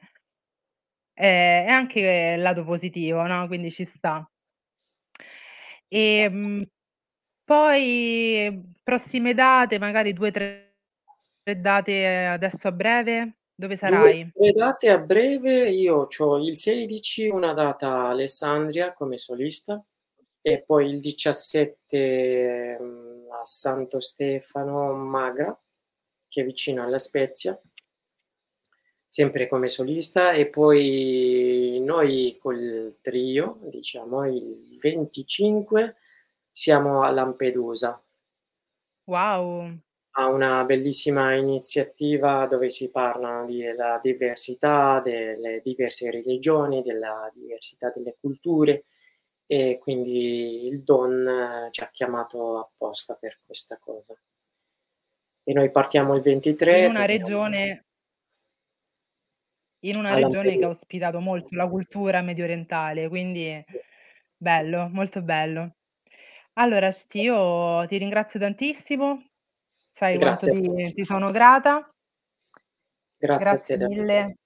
è 1.14 1.64
è 1.66 1.70
anche 1.70 2.34
il 2.36 2.42
lato 2.42 2.64
positivo, 2.64 3.24
no, 3.26 3.46
quindi 3.46 3.70
ci 3.70 3.84
sta. 3.86 4.28
Ci 5.90 6.00
sta. 6.00 6.10
Ehm, 6.24 6.64
poi 7.44 8.74
prossime 8.82 9.34
date, 9.34 9.78
magari 9.78 10.12
2, 10.12 10.30
3 10.32 10.74
date 11.60 12.26
adesso 12.26 12.68
a 12.68 12.72
breve, 12.72 13.38
dove 13.54 13.76
2, 13.80 13.80
sarai? 13.90 14.30
3 14.32 14.52
date 14.52 14.90
a 14.90 14.98
breve, 14.98 15.70
io 15.70 16.06
c'ho 16.06 16.38
il 16.38 16.56
16 16.56 17.28
una 17.28 17.52
data 17.52 17.88
a 17.88 18.08
Alessandria 18.10 18.92
come 18.94 19.18
solista, 19.18 19.82
e 20.40 20.62
poi 20.62 20.88
il 20.90 21.00
17, 21.00 22.76
mhmm, 22.80 23.30
a 23.40 23.44
Santo 23.44 24.00
Stefano 24.00 24.92
Magra, 24.94 25.58
che 26.28 26.42
è 26.42 26.44
vicino 26.44 26.82
a 26.82 26.88
La 26.88 26.98
Spezia 26.98 27.58
sempre 29.14 29.46
come 29.46 29.68
solista, 29.68 30.32
e 30.32 30.46
poi 30.46 31.80
noi 31.84 32.36
col 32.40 32.96
trio, 33.00 33.60
diciamo, 33.70 34.26
il 34.26 34.76
25 34.80 35.94
siamo 36.50 37.04
a 37.04 37.10
Lampedusa. 37.10 38.02
Wow. 39.04 39.78
A 40.16 40.26
una 40.26 40.64
bellissima 40.64 41.32
iniziativa 41.34 42.46
dove 42.46 42.68
si 42.70 42.90
parla 42.90 43.44
di 43.46 43.62
la 43.76 44.00
diversità, 44.02 44.98
delle 44.98 45.60
diverse 45.62 46.10
religioni, 46.10 46.82
della 46.82 47.30
diversità 47.32 47.92
delle 47.94 48.16
culture, 48.18 48.86
e 49.46 49.78
quindi 49.80 50.66
il 50.66 50.82
Don 50.82 51.68
ci 51.70 51.84
ha 51.84 51.90
chiamato 51.92 52.58
apposta 52.58 53.14
per 53.14 53.38
questa 53.46 53.78
cosa. 53.78 54.12
E 55.44 55.52
noi 55.52 55.70
partiamo 55.70 56.16
il 56.16 56.22
In 56.24 56.32
23 56.32 56.78
e 56.78 56.86
una 56.86 57.04
regione 57.04 57.84
in 59.87 59.97
una 59.99 60.11
a 60.11 60.14
regione 60.14 60.57
che 60.59 60.64
ha 60.64 60.68
ospitato 60.68 61.20
molto 61.20 61.49
la 61.57 61.68
cultura 61.68 62.22
mediorientale, 62.22 63.09
quindi 63.09 63.64
Sì. 63.66 63.85
bello, 64.37 64.89
molto 64.93 65.22
bello. 65.22 65.76
Allora 66.55 66.89
Ashti, 66.89 67.20
io 67.20 67.87
ti 67.87 67.99
ringrazio 67.99 68.41
tantissimo, 68.41 69.22
sai 69.95 70.18
quanto 70.18 70.47
Grazie 70.47 70.53
a 70.53 70.57
te. 70.57 70.70
ti 70.70 70.95
ti 70.95 71.05
sono 71.05 71.30
grata. 71.32 71.89
Grazie 73.20 73.57
a 73.57 73.61
te 73.61 73.76
davvero. 73.76 73.89
mille, 73.89 74.37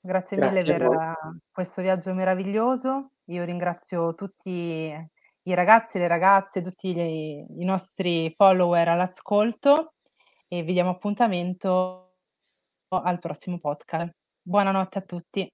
grazie 0.00 0.36
mille 0.38 0.64
Grazie 0.64 0.72
a 0.72 0.74
per 0.74 0.82
voi. 0.82 1.06
questo 1.50 1.82
viaggio 1.82 2.14
meraviglioso. 2.14 3.12
Io 3.26 3.44
ringrazio 3.44 4.14
tutti 4.14 4.50
i 5.42 5.54
ragazzi 5.54 5.96
e 5.98 6.00
le 6.00 6.08
ragazze, 6.08 6.62
tutti 6.62 6.94
gli 6.94 7.00
i 7.60 7.64
nostri 7.64 8.32
follower 8.36 8.88
all'ascolto, 8.88 9.94
e 10.48 10.62
vi 10.62 10.72
diamo 10.74 10.90
appuntamento 10.90 12.16
al 12.90 13.18
prossimo 13.20 13.58
podca 13.58 14.10
Buonanotte 14.42 14.98
a 14.98 15.02
tutti. 15.02 15.50